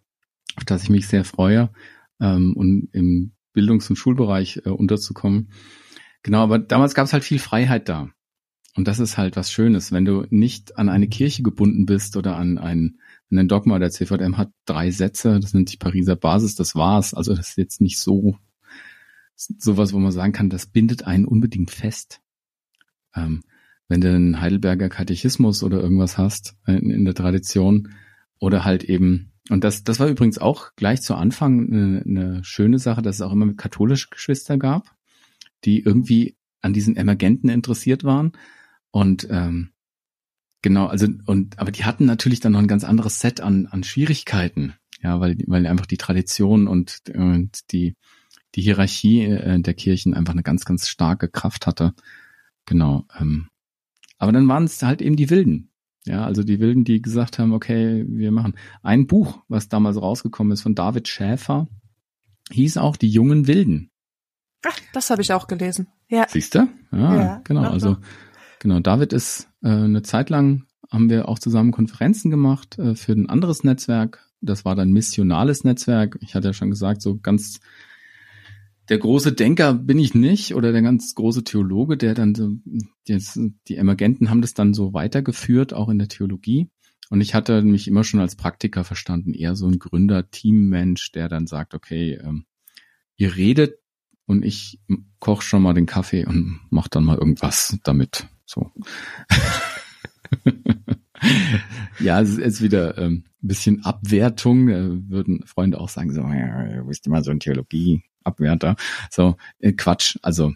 auf 0.56 0.64
das 0.64 0.84
ich 0.84 0.90
mich 0.90 1.08
sehr 1.08 1.24
freue 1.24 1.70
ähm, 2.20 2.54
und 2.56 2.88
im 2.92 3.32
Bildungs- 3.52 3.88
und 3.90 3.96
Schulbereich 3.96 4.62
äh, 4.64 4.70
unterzukommen. 4.70 5.50
Genau, 6.22 6.42
aber 6.42 6.58
damals 6.58 6.94
gab 6.94 7.06
es 7.06 7.12
halt 7.12 7.24
viel 7.24 7.38
Freiheit 7.38 7.88
da. 7.88 8.10
Und 8.76 8.88
das 8.88 8.98
ist 8.98 9.16
halt 9.16 9.36
was 9.36 9.52
Schönes, 9.52 9.92
wenn 9.92 10.04
du 10.04 10.26
nicht 10.30 10.76
an 10.78 10.88
eine 10.88 11.06
Kirche 11.06 11.42
gebunden 11.42 11.86
bist 11.86 12.16
oder 12.16 12.36
an 12.36 12.58
ein, 12.58 12.98
an 13.30 13.38
ein 13.38 13.48
Dogma. 13.48 13.78
Der 13.78 13.90
CVM 13.90 14.36
hat 14.36 14.50
drei 14.64 14.90
Sätze, 14.90 15.38
das 15.38 15.54
nennt 15.54 15.68
sich 15.68 15.78
Pariser 15.78 16.16
Basis, 16.16 16.56
das 16.56 16.74
war's. 16.74 17.14
Also 17.14 17.34
das 17.34 17.50
ist 17.50 17.58
jetzt 17.58 17.80
nicht 17.80 17.98
so 18.00 18.36
sowas, 19.36 19.92
wo 19.92 19.98
man 19.98 20.12
sagen 20.12 20.32
kann, 20.32 20.50
das 20.50 20.66
bindet 20.66 21.06
einen 21.06 21.24
unbedingt 21.24 21.70
fest. 21.70 22.20
Ähm, 23.14 23.42
wenn 23.88 24.00
du 24.00 24.08
einen 24.08 24.40
Heidelberger 24.40 24.88
Katechismus 24.88 25.62
oder 25.62 25.80
irgendwas 25.80 26.18
hast 26.18 26.56
in, 26.66 26.90
in, 26.90 27.04
der 27.04 27.14
Tradition 27.14 27.90
oder 28.38 28.64
halt 28.64 28.84
eben, 28.84 29.32
und 29.50 29.64
das, 29.64 29.84
das 29.84 30.00
war 30.00 30.08
übrigens 30.08 30.38
auch 30.38 30.74
gleich 30.76 31.02
zu 31.02 31.14
Anfang 31.14 31.66
eine, 31.70 32.02
eine 32.06 32.44
schöne 32.44 32.78
Sache, 32.78 33.02
dass 33.02 33.16
es 33.16 33.22
auch 33.22 33.32
immer 33.32 33.52
katholische 33.54 34.08
Geschwister 34.10 34.56
gab, 34.56 34.94
die 35.64 35.80
irgendwie 35.80 36.36
an 36.62 36.72
diesen 36.72 36.96
Emergenten 36.96 37.48
interessiert 37.48 38.04
waren 38.04 38.32
und 38.90 39.26
ähm, 39.30 39.70
genau, 40.62 40.86
also 40.86 41.08
und 41.26 41.58
aber 41.58 41.72
die 41.72 41.84
hatten 41.84 42.06
natürlich 42.06 42.40
dann 42.40 42.52
noch 42.52 42.60
ein 42.60 42.68
ganz 42.68 42.84
anderes 42.84 43.20
Set 43.20 43.40
an 43.40 43.66
an 43.66 43.84
Schwierigkeiten, 43.84 44.74
ja, 45.02 45.20
weil 45.20 45.36
weil 45.46 45.66
einfach 45.66 45.86
die 45.86 45.98
Tradition 45.98 46.66
und, 46.66 47.02
und 47.14 47.72
die 47.72 47.96
die 48.54 48.62
Hierarchie 48.62 49.24
äh, 49.24 49.60
der 49.60 49.74
Kirchen 49.74 50.14
einfach 50.14 50.32
eine 50.32 50.42
ganz 50.42 50.64
ganz 50.64 50.88
starke 50.88 51.28
Kraft 51.28 51.66
hatte. 51.66 51.92
Genau. 52.66 53.06
Ähm, 53.18 53.48
aber 54.18 54.32
dann 54.32 54.48
waren 54.48 54.64
es 54.64 54.82
halt 54.82 55.02
eben 55.02 55.16
die 55.16 55.28
Wilden, 55.28 55.70
ja, 56.06 56.24
also 56.24 56.42
die 56.42 56.60
Wilden, 56.60 56.84
die 56.84 57.00
gesagt 57.00 57.38
haben, 57.38 57.52
okay, 57.52 58.04
wir 58.06 58.30
machen 58.30 58.54
ein 58.82 59.06
Buch, 59.06 59.42
was 59.48 59.68
damals 59.68 60.00
rausgekommen 60.00 60.52
ist 60.52 60.62
von 60.62 60.74
David 60.74 61.08
Schäfer. 61.08 61.66
hieß 62.50 62.76
auch 62.76 62.96
die 62.96 63.08
jungen 63.08 63.46
Wilden. 63.46 63.90
Ach, 64.66 64.78
das 64.92 65.10
habe 65.10 65.22
ich 65.22 65.32
auch 65.32 65.46
gelesen. 65.46 65.88
Ja. 66.08 66.26
Siehst 66.28 66.54
du? 66.54 66.68
Ja, 66.92 67.16
ja, 67.16 67.40
genau. 67.44 67.62
Also 67.62 67.96
genau, 68.58 68.80
David 68.80 69.12
ist 69.12 69.48
äh, 69.62 69.68
eine 69.68 70.02
Zeit 70.02 70.30
lang 70.30 70.66
haben 70.90 71.10
wir 71.10 71.28
auch 71.28 71.38
zusammen 71.38 71.72
Konferenzen 71.72 72.30
gemacht 72.30 72.78
äh, 72.78 72.94
für 72.94 73.12
ein 73.12 73.28
anderes 73.28 73.64
Netzwerk. 73.64 74.30
Das 74.40 74.64
war 74.64 74.74
dann 74.74 74.92
missionales 74.92 75.64
Netzwerk. 75.64 76.18
Ich 76.20 76.34
hatte 76.34 76.48
ja 76.48 76.52
schon 76.52 76.70
gesagt, 76.70 77.02
so 77.02 77.18
ganz 77.18 77.60
der 78.88 78.98
große 78.98 79.32
Denker 79.32 79.74
bin 79.74 79.98
ich 79.98 80.14
nicht 80.14 80.54
oder 80.54 80.72
der 80.72 80.82
ganz 80.82 81.14
große 81.14 81.44
Theologe, 81.44 81.96
der 81.96 82.14
dann 82.14 82.34
so, 82.34 82.50
jetzt, 83.06 83.38
die 83.68 83.76
Emergenten 83.76 84.30
haben 84.30 84.42
das 84.42 84.54
dann 84.54 84.74
so 84.74 84.92
weitergeführt, 84.92 85.72
auch 85.72 85.88
in 85.88 85.98
der 85.98 86.08
Theologie. 86.08 86.68
Und 87.10 87.20
ich 87.20 87.34
hatte 87.34 87.62
mich 87.62 87.88
immer 87.88 88.04
schon 88.04 88.20
als 88.20 88.36
Praktiker 88.36 88.84
verstanden, 88.84 89.34
eher 89.34 89.56
so 89.56 89.66
ein 89.66 89.78
Gründer, 89.78 90.30
Teammensch, 90.30 91.12
der 91.12 91.28
dann 91.28 91.46
sagt, 91.46 91.74
okay, 91.74 92.18
ähm, 92.22 92.44
ihr 93.16 93.36
redet 93.36 93.78
und 94.26 94.44
ich 94.44 94.80
koche 95.18 95.42
schon 95.42 95.62
mal 95.62 95.74
den 95.74 95.86
Kaffee 95.86 96.26
und 96.26 96.60
mach 96.70 96.88
dann 96.88 97.04
mal 97.04 97.18
irgendwas 97.18 97.78
damit. 97.84 98.26
So. 98.46 98.70
ja, 102.00 102.20
es 102.20 102.36
ist 102.38 102.62
wieder 102.62 102.98
ähm, 102.98 103.24
ein 103.42 103.48
bisschen 103.48 103.84
Abwertung, 103.84 104.68
äh, 104.68 105.10
würden 105.10 105.46
Freunde 105.46 105.80
auch 105.80 105.88
sagen, 105.88 106.12
so, 106.12 106.22
ja, 106.22 106.78
du 106.78 106.86
bist 106.86 107.06
immer 107.06 107.22
so 107.22 107.30
ein 107.30 107.38
Theologie-Abwerter. 108.24 108.76
So, 109.10 109.36
äh, 109.58 109.72
Quatsch. 109.72 110.16
Also 110.22 110.54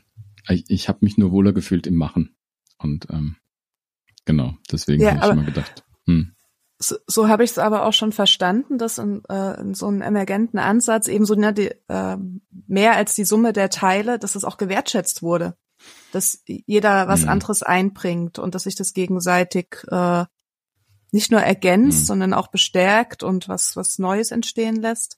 ich, 0.48 0.64
ich 0.68 0.88
habe 0.88 0.98
mich 1.02 1.18
nur 1.18 1.30
wohler 1.32 1.52
gefühlt 1.52 1.86
im 1.86 1.96
Machen. 1.96 2.34
Und 2.78 3.08
ähm, 3.10 3.36
genau, 4.24 4.54
deswegen 4.70 5.02
ja, 5.02 5.16
habe 5.16 5.26
ich 5.26 5.32
immer 5.32 5.44
gedacht. 5.44 5.84
Hm. 6.06 6.32
So, 6.80 6.96
so 7.06 7.28
habe 7.28 7.42
ich 7.42 7.50
es 7.50 7.58
aber 7.58 7.84
auch 7.84 7.92
schon 7.92 8.12
verstanden, 8.12 8.78
dass 8.78 8.98
in, 8.98 9.22
äh, 9.28 9.60
in 9.60 9.74
so 9.74 9.88
einem 9.88 10.00
emergenten 10.00 10.58
Ansatz 10.58 11.08
eben 11.08 11.24
so 11.24 11.34
ne, 11.34 11.52
die, 11.52 11.72
äh, 11.88 12.16
mehr 12.68 12.94
als 12.94 13.14
die 13.14 13.24
Summe 13.24 13.52
der 13.52 13.68
Teile, 13.68 14.18
dass 14.18 14.36
es 14.36 14.44
auch 14.44 14.58
gewertschätzt 14.58 15.22
wurde, 15.22 15.56
dass 16.12 16.44
jeder 16.46 17.08
was 17.08 17.22
mhm. 17.22 17.30
anderes 17.30 17.64
einbringt 17.64 18.38
und 18.38 18.54
dass 18.54 18.62
sich 18.62 18.76
das 18.76 18.92
gegenseitig 18.92 19.84
äh, 19.88 20.24
nicht 21.10 21.32
nur 21.32 21.40
ergänzt, 21.40 22.02
mhm. 22.02 22.04
sondern 22.04 22.34
auch 22.34 22.46
bestärkt 22.46 23.24
und 23.24 23.48
was 23.48 23.74
was 23.74 23.98
Neues 23.98 24.30
entstehen 24.30 24.76
lässt, 24.76 25.17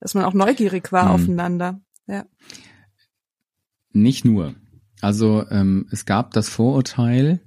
dass 0.00 0.14
man 0.14 0.24
auch 0.24 0.34
neugierig 0.34 0.92
war 0.92 1.06
mhm. 1.06 1.10
aufeinander. 1.10 1.80
Ja. 2.06 2.24
Nicht 3.92 4.24
nur. 4.24 4.54
Also 5.00 5.44
ähm, 5.50 5.86
es 5.90 6.06
gab 6.06 6.32
das 6.32 6.48
Vorurteil, 6.48 7.40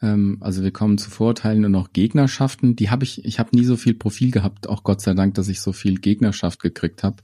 ähm, 0.00 0.38
also 0.40 0.62
wir 0.62 0.72
kommen 0.72 0.98
zu 0.98 1.10
Vorurteilen 1.10 1.64
und 1.64 1.74
auch 1.74 1.92
Gegnerschaften. 1.92 2.76
Die 2.76 2.90
habe 2.90 3.04
ich, 3.04 3.24
ich 3.24 3.38
habe 3.38 3.56
nie 3.56 3.64
so 3.64 3.76
viel 3.76 3.94
Profil 3.94 4.30
gehabt, 4.30 4.68
auch 4.68 4.84
Gott 4.84 5.00
sei 5.00 5.14
Dank, 5.14 5.34
dass 5.34 5.48
ich 5.48 5.60
so 5.60 5.72
viel 5.72 5.98
Gegnerschaft 5.98 6.60
gekriegt 6.60 7.02
habe. 7.02 7.22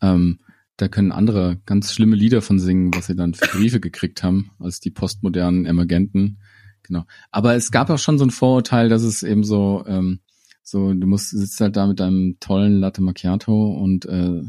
Ähm, 0.00 0.40
da 0.76 0.88
können 0.88 1.12
andere 1.12 1.60
ganz 1.66 1.92
schlimme 1.92 2.16
Lieder 2.16 2.40
von 2.40 2.58
singen, 2.58 2.92
was 2.94 3.06
sie 3.06 3.16
dann 3.16 3.34
für 3.34 3.46
Briefe 3.46 3.80
gekriegt 3.80 4.22
haben, 4.22 4.52
als 4.58 4.80
die 4.80 4.90
postmodernen 4.90 5.66
Emergenten. 5.66 6.38
Genau. 6.82 7.04
Aber 7.30 7.54
es 7.54 7.70
gab 7.70 7.90
auch 7.90 7.98
schon 7.98 8.18
so 8.18 8.24
ein 8.24 8.30
Vorurteil, 8.30 8.88
dass 8.88 9.02
es 9.02 9.22
eben 9.22 9.44
so, 9.44 9.84
ähm, 9.86 10.20
so, 10.62 10.92
du 10.92 11.06
musst, 11.06 11.30
sitzt 11.30 11.60
halt 11.60 11.76
da 11.76 11.86
mit 11.86 12.00
deinem 12.00 12.38
tollen 12.40 12.78
Latte 12.80 13.02
Macchiato 13.02 13.72
und 13.72 14.06
äh, 14.06 14.42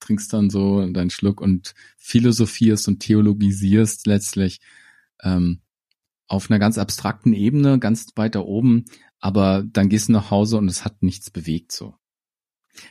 trinkst 0.00 0.32
dann 0.32 0.50
so 0.50 0.86
deinen 0.86 1.10
Schluck 1.10 1.40
und 1.40 1.74
philosophierst 1.96 2.88
und 2.88 3.00
theologisierst 3.00 4.06
letztlich. 4.06 4.60
Ähm, 5.22 5.60
auf 6.26 6.50
einer 6.50 6.58
ganz 6.58 6.78
abstrakten 6.78 7.32
Ebene, 7.32 7.78
ganz 7.78 8.08
weiter 8.16 8.46
oben, 8.46 8.86
aber 9.20 9.62
dann 9.64 9.88
gehst 9.88 10.08
du 10.08 10.12
nach 10.12 10.30
Hause 10.30 10.56
und 10.56 10.68
es 10.68 10.84
hat 10.84 11.02
nichts 11.02 11.30
bewegt 11.30 11.72
so. 11.72 11.94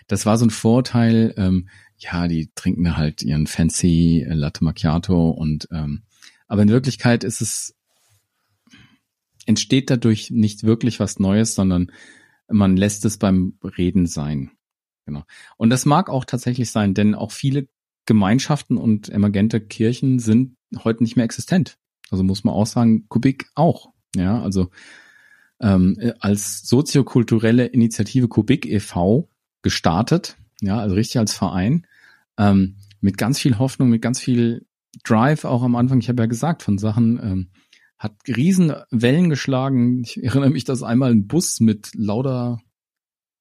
Das 0.08 0.26
war 0.26 0.38
so 0.38 0.46
ein 0.46 0.52
Vorteil, 0.52 1.34
ähm, 1.38 1.68
ja, 1.98 2.28
die 2.28 2.52
trinken 2.56 2.96
halt 2.96 3.22
ihren 3.22 3.48
fancy 3.48 4.26
Latte 4.28 4.64
Macchiato 4.64 5.30
und 5.30 5.68
ähm, 5.72 6.04
aber 6.48 6.62
in 6.62 6.70
Wirklichkeit 6.70 7.24
ist 7.24 7.42
es 7.42 7.76
entsteht 9.46 9.90
dadurch 9.90 10.32
nicht 10.32 10.64
wirklich 10.64 11.00
was 11.00 11.20
Neues, 11.20 11.56
sondern 11.56 11.92
man 12.54 12.78
lässt 12.78 13.06
es 13.06 13.18
beim 13.18 13.58
Reden 13.64 14.06
sein. 14.06 14.52
Genau. 15.06 15.24
Und 15.58 15.70
das 15.70 15.86
mag 15.86 16.10
auch 16.10 16.26
tatsächlich 16.26 16.72
sein, 16.72 16.94
denn 16.94 17.16
auch 17.16 17.32
viele 17.32 17.68
Gemeinschaften 18.06 18.78
und 18.78 19.10
emergente 19.10 19.62
Kirchen 19.62 20.20
sind 20.20 20.56
heute 20.84 21.04
nicht 21.04 21.16
mehr 21.16 21.26
existent. 21.26 21.78
Also 22.10 22.24
muss 22.24 22.44
man 22.44 22.54
auch 22.54 22.68
sagen, 22.68 23.08
Kubik 23.10 23.50
auch. 23.56 23.92
Ja, 24.16 24.42
also 24.42 24.70
ähm, 25.60 25.98
als 26.20 26.68
soziokulturelle 26.68 27.66
Initiative 27.66 28.28
Kubik 28.28 28.66
e.V. 28.66 29.30
gestartet, 29.62 30.38
ja, 30.62 30.78
also 30.80 30.96
richtig 30.96 31.20
als 31.20 31.34
Verein, 31.34 31.88
ähm, 32.38 32.76
mit 33.02 33.18
ganz 33.18 33.40
viel 33.40 33.58
Hoffnung, 33.58 33.90
mit 33.90 34.02
ganz 34.02 34.20
viel 34.20 34.66
Drive 35.04 35.46
auch 35.46 35.64
am 35.64 35.76
Anfang. 35.76 36.00
Ich 36.00 36.10
habe 36.10 36.22
ja 36.22 36.28
gesagt 36.28 36.62
von 36.62 36.78
Sachen, 36.78 37.20
ähm, 37.24 37.50
hat 38.04 38.18
riesen 38.28 38.74
Wellen 38.92 39.30
geschlagen. 39.30 40.02
Ich 40.04 40.22
erinnere 40.22 40.50
mich, 40.50 40.66
dass 40.66 40.84
einmal 40.84 41.12
ein 41.12 41.26
Bus 41.26 41.62
mit 41.62 41.92
lauter 41.96 42.62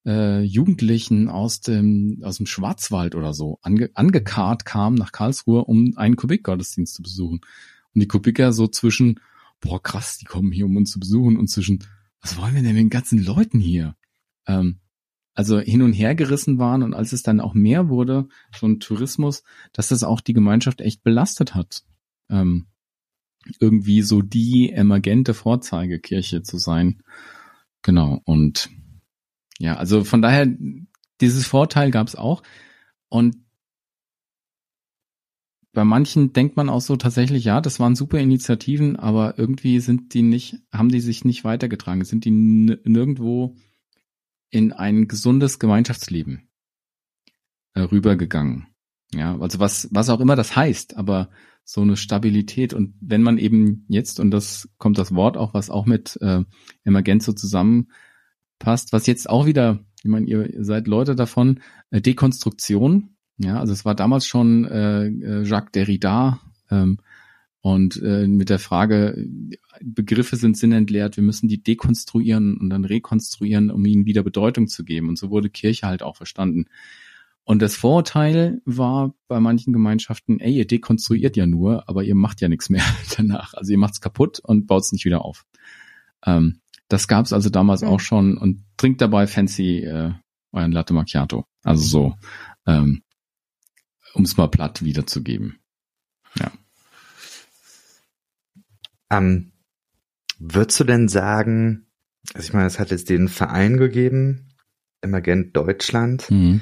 äh, 0.05 0.41
Jugendlichen 0.41 1.27
aus 1.27 1.59
dem 1.59 2.21
aus 2.23 2.37
dem 2.37 2.45
Schwarzwald 2.45 3.15
oder 3.15 3.33
so 3.33 3.59
ange, 3.61 3.89
angekarrt 3.93 4.63
kam 4.63 4.95
nach 4.95 5.11
Karlsruhe, 5.11 5.65
um 5.65 5.97
einen 5.97 6.15
Kubik-Gottesdienst 6.15 6.95
zu 6.95 7.03
besuchen. 7.03 7.41
Und 7.93 8.01
die 8.01 8.07
Kubiker 8.07 8.53
so 8.53 8.67
zwischen, 8.67 9.19
boah, 9.59 9.83
krass, 9.83 10.17
die 10.17 10.25
kommen 10.25 10.53
hier, 10.53 10.65
um 10.65 10.77
uns 10.77 10.91
zu 10.91 10.99
besuchen, 10.99 11.37
und 11.37 11.49
zwischen, 11.49 11.83
was 12.21 12.37
wollen 12.37 12.55
wir 12.55 12.61
denn 12.61 12.73
mit 12.73 12.83
den 12.83 12.89
ganzen 12.89 13.23
Leuten 13.23 13.59
hier? 13.59 13.97
Ähm, 14.47 14.79
also 15.35 15.59
hin 15.59 15.81
und 15.81 15.93
her 15.93 16.15
gerissen 16.15 16.57
waren 16.57 16.83
und 16.83 16.93
als 16.93 17.11
es 17.11 17.21
dann 17.21 17.41
auch 17.41 17.53
mehr 17.53 17.89
wurde, 17.89 18.29
so 18.57 18.65
ein 18.65 18.79
Tourismus, 18.79 19.43
dass 19.73 19.89
das 19.89 20.03
auch 20.03 20.21
die 20.21 20.33
Gemeinschaft 20.33 20.79
echt 20.79 21.03
belastet 21.03 21.53
hat. 21.53 21.83
Ähm, 22.29 22.67
irgendwie 23.59 24.01
so 24.01 24.21
die 24.21 24.71
emergente 24.71 25.33
Vorzeigekirche 25.33 26.43
zu 26.43 26.57
sein. 26.57 27.01
Genau. 27.81 28.21
Und 28.25 28.69
ja, 29.59 29.75
also 29.75 30.03
von 30.03 30.21
daher, 30.21 30.47
dieses 31.21 31.45
Vorteil 31.45 31.91
gab 31.91 32.07
es 32.07 32.15
auch. 32.15 32.43
Und 33.09 33.37
bei 35.73 35.83
manchen 35.83 36.33
denkt 36.33 36.55
man 36.55 36.69
auch 36.69 36.81
so 36.81 36.95
tatsächlich, 36.95 37.45
ja, 37.45 37.59
das 37.59 37.79
waren 37.79 37.95
super 37.95 38.19
Initiativen, 38.19 38.95
aber 38.95 39.39
irgendwie 39.39 39.79
sind 39.79 40.13
die 40.13 40.21
nicht, 40.21 40.57
haben 40.71 40.89
die 40.89 40.99
sich 40.99 41.25
nicht 41.25 41.43
weitergetragen, 41.43 42.05
sind 42.05 42.25
die 42.25 42.31
nirgendwo 42.31 43.55
in 44.51 44.71
ein 44.71 45.07
gesundes 45.07 45.57
Gemeinschaftsleben 45.57 46.47
äh, 47.73 47.81
rübergegangen. 47.81 48.67
Ja, 49.13 49.37
also 49.39 49.59
was, 49.59 49.89
was 49.91 50.09
auch 50.09 50.19
immer 50.19 50.35
das 50.35 50.55
heißt, 50.55 50.95
aber 50.95 51.29
so 51.63 51.81
eine 51.81 51.95
Stabilität 51.95 52.73
und 52.73 52.93
wenn 52.99 53.23
man 53.23 53.37
eben 53.37 53.85
jetzt, 53.87 54.19
und 54.19 54.31
das 54.31 54.69
kommt 54.77 54.97
das 54.97 55.15
Wort 55.15 55.37
auch, 55.37 55.53
was 55.53 55.69
auch 55.69 55.85
mit 55.85 56.17
äh, 56.21 56.43
Emergenzo 56.83 57.33
zusammenpasst, 57.33 58.91
was 58.91 59.07
jetzt 59.07 59.29
auch 59.29 59.45
wieder, 59.45 59.79
ich 60.03 60.09
meine, 60.09 60.27
ihr 60.27 60.63
seid 60.63 60.87
Leute 60.87 61.15
davon, 61.15 61.61
äh, 61.89 62.01
Dekonstruktion, 62.01 63.15
ja, 63.37 63.59
also 63.59 63.73
es 63.73 63.85
war 63.85 63.95
damals 63.95 64.25
schon 64.25 64.65
äh, 64.65 65.07
äh, 65.07 65.43
Jacques 65.43 65.71
Derrida 65.71 66.39
ähm, 66.69 66.99
und 67.61 68.01
äh, 68.01 68.27
mit 68.27 68.49
der 68.49 68.59
Frage, 68.59 69.25
Begriffe 69.81 70.35
sind 70.35 70.57
sinnentleert, 70.57 71.15
wir 71.15 71.23
müssen 71.23 71.47
die 71.47 71.63
dekonstruieren 71.63 72.57
und 72.57 72.69
dann 72.69 72.83
rekonstruieren, 72.83 73.71
um 73.71 73.85
ihnen 73.85 74.05
wieder 74.05 74.21
Bedeutung 74.21 74.67
zu 74.67 74.83
geben. 74.83 75.07
Und 75.07 75.17
so 75.17 75.29
wurde 75.29 75.49
Kirche 75.49 75.87
halt 75.87 76.03
auch 76.03 76.17
verstanden. 76.17 76.65
Und 77.45 77.61
das 77.61 77.75
Vorurteil 77.75 78.61
war 78.65 79.13
bei 79.27 79.39
manchen 79.39 79.73
Gemeinschaften, 79.73 80.39
ey, 80.39 80.53
ihr 80.53 80.67
dekonstruiert 80.67 81.35
ja 81.35 81.45
nur, 81.45 81.89
aber 81.89 82.03
ihr 82.03 82.15
macht 82.15 82.39
ja 82.39 82.47
nichts 82.47 82.69
mehr 82.69 82.83
danach. 83.17 83.53
Also 83.53 83.71
ihr 83.71 83.77
macht's 83.77 84.01
kaputt 84.01 84.39
und 84.39 84.67
baut's 84.67 84.91
nicht 84.91 85.05
wieder 85.05 85.25
auf. 85.25 85.45
Ähm, 86.25 86.61
das 86.87 87.07
gab's 87.07 87.33
also 87.33 87.49
damals 87.49 87.81
mhm. 87.81 87.87
auch 87.89 87.99
schon 87.99 88.37
und 88.37 88.63
trinkt 88.77 89.01
dabei 89.01 89.27
fancy 89.27 89.79
äh, 89.79 90.13
euren 90.51 90.71
Latte 90.71 90.93
Macchiato. 90.93 91.45
Also 91.63 91.83
so. 91.83 92.15
Ähm, 92.65 93.03
um 94.13 94.23
es 94.23 94.37
mal 94.37 94.47
platt 94.47 94.83
wiederzugeben. 94.83 95.59
Ja. 96.39 96.51
Ähm, 99.09 99.51
würdest 100.39 100.79
du 100.79 100.83
denn 100.83 101.07
sagen, 101.07 101.87
also 102.33 102.47
ich 102.47 102.53
meine, 102.53 102.67
es 102.67 102.79
hat 102.79 102.91
jetzt 102.91 103.09
den 103.09 103.27
Verein 103.27 103.77
gegeben, 103.77 104.49
Emergent 105.01 105.57
Deutschland. 105.57 106.29
Mhm. 106.31 106.61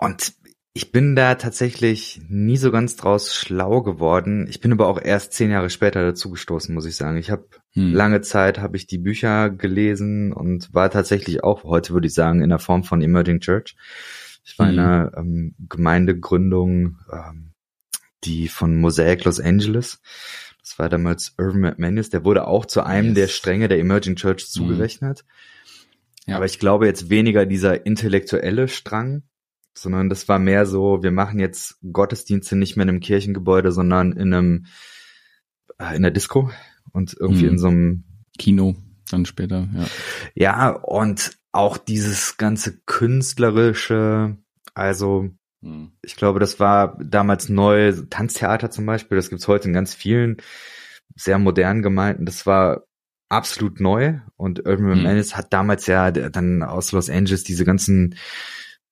Und 0.00 0.32
ich 0.72 0.92
bin 0.92 1.14
da 1.14 1.34
tatsächlich 1.34 2.22
nie 2.26 2.56
so 2.56 2.70
ganz 2.70 2.96
draus 2.96 3.34
schlau 3.34 3.82
geworden. 3.82 4.46
Ich 4.48 4.60
bin 4.60 4.72
aber 4.72 4.86
auch 4.86 4.98
erst 4.98 5.34
zehn 5.34 5.50
Jahre 5.50 5.68
später 5.68 6.02
dazu 6.02 6.30
gestoßen, 6.30 6.74
muss 6.74 6.86
ich 6.86 6.96
sagen. 6.96 7.18
Ich 7.18 7.30
habe 7.30 7.46
hm. 7.72 7.92
lange 7.92 8.22
Zeit 8.22 8.58
habe 8.58 8.78
ich 8.78 8.86
die 8.86 8.96
Bücher 8.96 9.50
gelesen 9.50 10.32
und 10.32 10.72
war 10.72 10.90
tatsächlich 10.90 11.44
auch 11.44 11.64
heute 11.64 11.92
würde 11.92 12.06
ich 12.06 12.14
sagen 12.14 12.40
in 12.40 12.48
der 12.48 12.58
Form 12.58 12.82
von 12.82 13.02
Emerging 13.02 13.40
Church. 13.40 13.76
Ich 14.42 14.58
war 14.58 14.70
in 14.70 14.76
mhm. 14.76 14.80
einer 14.80 15.12
ähm, 15.18 15.54
Gemeindegründung, 15.68 16.96
ähm, 17.12 17.52
die 18.24 18.48
von 18.48 18.80
Mosaic 18.80 19.24
Los 19.24 19.38
Angeles. 19.38 20.00
Das 20.62 20.78
war 20.78 20.88
damals 20.88 21.34
Irvin 21.36 21.60
McManus. 21.60 22.08
Der 22.08 22.24
wurde 22.24 22.46
auch 22.46 22.64
zu 22.64 22.82
einem 22.82 23.08
yes. 23.08 23.16
der 23.16 23.28
Stränge 23.28 23.68
der 23.68 23.78
Emerging 23.78 24.16
Church 24.16 24.44
mhm. 24.44 24.52
zugerechnet. 24.52 25.26
Ja. 26.26 26.36
Aber 26.36 26.46
ich 26.46 26.58
glaube 26.58 26.86
jetzt 26.86 27.10
weniger 27.10 27.44
dieser 27.44 27.84
intellektuelle 27.84 28.66
Strang, 28.66 29.24
sondern 29.80 30.08
das 30.08 30.28
war 30.28 30.38
mehr 30.38 30.66
so, 30.66 31.02
wir 31.02 31.10
machen 31.10 31.40
jetzt 31.40 31.78
Gottesdienste 31.92 32.56
nicht 32.56 32.76
mehr 32.76 32.84
in 32.84 32.90
einem 32.90 33.00
Kirchengebäude, 33.00 33.72
sondern 33.72 34.12
in 34.12 34.34
einem 34.34 34.66
äh, 35.78 35.96
in 35.96 36.02
der 36.02 36.10
Disco 36.10 36.50
und 36.92 37.16
irgendwie 37.18 37.46
hm. 37.46 37.50
in 37.50 37.58
so 37.58 37.68
einem 37.68 38.04
Kino 38.38 38.76
dann 39.10 39.26
später, 39.26 39.68
ja. 39.74 39.86
Ja, 40.34 40.68
und 40.70 41.32
auch 41.52 41.78
dieses 41.78 42.36
ganze 42.36 42.80
künstlerische, 42.86 44.36
also 44.74 45.30
hm. 45.62 45.92
ich 46.02 46.16
glaube, 46.16 46.38
das 46.38 46.60
war 46.60 46.98
damals 47.02 47.48
neu, 47.48 47.92
Tanztheater 48.08 48.70
zum 48.70 48.86
Beispiel, 48.86 49.16
das 49.16 49.30
gibt's 49.30 49.48
heute 49.48 49.68
in 49.68 49.74
ganz 49.74 49.94
vielen 49.94 50.36
sehr 51.16 51.38
modernen 51.38 51.82
Gemeinden, 51.82 52.24
das 52.24 52.46
war 52.46 52.84
absolut 53.28 53.80
neu 53.80 54.18
und 54.36 54.66
Urban 54.66 54.94
hm. 54.94 55.02
Menace 55.02 55.36
hat 55.36 55.52
damals 55.52 55.86
ja 55.86 56.10
dann 56.10 56.62
aus 56.62 56.92
Los 56.92 57.08
Angeles 57.08 57.44
diese 57.44 57.64
ganzen 57.64 58.16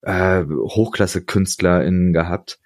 äh, 0.03 0.44
Hochklasse-KünstlerInnen 0.44 2.12
gehabt. 2.12 2.59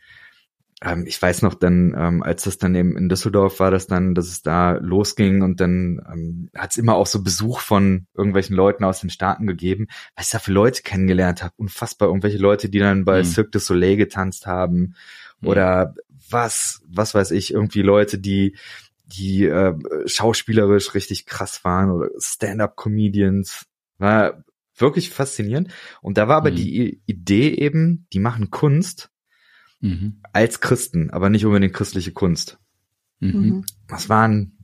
Ähm, 0.83 1.05
ich 1.07 1.21
weiß 1.21 1.43
noch 1.43 1.55
dann, 1.55 1.95
ähm, 1.97 2.23
als 2.23 2.45
das 2.45 2.59
dann 2.59 2.75
eben 2.75 2.97
in 2.97 3.09
Düsseldorf 3.09 3.61
war, 3.61 3.71
das 3.71 3.87
dann, 3.87 4.15
dass 4.15 4.27
es 4.27 4.43
da 4.43 4.73
losging 4.73 5.43
und 5.43 5.61
dann 5.61 6.03
ähm, 6.13 6.51
hat 6.57 6.73
es 6.73 6.79
immer 6.79 6.97
auch 6.97 7.07
so 7.07 7.23
Besuch 7.23 7.61
von 7.61 8.07
irgendwelchen 8.15 8.57
Leuten 8.57 8.85
aus 8.85 9.01
den 9.01 9.11
Staaten 9.11 9.47
gegeben, 9.47 9.87
was 10.17 10.27
ich 10.27 10.33
da 10.33 10.39
für 10.39 10.53
Leute 10.53 10.83
kennengelernt 10.83 11.43
habe. 11.43 11.55
Unfassbar, 11.57 12.09
irgendwelche 12.09 12.39
Leute, 12.39 12.69
die 12.69 12.81
dann 12.81 13.05
bei 13.05 13.19
mhm. 13.19 13.25
Cirque 13.25 13.51
du 13.53 13.59
Soleil 13.61 13.97
getanzt 13.97 14.47
haben 14.47 14.95
mhm. 15.41 15.49
oder 15.49 15.95
was, 16.31 16.83
was 16.89 17.15
weiß 17.15 17.31
ich, 17.31 17.53
irgendwie 17.53 17.83
Leute, 17.83 18.19
die 18.19 18.57
die 19.05 19.45
äh, 19.45 19.75
schauspielerisch 20.07 20.95
richtig 20.95 21.27
krass 21.27 21.65
waren 21.65 21.91
oder 21.91 22.09
Stand-up-Comedians. 22.19 23.67
War 23.99 24.43
wirklich 24.83 25.09
faszinierend. 25.09 25.73
Und 26.03 26.19
da 26.19 26.29
war 26.29 26.37
aber 26.37 26.51
mhm. 26.51 26.57
die 26.57 27.03
Idee 27.07 27.55
eben, 27.55 28.07
die 28.13 28.21
machen 28.21 28.51
Kunst 28.51 29.11
mhm. 29.81 30.21
als 30.35 30.61
Christen, 30.61 31.09
aber 31.11 31.31
nicht 31.31 31.47
unbedingt 31.47 31.73
christliche 31.73 32.13
Kunst. 32.13 32.59
Mhm. 33.21 33.31
mhm. 33.31 33.65
Das 33.89 34.11
war, 34.11 34.29
ein, 34.29 34.59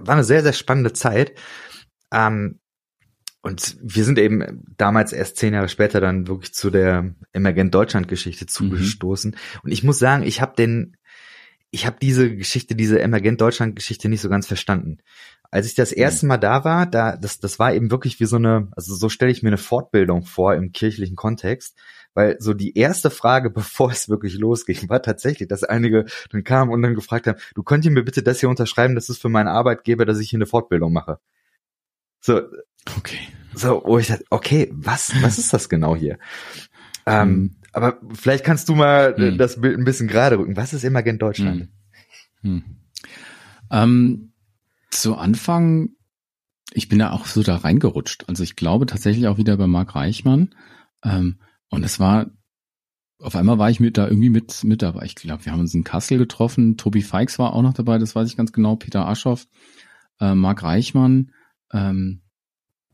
war 0.00 0.14
eine 0.14 0.24
sehr, 0.24 0.42
sehr 0.42 0.52
spannende 0.52 0.92
Zeit. 0.92 1.38
Ähm, 2.12 2.58
und 3.42 3.76
wir 3.80 4.04
sind 4.04 4.18
eben 4.18 4.64
damals 4.76 5.12
erst 5.12 5.36
zehn 5.36 5.54
Jahre 5.54 5.68
später 5.68 6.00
dann 6.00 6.26
wirklich 6.26 6.52
zu 6.52 6.68
der 6.68 7.14
Emergent 7.32 7.72
Deutschland 7.72 8.08
Geschichte 8.08 8.44
mhm. 8.44 8.48
zugestoßen. 8.48 9.36
Und 9.62 9.70
ich 9.70 9.84
muss 9.84 10.00
sagen, 10.00 10.24
ich 10.24 10.40
habe 10.40 10.56
den 10.56 10.96
ich 11.70 11.84
habe 11.84 11.96
diese 12.00 12.34
Geschichte, 12.34 12.74
diese 12.74 13.00
Emergent 13.00 13.40
Deutschland 13.40 13.76
Geschichte 13.76 14.08
nicht 14.08 14.20
so 14.20 14.28
ganz 14.28 14.46
verstanden. 14.46 14.98
Als 15.50 15.66
ich 15.66 15.74
das 15.74 15.92
erste 15.92 16.26
Mal 16.26 16.38
da 16.38 16.64
war, 16.64 16.86
da 16.86 17.16
das 17.16 17.38
das 17.38 17.58
war 17.58 17.74
eben 17.74 17.90
wirklich 17.90 18.20
wie 18.20 18.26
so 18.26 18.36
eine, 18.36 18.68
also 18.72 18.94
so 18.94 19.08
stelle 19.08 19.30
ich 19.30 19.42
mir 19.42 19.50
eine 19.50 19.58
Fortbildung 19.58 20.22
vor 20.22 20.54
im 20.54 20.72
kirchlichen 20.72 21.16
Kontext, 21.16 21.76
weil 22.14 22.36
so 22.40 22.54
die 22.54 22.76
erste 22.76 23.10
Frage, 23.10 23.50
bevor 23.54 23.90
es 23.90 24.08
wirklich 24.08 24.34
losging, 24.34 24.88
war 24.88 25.02
tatsächlich, 25.02 25.48
dass 25.48 25.64
einige 25.64 26.06
dann 26.30 26.44
kamen 26.44 26.70
und 26.70 26.82
dann 26.82 26.94
gefragt 26.94 27.26
haben, 27.26 27.38
du 27.54 27.62
könntest 27.62 27.92
mir 27.92 28.04
bitte 28.04 28.22
das 28.22 28.40
hier 28.40 28.48
unterschreiben, 28.48 28.94
das 28.94 29.08
ist 29.08 29.20
für 29.20 29.28
meinen 29.28 29.48
Arbeitgeber, 29.48 30.04
dass 30.04 30.18
ich 30.18 30.30
hier 30.30 30.38
eine 30.38 30.46
Fortbildung 30.46 30.92
mache. 30.92 31.18
So, 32.20 32.42
okay. 32.96 33.18
So, 33.54 33.82
wo 33.84 33.98
ich 33.98 34.08
dachte, 34.08 34.24
okay, 34.30 34.70
was 34.74 35.12
was 35.22 35.38
ist 35.38 35.52
das 35.52 35.68
genau 35.68 35.96
hier? 35.96 36.18
Ähm, 37.06 37.28
mhm. 37.28 37.56
Aber 37.72 38.00
vielleicht 38.14 38.44
kannst 38.44 38.68
du 38.68 38.74
mal 38.74 39.14
hm. 39.16 39.38
das 39.38 39.60
Bild 39.60 39.78
ein 39.78 39.84
bisschen 39.84 40.08
gerade 40.08 40.38
rücken. 40.38 40.56
Was 40.56 40.72
ist 40.72 40.82
Emergent 40.82 41.20
Deutschland? 41.20 41.68
Hm. 42.40 42.64
Hm. 42.64 42.64
Ähm, 43.70 44.32
zu 45.00 45.16
Anfang, 45.16 45.90
ich 46.72 46.88
bin 46.88 46.98
da 46.98 47.12
auch 47.12 47.26
so 47.26 47.42
da 47.42 47.56
reingerutscht. 47.56 48.28
Also 48.28 48.42
ich 48.42 48.56
glaube 48.56 48.86
tatsächlich 48.86 49.28
auch 49.28 49.38
wieder 49.38 49.56
bei 49.56 49.66
Marc 49.66 49.94
Reichmann. 49.94 50.54
Ähm, 51.04 51.40
und 51.70 51.84
es 51.84 51.98
war, 52.00 52.26
auf 53.18 53.36
einmal 53.36 53.58
war 53.58 53.70
ich 53.70 53.80
mit 53.80 53.96
da 53.96 54.08
irgendwie 54.08 54.30
mit, 54.30 54.64
mit 54.64 54.82
dabei. 54.82 55.04
Ich 55.04 55.14
glaube, 55.14 55.44
wir 55.44 55.52
haben 55.52 55.60
uns 55.60 55.74
in 55.74 55.84
Kassel 55.84 56.18
getroffen. 56.18 56.76
Tobi 56.76 57.02
Feix 57.02 57.38
war 57.38 57.52
auch 57.52 57.62
noch 57.62 57.74
dabei, 57.74 57.98
das 57.98 58.14
weiß 58.14 58.28
ich 58.28 58.36
ganz 58.36 58.52
genau. 58.52 58.76
Peter 58.76 59.06
Aschoff, 59.06 59.46
äh, 60.20 60.34
Marc 60.34 60.62
Reichmann, 60.62 61.32
ähm, 61.72 62.22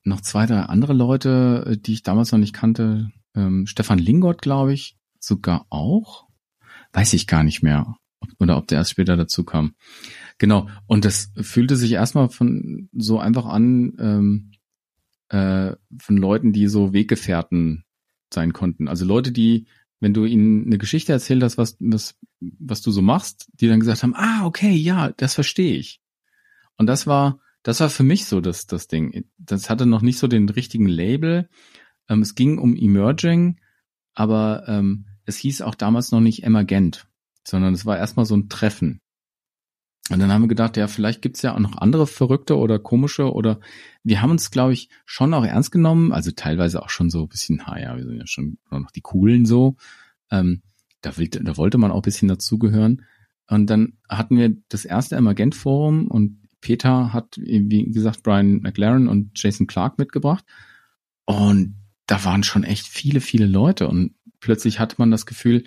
noch 0.05 0.21
zwei, 0.21 0.47
drei 0.47 0.61
andere 0.61 0.93
Leute, 0.93 1.65
äh, 1.67 1.77
die 1.77 1.93
ich 1.93 2.03
damals 2.03 2.33
noch 2.33 2.39
nicht 2.39 2.55
kannte. 2.55 3.11
Ähm, 3.35 3.67
Stefan 3.67 3.99
Lingott, 3.99 4.43
glaube 4.43 4.73
ich, 4.73 4.97
sogar 5.19 5.67
auch. 5.71 6.27
Weiß 6.93 7.13
ich 7.15 7.27
gar 7.27 7.43
nicht 7.43 7.63
mehr. 7.63 7.97
Oder 8.39 8.57
ob 8.57 8.67
der 8.67 8.79
erst 8.79 8.91
später 8.91 9.17
dazu 9.17 9.45
kam. 9.45 9.75
Genau. 10.43 10.69
Und 10.89 11.05
das 11.05 11.31
fühlte 11.37 11.77
sich 11.77 11.93
erstmal 11.93 12.29
von 12.29 12.89
so 12.93 13.21
einfach 13.21 13.47
an, 13.47 13.93
ähm, 14.01 14.51
äh, 15.29 15.77
von 16.01 16.17
Leuten, 16.17 16.53
die 16.53 16.67
so 16.67 16.93
Weggefährten 16.93 17.85
sein 18.35 18.53
konnten. 18.53 18.89
Also 18.89 19.05
Leute, 19.05 19.31
die, 19.31 19.69
wenn 20.01 20.15
du 20.15 20.25
ihnen 20.25 20.67
eine 20.67 20.79
Geschichte 20.79 21.13
erzählt 21.13 21.45
hast, 21.45 21.59
was, 21.59 21.77
was, 21.79 22.19
was 22.41 22.83
du 22.83 22.91
so 22.91 23.03
machst, 23.03 23.53
die 23.53 23.69
dann 23.69 23.79
gesagt 23.79 24.03
haben, 24.03 24.17
ah, 24.17 24.45
okay, 24.45 24.73
ja, 24.73 25.13
das 25.13 25.35
verstehe 25.35 25.77
ich. 25.77 26.01
Und 26.77 26.89
das 26.89 27.07
war, 27.07 27.39
das 27.63 27.79
war 27.79 27.89
für 27.89 28.03
mich 28.03 28.25
so 28.25 28.41
das, 28.41 28.67
das 28.67 28.89
Ding. 28.89 29.27
Das 29.39 29.71
hatte 29.71 29.87
noch 29.87 30.03
nicht 30.03 30.19
so 30.19 30.27
den 30.27 30.49
richtigen 30.49 30.89
Label, 30.89 31.49
ähm, 32.09 32.21
es 32.21 32.35
ging 32.35 32.59
um 32.59 32.75
Emerging, 32.75 33.61
aber 34.15 34.65
ähm, 34.67 35.07
es 35.25 35.37
hieß 35.37 35.63
auch 35.63 35.77
damals 35.77 36.11
noch 36.11 36.21
nicht 36.21 36.43
Emergent, 36.43 37.07
sondern 37.47 37.75
es 37.75 37.87
war 37.87 37.97
erstmal 37.97 38.27
so 38.27 38.35
ein 38.35 38.49
Treffen. 38.49 39.02
Und 40.11 40.19
dann 40.19 40.33
haben 40.33 40.43
wir 40.43 40.49
gedacht, 40.49 40.77
ja, 40.77 40.89
vielleicht 40.89 41.23
gibt's 41.23 41.43
ja 41.43 41.55
auch 41.55 41.61
noch 41.61 41.79
andere 41.79 42.07
verrückte 42.07 42.57
oder 42.57 42.79
komische 42.79 43.33
oder 43.33 43.61
wir 44.03 44.21
haben 44.21 44.33
uns, 44.33 44.51
glaube 44.51 44.73
ich, 44.73 44.89
schon 45.07 45.33
auch 45.33 45.45
ernst 45.45 45.71
genommen, 45.71 46.13
also 46.13 46.33
teilweise 46.33 46.83
auch 46.83 46.91
schon 46.91 47.09
so 47.09 47.23
ein 47.23 47.29
bisschen, 47.29 47.67
ha 47.67 47.79
ja, 47.79 47.97
wir 47.97 48.05
sind 48.05 48.19
ja 48.19 48.27
schon 48.27 48.59
noch 48.71 48.91
die 48.91 49.01
Coolen 49.01 49.47
so. 49.47 49.77
Ähm, 50.31 50.63
da, 51.03 51.17
will, 51.19 51.29
da 51.29 51.57
wollte 51.57 51.79
man 51.79 51.93
auch 51.93 51.97
ein 51.97 52.03
bisschen 52.03 52.29
dazugehören. 52.29 53.05
Und 53.49 53.69
dann 53.69 53.95
hatten 54.09 54.37
wir 54.37 54.57
das 54.69 54.85
erste 54.85 55.17
Emergent-Forum 55.17 56.09
und 56.09 56.39
Peter 56.61 57.13
hat, 57.13 57.37
wie 57.37 57.91
gesagt, 57.91 58.23
Brian 58.23 58.61
McLaren 58.61 59.09
und 59.09 59.33
Jason 59.41 59.67
Clark 59.67 59.99
mitgebracht. 59.99 60.45
Und 61.27 61.77
da 62.07 62.25
waren 62.25 62.43
schon 62.43 62.65
echt 62.65 62.87
viele, 62.87 63.21
viele 63.21 63.47
Leute 63.47 63.89
und 63.89 64.15
plötzlich 64.41 64.81
hatte 64.81 64.97
man 64.99 65.11
das 65.11 65.27
Gefühl, 65.27 65.65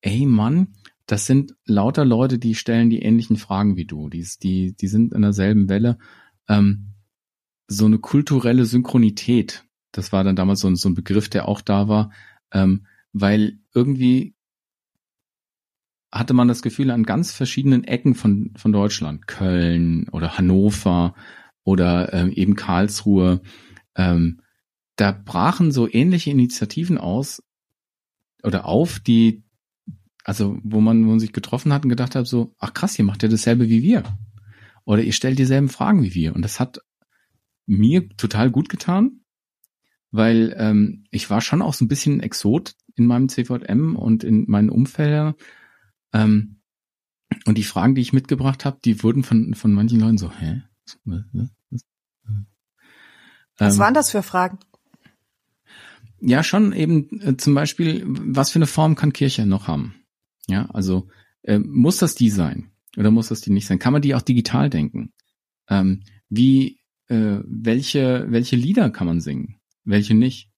ey 0.00 0.26
Mann, 0.26 0.68
das 1.12 1.26
sind 1.26 1.54
lauter 1.66 2.06
Leute, 2.06 2.38
die 2.38 2.54
stellen 2.54 2.88
die 2.88 3.02
ähnlichen 3.02 3.36
Fragen 3.36 3.76
wie 3.76 3.84
du. 3.84 4.08
Die, 4.08 4.26
die, 4.42 4.74
die 4.74 4.88
sind 4.88 5.12
in 5.12 5.20
derselben 5.20 5.68
Welle. 5.68 5.98
Ähm, 6.48 6.94
so 7.68 7.84
eine 7.84 7.98
kulturelle 7.98 8.64
Synchronität, 8.64 9.66
das 9.90 10.10
war 10.12 10.24
dann 10.24 10.36
damals 10.36 10.60
so 10.60 10.68
ein, 10.68 10.76
so 10.76 10.88
ein 10.88 10.94
Begriff, 10.94 11.28
der 11.28 11.48
auch 11.48 11.60
da 11.60 11.86
war, 11.86 12.12
ähm, 12.50 12.86
weil 13.12 13.58
irgendwie 13.74 14.34
hatte 16.10 16.32
man 16.32 16.48
das 16.48 16.62
Gefühl, 16.62 16.90
an 16.90 17.02
ganz 17.02 17.34
verschiedenen 17.34 17.84
Ecken 17.84 18.14
von, 18.14 18.54
von 18.56 18.72
Deutschland, 18.72 19.26
Köln 19.26 20.08
oder 20.12 20.38
Hannover 20.38 21.14
oder 21.62 22.14
ähm, 22.14 22.30
eben 22.30 22.56
Karlsruhe, 22.56 23.42
ähm, 23.96 24.40
da 24.96 25.12
brachen 25.12 25.72
so 25.72 25.86
ähnliche 25.92 26.30
Initiativen 26.30 26.96
aus 26.96 27.42
oder 28.42 28.64
auf, 28.64 28.98
die, 28.98 29.42
also 30.24 30.58
wo 30.62 30.80
man, 30.80 31.04
wo 31.04 31.10
man 31.10 31.20
sich 31.20 31.32
getroffen 31.32 31.72
hat 31.72 31.84
und 31.84 31.88
gedacht 31.88 32.14
hat, 32.14 32.26
so, 32.26 32.54
ach 32.58 32.74
krass, 32.74 32.98
ihr 32.98 33.04
macht 33.04 33.22
ja 33.22 33.28
dasselbe 33.28 33.68
wie 33.68 33.82
wir. 33.82 34.04
Oder 34.84 35.02
ihr 35.02 35.12
stellt 35.12 35.38
dieselben 35.38 35.68
Fragen 35.68 36.02
wie 36.02 36.14
wir. 36.14 36.34
Und 36.34 36.42
das 36.42 36.60
hat 36.60 36.80
mir 37.66 38.08
total 38.16 38.50
gut 38.50 38.68
getan, 38.68 39.20
weil 40.10 40.54
ähm, 40.58 41.04
ich 41.10 41.30
war 41.30 41.40
schon 41.40 41.62
auch 41.62 41.74
so 41.74 41.84
ein 41.84 41.88
bisschen 41.88 42.20
Exot 42.20 42.74
in 42.94 43.06
meinem 43.06 43.28
CVM 43.28 43.96
und 43.96 44.24
in 44.24 44.44
meinen 44.48 44.70
Umfeldern. 44.70 45.34
Ähm, 46.12 46.60
und 47.46 47.56
die 47.56 47.64
Fragen, 47.64 47.94
die 47.94 48.02
ich 48.02 48.12
mitgebracht 48.12 48.64
habe, 48.64 48.78
die 48.84 49.02
wurden 49.02 49.22
von, 49.22 49.54
von 49.54 49.72
manchen 49.72 50.00
Leuten 50.00 50.18
so, 50.18 50.30
hä? 50.30 50.62
Was, 53.58 53.74
ähm, 53.74 53.80
waren 53.80 53.94
das 53.94 54.10
für 54.10 54.22
Fragen? 54.22 54.58
ja 56.22 56.42
schon 56.42 56.72
eben 56.72 57.20
äh, 57.20 57.36
zum 57.36 57.54
Beispiel, 57.54 58.04
was 58.06 58.50
für 58.50 58.56
eine 58.56 58.66
Form 58.66 58.94
kann 58.94 59.12
Kirche 59.12 59.44
noch 59.44 59.66
haben? 59.66 59.94
Ja, 60.52 60.66
also 60.66 61.08
äh, 61.42 61.58
muss 61.58 61.96
das 61.96 62.14
die 62.14 62.28
sein 62.28 62.70
oder 62.98 63.10
muss 63.10 63.28
das 63.28 63.40
die 63.40 63.50
nicht 63.50 63.66
sein? 63.66 63.78
Kann 63.78 63.94
man 63.94 64.02
die 64.02 64.14
auch 64.14 64.20
digital 64.20 64.68
denken? 64.68 65.12
Ähm, 65.68 66.02
wie, 66.28 66.78
äh, 67.08 67.38
welche, 67.44 68.26
welche 68.28 68.56
Lieder 68.56 68.90
kann 68.90 69.06
man 69.06 69.20
singen? 69.20 69.56
Welche 69.84 70.14
nicht? 70.14 70.50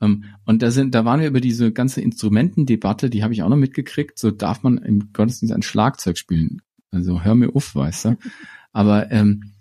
Ähm, 0.00 0.24
und 0.44 0.62
da 0.62 0.70
sind, 0.70 0.94
da 0.94 1.04
waren 1.04 1.20
wir 1.20 1.26
über 1.26 1.40
diese 1.40 1.72
ganze 1.72 2.00
Instrumentendebatte, 2.00 3.10
die 3.10 3.24
habe 3.24 3.32
ich 3.32 3.42
auch 3.42 3.48
noch 3.48 3.56
mitgekriegt. 3.56 4.20
So 4.20 4.30
darf 4.30 4.62
man 4.62 4.78
im 4.78 5.12
Gottesdienst 5.12 5.52
ein 5.52 5.62
Schlagzeug 5.62 6.16
spielen. 6.16 6.62
Also 6.92 7.24
hör 7.24 7.34
mir 7.34 7.54
auf, 7.54 7.74
weißt 7.74 8.04
du. 8.04 8.18
Aber 8.72 9.10
ähm, 9.10 9.54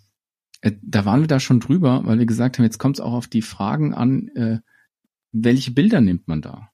äh, 0.62 0.74
da 0.84 1.04
waren 1.06 1.22
wir 1.22 1.28
da 1.28 1.40
schon 1.40 1.60
drüber, 1.60 2.06
weil 2.06 2.20
wir 2.20 2.28
gesagt 2.28 2.60
haben, 2.60 2.66
jetzt 2.66 2.78
kommt 2.78 2.98
es 2.98 3.02
auch 3.02 3.14
auf 3.14 3.28
die 3.28 3.42
Fragen 3.42 3.96
an, 3.96 4.28
äh, 4.36 4.60
welche 5.32 5.72
Bilder 5.72 6.00
nimmt 6.00 6.28
man 6.28 6.44
da? 6.44 6.70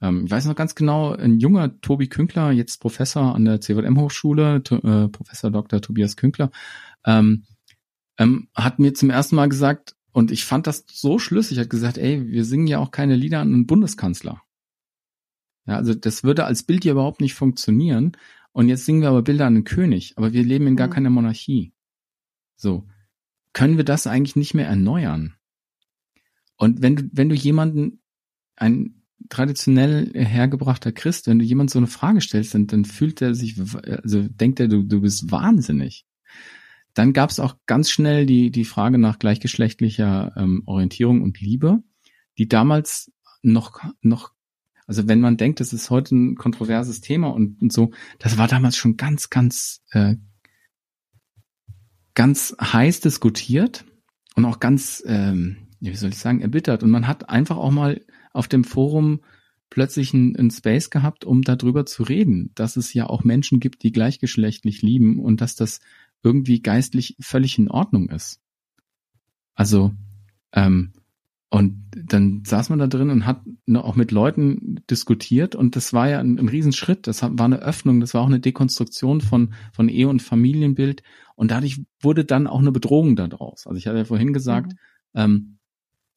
Ähm, 0.00 0.24
ich 0.24 0.30
weiß 0.30 0.46
noch 0.46 0.54
ganz 0.54 0.74
genau, 0.74 1.12
ein 1.12 1.38
junger 1.38 1.80
Tobi 1.80 2.08
Künkler, 2.08 2.52
jetzt 2.52 2.78
Professor 2.80 3.34
an 3.34 3.44
der 3.44 3.60
CWM 3.60 3.98
Hochschule, 3.98 4.56
äh, 4.56 5.08
Professor 5.08 5.50
Dr. 5.50 5.80
Tobias 5.80 6.16
Künkler, 6.16 6.50
ähm, 7.04 7.44
ähm, 8.18 8.48
hat 8.54 8.78
mir 8.78 8.94
zum 8.94 9.10
ersten 9.10 9.36
Mal 9.36 9.48
gesagt, 9.48 9.96
und 10.12 10.30
ich 10.30 10.44
fand 10.44 10.66
das 10.66 10.84
so 10.90 11.18
schlüssig, 11.18 11.58
hat 11.58 11.70
gesagt, 11.70 11.98
ey, 11.98 12.26
wir 12.26 12.44
singen 12.44 12.66
ja 12.66 12.78
auch 12.78 12.90
keine 12.90 13.16
Lieder 13.16 13.40
an 13.40 13.52
einen 13.52 13.66
Bundeskanzler. 13.66 14.42
Ja, 15.66 15.76
also 15.76 15.94
das 15.94 16.24
würde 16.24 16.44
als 16.44 16.64
Bild 16.64 16.84
ja 16.84 16.92
überhaupt 16.92 17.20
nicht 17.20 17.34
funktionieren. 17.34 18.16
Und 18.52 18.68
jetzt 18.68 18.84
singen 18.84 19.02
wir 19.02 19.10
aber 19.10 19.22
Bilder 19.22 19.46
an 19.46 19.54
den 19.54 19.64
König, 19.64 20.14
aber 20.16 20.32
wir 20.32 20.42
leben 20.42 20.66
in 20.66 20.76
gar 20.76 20.88
mhm. 20.88 20.92
keiner 20.92 21.10
Monarchie. 21.10 21.72
So. 22.56 22.88
Können 23.52 23.76
wir 23.76 23.84
das 23.84 24.06
eigentlich 24.06 24.36
nicht 24.36 24.54
mehr 24.54 24.66
erneuern? 24.66 25.36
Und 26.56 26.82
wenn 26.82 26.96
du, 26.96 27.08
wenn 27.12 27.28
du 27.28 27.34
jemanden, 27.34 28.02
ein 28.56 28.99
traditionell 29.28 30.12
hergebrachter 30.14 30.92
Christ, 30.92 31.26
wenn 31.26 31.38
du 31.38 31.44
jemand 31.44 31.70
so 31.70 31.78
eine 31.78 31.86
Frage 31.86 32.20
stellst, 32.20 32.54
dann, 32.54 32.66
dann 32.66 32.84
fühlt 32.84 33.20
er 33.22 33.34
sich, 33.34 33.60
also 33.84 34.22
denkt 34.28 34.60
er, 34.60 34.68
du, 34.68 34.82
du 34.82 35.00
bist 35.00 35.30
wahnsinnig. 35.30 36.06
Dann 36.94 37.12
gab 37.12 37.30
es 37.30 37.38
auch 37.38 37.56
ganz 37.66 37.90
schnell 37.90 38.26
die, 38.26 38.50
die 38.50 38.64
Frage 38.64 38.98
nach 38.98 39.18
gleichgeschlechtlicher 39.18 40.32
ähm, 40.36 40.62
Orientierung 40.66 41.22
und 41.22 41.40
Liebe, 41.40 41.82
die 42.38 42.48
damals 42.48 43.12
noch, 43.42 43.80
noch, 44.02 44.32
also 44.86 45.06
wenn 45.06 45.20
man 45.20 45.36
denkt, 45.36 45.60
das 45.60 45.72
ist 45.72 45.90
heute 45.90 46.16
ein 46.16 46.34
kontroverses 46.36 47.00
Thema 47.00 47.28
und, 47.28 47.62
und 47.62 47.72
so, 47.72 47.92
das 48.18 48.38
war 48.38 48.48
damals 48.48 48.76
schon 48.76 48.96
ganz, 48.96 49.30
ganz, 49.30 49.82
äh, 49.92 50.16
ganz 52.14 52.56
heiß 52.60 53.00
diskutiert 53.00 53.84
und 54.34 54.44
auch 54.44 54.58
ganz, 54.58 55.02
ähm, 55.06 55.68
wie 55.78 55.94
soll 55.94 56.10
ich 56.10 56.18
sagen, 56.18 56.40
erbittert. 56.40 56.82
Und 56.82 56.90
man 56.90 57.06
hat 57.06 57.28
einfach 57.28 57.56
auch 57.56 57.70
mal 57.70 58.00
auf 58.32 58.48
dem 58.48 58.64
Forum 58.64 59.20
plötzlich 59.70 60.12
einen 60.12 60.50
Space 60.50 60.90
gehabt, 60.90 61.24
um 61.24 61.42
darüber 61.42 61.86
zu 61.86 62.02
reden, 62.02 62.50
dass 62.54 62.76
es 62.76 62.92
ja 62.92 63.06
auch 63.06 63.22
Menschen 63.22 63.60
gibt, 63.60 63.82
die 63.84 63.92
gleichgeschlechtlich 63.92 64.82
lieben 64.82 65.20
und 65.20 65.40
dass 65.40 65.54
das 65.54 65.80
irgendwie 66.22 66.60
geistlich 66.60 67.16
völlig 67.20 67.56
in 67.58 67.70
Ordnung 67.70 68.10
ist. 68.10 68.40
Also, 69.54 69.92
ähm, 70.52 70.92
und 71.52 71.82
dann 71.92 72.44
saß 72.44 72.70
man 72.70 72.78
da 72.78 72.86
drin 72.86 73.10
und 73.10 73.26
hat 73.26 73.42
auch 73.74 73.96
mit 73.96 74.12
Leuten 74.12 74.80
diskutiert 74.88 75.56
und 75.56 75.74
das 75.74 75.92
war 75.92 76.08
ja 76.08 76.20
ein, 76.20 76.38
ein 76.38 76.48
Riesenschritt. 76.48 77.08
Das 77.08 77.22
war 77.22 77.44
eine 77.44 77.58
Öffnung, 77.58 78.00
das 78.00 78.14
war 78.14 78.22
auch 78.22 78.28
eine 78.28 78.38
Dekonstruktion 78.38 79.20
von, 79.20 79.52
von 79.72 79.88
Ehe- 79.88 80.08
und 80.08 80.22
Familienbild 80.22 81.02
und 81.34 81.50
dadurch 81.50 81.80
wurde 82.00 82.24
dann 82.24 82.46
auch 82.46 82.60
eine 82.60 82.70
Bedrohung 82.70 83.16
daraus. 83.16 83.66
Also 83.66 83.76
ich 83.78 83.88
hatte 83.88 83.98
ja 83.98 84.04
vorhin 84.04 84.32
gesagt, 84.32 84.72
mhm. 85.12 85.20
ähm, 85.20 85.58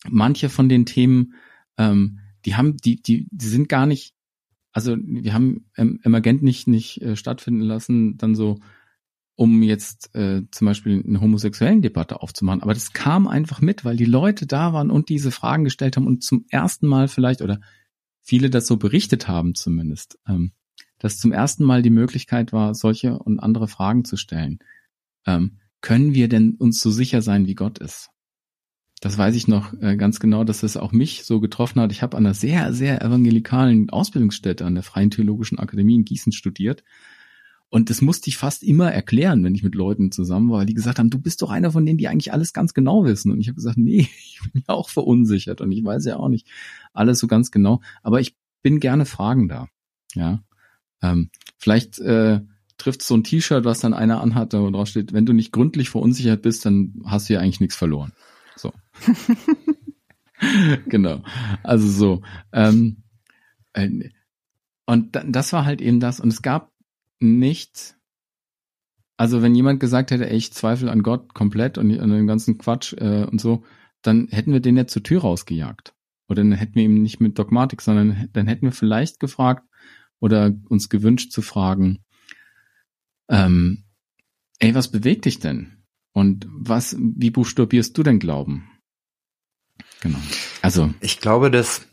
manche 0.07 0.49
von 0.49 0.69
den 0.69 0.85
Themen, 0.85 1.33
ähm, 1.77 2.19
die 2.45 2.55
haben, 2.55 2.77
die, 2.77 3.01
die, 3.01 3.27
die 3.31 3.47
sind 3.47 3.69
gar 3.69 3.85
nicht, 3.85 4.13
also 4.71 4.97
wir 4.97 5.33
haben 5.33 5.65
Emergent 5.75 6.43
nicht, 6.43 6.67
nicht 6.67 7.01
äh, 7.01 7.15
stattfinden 7.15 7.61
lassen, 7.61 8.17
dann 8.17 8.35
so 8.35 8.59
um 9.35 9.63
jetzt 9.63 10.13
äh, 10.15 10.43
zum 10.51 10.65
Beispiel 10.65 11.03
eine 11.05 11.19
homosexuellen 11.19 11.81
Debatte 11.81 12.21
aufzumachen. 12.21 12.61
Aber 12.61 12.73
das 12.73 12.93
kam 12.93 13.27
einfach 13.27 13.61
mit, 13.61 13.83
weil 13.83 13.97
die 13.97 14.05
Leute 14.05 14.45
da 14.45 14.73
waren 14.73 14.91
und 14.91 15.09
diese 15.09 15.31
Fragen 15.31 15.63
gestellt 15.63 15.97
haben 15.97 16.07
und 16.07 16.23
zum 16.23 16.45
ersten 16.49 16.87
Mal 16.87 17.07
vielleicht 17.07 17.41
oder 17.41 17.59
viele 18.21 18.49
das 18.49 18.67
so 18.67 18.77
berichtet 18.77 19.27
haben 19.27 19.55
zumindest, 19.55 20.19
ähm, 20.27 20.53
dass 20.99 21.19
zum 21.19 21.31
ersten 21.31 21.63
Mal 21.63 21.81
die 21.81 21.89
Möglichkeit 21.89 22.53
war, 22.53 22.75
solche 22.75 23.17
und 23.17 23.39
andere 23.39 23.67
Fragen 23.67 24.05
zu 24.05 24.17
stellen. 24.17 24.59
Ähm, 25.25 25.59
können 25.81 26.13
wir 26.13 26.29
denn 26.29 26.55
uns 26.55 26.81
so 26.81 26.91
sicher 26.91 27.21
sein, 27.21 27.47
wie 27.47 27.55
Gott 27.55 27.79
ist? 27.79 28.09
Das 29.03 29.17
weiß 29.17 29.35
ich 29.35 29.49
noch 29.49 29.73
äh, 29.81 29.97
ganz 29.97 30.21
genau, 30.21 30.45
dass 30.45 30.61
das 30.61 30.77
auch 30.77 30.93
mich 30.93 31.25
so 31.25 31.41
getroffen 31.41 31.81
hat. 31.81 31.91
Ich 31.91 32.01
habe 32.01 32.15
an 32.15 32.25
einer 32.25 32.33
sehr, 32.33 32.73
sehr 32.73 33.01
evangelikalen 33.01 33.89
Ausbildungsstätte 33.89 34.65
an 34.65 34.75
der 34.75 34.83
Freien 34.83 35.11
Theologischen 35.11 35.59
Akademie 35.59 35.95
in 35.95 36.05
Gießen 36.05 36.31
studiert 36.31 36.83
und 37.73 37.89
das 37.89 38.03
musste 38.03 38.29
ich 38.29 38.37
fast 38.37 38.61
immer 38.61 38.91
erklären, 38.91 39.43
wenn 39.43 39.55
ich 39.55 39.63
mit 39.63 39.73
Leuten 39.73 40.11
zusammen 40.11 40.51
war, 40.51 40.63
die 40.63 40.75
gesagt 40.75 40.99
haben, 40.99 41.09
du 41.09 41.17
bist 41.17 41.41
doch 41.41 41.49
einer 41.49 41.71
von 41.71 41.83
denen, 41.83 41.97
die 41.97 42.07
eigentlich 42.07 42.31
alles 42.31 42.53
ganz 42.53 42.75
genau 42.75 43.03
wissen. 43.03 43.31
Und 43.31 43.41
ich 43.41 43.47
habe 43.47 43.55
gesagt, 43.55 43.79
nee, 43.79 44.01
ich 44.19 44.39
bin 44.43 44.63
ja 44.67 44.75
auch 44.75 44.89
verunsichert 44.89 45.59
und 45.59 45.71
ich 45.71 45.83
weiß 45.83 46.05
ja 46.05 46.17
auch 46.17 46.29
nicht 46.29 46.47
alles 46.93 47.17
so 47.17 47.25
ganz 47.25 47.49
genau. 47.49 47.81
Aber 48.03 48.21
ich 48.21 48.35
bin 48.61 48.79
gerne 48.79 49.07
fragender. 49.07 49.69
Ja, 50.13 50.43
ähm, 51.01 51.31
vielleicht 51.57 51.97
äh, 51.97 52.41
trifft 52.77 53.01
so 53.01 53.15
ein 53.15 53.23
T-Shirt, 53.23 53.65
was 53.65 53.79
dann 53.79 53.95
einer 53.95 54.21
anhat, 54.21 54.53
wo 54.53 54.69
drauf 54.69 54.87
steht, 54.87 55.11
wenn 55.11 55.25
du 55.25 55.33
nicht 55.33 55.51
gründlich 55.51 55.89
verunsichert 55.89 56.43
bist, 56.43 56.67
dann 56.67 57.01
hast 57.05 57.27
du 57.27 57.33
ja 57.33 57.39
eigentlich 57.39 57.59
nichts 57.59 57.75
verloren. 57.75 58.13
So. 58.55 58.71
genau. 60.87 61.23
Also 61.63 61.87
so. 61.87 62.21
Ähm, 62.51 63.03
äh, 63.73 64.09
und 64.85 65.17
das 65.25 65.53
war 65.53 65.65
halt 65.65 65.81
eben 65.81 65.99
das. 65.99 66.19
Und 66.19 66.29
es 66.29 66.41
gab 66.41 66.71
nicht, 67.19 67.95
also 69.17 69.41
wenn 69.41 69.55
jemand 69.55 69.79
gesagt 69.79 70.11
hätte, 70.11 70.29
ey, 70.29 70.37
ich 70.37 70.53
zweifle 70.53 70.91
an 70.91 71.03
Gott 71.03 71.33
komplett 71.33 71.77
und 71.77 71.97
an 71.99 72.09
den 72.09 72.27
ganzen 72.27 72.57
Quatsch 72.57 72.93
äh, 72.93 73.23
und 73.23 73.39
so, 73.39 73.63
dann 74.01 74.27
hätten 74.29 74.51
wir 74.51 74.59
den 74.59 74.77
ja 74.77 74.87
zur 74.87 75.03
Tür 75.03 75.21
rausgejagt. 75.21 75.93
Oder 76.27 76.43
dann 76.43 76.51
hätten 76.53 76.75
wir 76.75 76.83
ihn 76.83 77.01
nicht 77.01 77.21
mit 77.21 77.37
Dogmatik, 77.37 77.81
sondern 77.81 78.29
dann 78.33 78.47
hätten 78.47 78.65
wir 78.65 78.71
vielleicht 78.71 79.19
gefragt 79.19 79.67
oder 80.19 80.51
uns 80.69 80.89
gewünscht 80.89 81.31
zu 81.31 81.41
fragen, 81.41 82.03
ähm, 83.29 83.85
ey, 84.59 84.75
was 84.75 84.91
bewegt 84.91 85.25
dich 85.25 85.39
denn? 85.39 85.82
Und 86.13 86.47
was, 86.49 86.95
wie 86.99 87.31
buchstabierst 87.31 87.97
du 87.97 88.03
denn 88.03 88.19
Glauben? 88.19 88.69
Genau. 90.01 90.19
Also. 90.61 90.93
Ich 91.01 91.19
glaube, 91.19 91.49
dass 91.49 91.87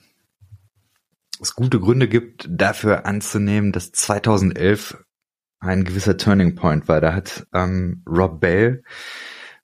es 1.40 1.54
gute 1.54 1.80
Gründe 1.80 2.08
gibt, 2.08 2.46
dafür 2.50 3.06
anzunehmen, 3.06 3.72
dass 3.72 3.92
2011 3.92 5.02
ein 5.58 5.84
gewisser 5.84 6.16
Turning 6.16 6.54
Point 6.54 6.88
war. 6.88 7.00
Da 7.00 7.14
hat 7.14 7.46
ähm, 7.54 8.02
Rob 8.06 8.40
Bell 8.40 8.82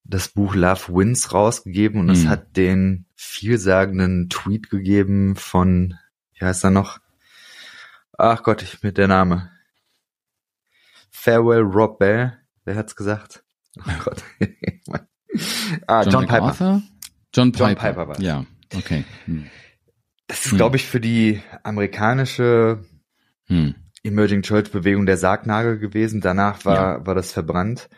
das 0.04 0.28
Buch 0.28 0.54
Love 0.54 0.94
Wins 0.94 1.32
rausgegeben 1.32 2.00
und 2.00 2.10
es 2.10 2.24
mhm. 2.24 2.28
hat 2.28 2.56
den 2.56 3.06
vielsagenden 3.14 4.28
Tweet 4.28 4.70
gegeben 4.70 5.36
von, 5.36 5.94
wie 6.34 6.44
heißt 6.44 6.64
er 6.64 6.70
noch? 6.70 6.98
Ach 8.16 8.42
Gott, 8.42 8.62
ich 8.62 8.82
mit 8.82 8.98
der 8.98 9.08
Name. 9.08 9.50
Farewell 11.10 11.62
Rob 11.62 11.98
Bell. 11.98 12.38
Wer 12.64 12.76
hat's 12.76 12.94
gesagt? 12.94 13.44
Oh 13.78 14.04
Gott. 14.04 14.22
ah, 15.86 16.02
John, 16.02 16.12
John 16.12 16.26
Piper. 16.26 16.82
John 17.34 17.52
Piper. 17.52 17.66
John 17.66 17.76
Piper 17.76 18.08
war. 18.08 18.20
Ja, 18.20 18.44
okay. 18.74 19.04
Hm. 19.26 19.46
Das 20.26 20.44
ist, 20.44 20.52
hm. 20.52 20.58
glaube 20.58 20.76
ich, 20.76 20.86
für 20.86 21.00
die 21.00 21.42
amerikanische 21.62 22.84
hm. 23.46 23.74
Emerging 24.02 24.42
Church 24.42 24.70
Bewegung 24.70 25.06
der 25.06 25.16
Sargnagel 25.16 25.78
gewesen. 25.78 26.20
Danach 26.20 26.64
war, 26.64 26.98
ja. 26.98 27.06
war 27.06 27.14
das 27.14 27.32
verbrannt. 27.32 27.88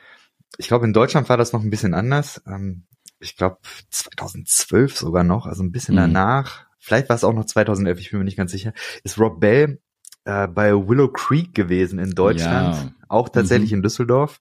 Ich 0.57 0.68
glaube, 0.68 0.87
in 0.87 0.93
Deutschland 0.93 1.29
war 1.29 1.37
das 1.37 1.53
noch 1.53 1.62
ein 1.62 1.70
bisschen 1.70 1.95
anders. 1.95 2.43
Ähm, 2.47 2.87
ich 3.20 3.37
glaube 3.37 3.59
2012 3.91 4.97
sogar 4.97 5.24
noch, 5.24 5.47
also 5.47 5.62
ein 5.62 5.72
bisschen 5.72 5.95
mhm. 5.95 6.01
danach. 6.01 6.66
Vielleicht 6.79 7.09
war 7.09 7.16
es 7.16 7.24
auch 7.24 7.35
noch 7.35 7.45
2011, 7.45 8.01
ich 8.01 8.11
bin 8.11 8.20
mir 8.20 8.24
nicht 8.24 8.37
ganz 8.37 8.53
sicher. 8.53 8.72
Ist 9.05 9.18
Rob 9.18 9.41
Bell 9.41 9.81
äh, 10.24 10.47
bei 10.47 10.72
Willow 10.72 11.09
Creek 11.09 11.55
gewesen 11.55 11.99
in 11.99 12.12
Deutschland, 12.12 12.76
ja. 12.76 12.93
auch 13.09 13.29
tatsächlich 13.29 13.72
mhm. 13.72 13.79
in 13.79 13.83
Düsseldorf. 13.83 14.41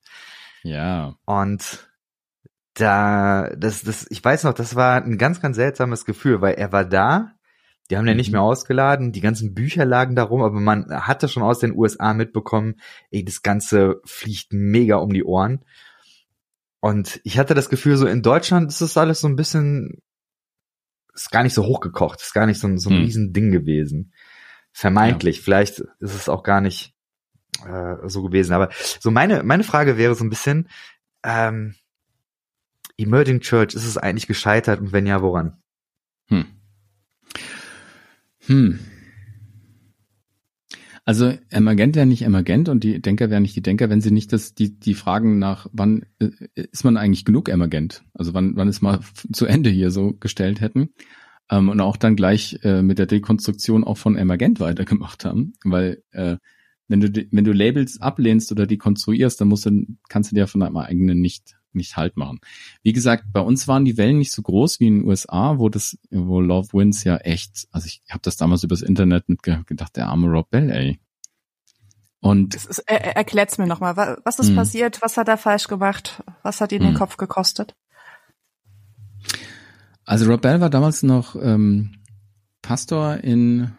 Ja. 0.67 1.15
Und 1.25 1.89
da, 2.73 3.49
das, 3.57 3.81
das, 3.81 4.05
ich 4.09 4.23
weiß 4.23 4.43
noch, 4.43 4.53
das 4.53 4.75
war 4.75 5.01
ein 5.01 5.17
ganz, 5.17 5.41
ganz 5.41 5.55
seltsames 5.55 6.05
Gefühl, 6.05 6.41
weil 6.41 6.55
er 6.55 6.71
war 6.71 6.85
da, 6.85 7.33
die 7.89 7.97
haben 7.97 8.05
den 8.05 8.17
nicht 8.17 8.31
mehr 8.31 8.41
mhm. 8.41 8.47
ausgeladen, 8.47 9.11
die 9.13 9.21
ganzen 9.21 9.53
Bücher 9.53 9.85
lagen 9.85 10.15
darum, 10.15 10.41
aber 10.41 10.59
man 10.59 10.89
hatte 11.07 11.29
schon 11.29 11.43
aus 11.43 11.59
den 11.59 11.75
USA 11.75 12.13
mitbekommen, 12.13 12.75
ey, 13.11 13.23
das 13.23 13.41
Ganze 13.41 14.01
fliegt 14.03 14.51
mega 14.51 14.97
um 14.97 15.13
die 15.13 15.23
Ohren. 15.23 15.63
Und 16.81 17.21
ich 17.23 17.39
hatte 17.39 17.53
das 17.53 17.69
Gefühl, 17.69 17.97
so 17.97 18.05
in 18.05 18.21
Deutschland 18.21 18.69
ist 18.69 18.81
das 18.81 18.97
alles 18.97 19.21
so 19.21 19.27
ein 19.27 19.37
bisschen, 19.37 20.01
ist 21.13 21.31
gar 21.31 21.43
nicht 21.43 21.53
so 21.53 21.65
hochgekocht, 21.65 22.21
ist 22.21 22.33
gar 22.33 22.45
nicht 22.45 22.59
so, 22.59 22.67
so 22.77 22.89
ein 22.89 22.97
hm. 22.97 23.03
Riesending 23.03 23.51
gewesen. 23.51 24.13
Vermeintlich, 24.71 25.37
ja. 25.37 25.43
vielleicht 25.43 25.79
ist 25.79 26.13
es 26.13 26.29
auch 26.29 26.43
gar 26.43 26.61
nicht 26.61 26.93
äh, 27.65 28.09
so 28.09 28.23
gewesen. 28.23 28.53
Aber 28.53 28.69
so 28.99 29.11
meine, 29.11 29.43
meine 29.43 29.63
Frage 29.63 29.97
wäre 29.97 30.15
so 30.15 30.23
ein 30.23 30.29
bisschen, 30.29 30.67
ähm, 31.23 31.75
Emerging 32.97 33.41
Church, 33.41 33.75
ist 33.75 33.85
es 33.85 33.97
eigentlich 33.97 34.27
gescheitert 34.27 34.79
und 34.79 34.91
wenn 34.91 35.05
ja, 35.05 35.21
woran? 35.21 35.57
Hm. 36.29 36.45
Hm. 38.47 38.79
Also 41.05 41.33
Emergent 41.49 41.95
wäre 41.95 42.05
nicht 42.05 42.23
Emergent 42.23 42.67
und 42.67 42.83
die 42.83 43.01
Denker 43.01 43.29
wären 43.29 43.43
nicht 43.43 43.55
die 43.55 43.61
Denker, 43.61 43.89
wenn 43.89 44.01
sie 44.01 44.11
nicht 44.11 44.33
das, 44.33 44.55
die, 44.55 44.77
die 44.77 44.93
Fragen 44.93 45.39
nach, 45.39 45.67
wann 45.71 46.05
äh, 46.19 46.31
ist 46.53 46.83
man 46.83 46.97
eigentlich 46.97 47.23
genug 47.23 47.47
Emergent? 47.47 48.03
Also 48.13 48.33
wann, 48.33 48.57
wann 48.57 48.67
ist 48.67 48.81
mal 48.81 48.99
zu 49.31 49.45
Ende 49.45 49.69
hier 49.69 49.91
so 49.91 50.13
gestellt 50.19 50.59
hätten. 50.59 50.89
Ähm, 51.49 51.69
und 51.69 51.79
auch 51.79 51.95
dann 51.95 52.17
gleich 52.17 52.59
äh, 52.63 52.81
mit 52.81 52.99
der 52.99 53.05
Dekonstruktion 53.05 53.85
auch 53.85 53.97
von 53.97 54.17
Emergent 54.17 54.59
weitergemacht 54.59 55.23
haben. 55.23 55.53
Weil 55.63 56.03
äh, 56.11 56.37
wenn 56.87 56.99
du 57.01 57.27
wenn 57.31 57.43
du 57.43 57.51
Labels 57.51 58.01
ablehnst 58.01 58.51
oder 58.51 58.65
dekonstruierst, 58.65 59.39
dann 59.41 59.49
musst 59.49 59.65
du, 59.65 59.85
kannst 60.09 60.31
du 60.31 60.35
dir 60.35 60.47
von 60.47 60.61
deinem 60.61 60.77
eigenen 60.77 61.19
nicht 61.19 61.57
nicht 61.77 61.95
halt 61.95 62.17
machen. 62.17 62.39
Wie 62.83 62.91
gesagt, 62.91 63.25
bei 63.31 63.39
uns 63.39 63.67
waren 63.67 63.85
die 63.85 63.97
Wellen 63.97 64.17
nicht 64.17 64.33
so 64.33 64.41
groß 64.41 64.79
wie 64.79 64.87
in 64.87 64.99
den 64.99 65.07
USA, 65.07 65.57
wo 65.57 65.69
das, 65.69 65.97
wo 66.09 66.41
Love 66.41 66.69
Wins 66.73 67.03
ja 67.03 67.17
echt, 67.17 67.67
also 67.71 67.85
ich 67.87 68.01
habe 68.09 68.21
das 68.23 68.35
damals 68.35 68.63
übers 68.63 68.81
Internet 68.81 69.29
mitgedacht, 69.29 69.95
der 69.95 70.07
arme 70.07 70.27
Rob 70.27 70.49
Bell, 70.49 70.69
ey. 70.69 70.99
Und 72.19 72.55
ist, 72.55 72.83
er, 72.87 73.15
erklärt's 73.15 73.57
mir 73.57 73.67
nochmal, 73.67 73.95
was 73.95 74.39
ist 74.39 74.49
mh. 74.49 74.55
passiert, 74.55 75.01
was 75.01 75.17
hat 75.17 75.27
er 75.27 75.37
falsch 75.37 75.67
gemacht, 75.67 76.23
was 76.41 76.59
hat 76.59 76.71
ihn 76.71 76.81
mh. 76.81 76.89
den 76.89 76.95
Kopf 76.95 77.17
gekostet? 77.17 77.75
Also 80.03 80.29
Rob 80.29 80.41
Bell 80.41 80.59
war 80.59 80.69
damals 80.69 81.03
noch 81.03 81.35
ähm, 81.35 81.97
Pastor 82.61 83.17
in 83.17 83.71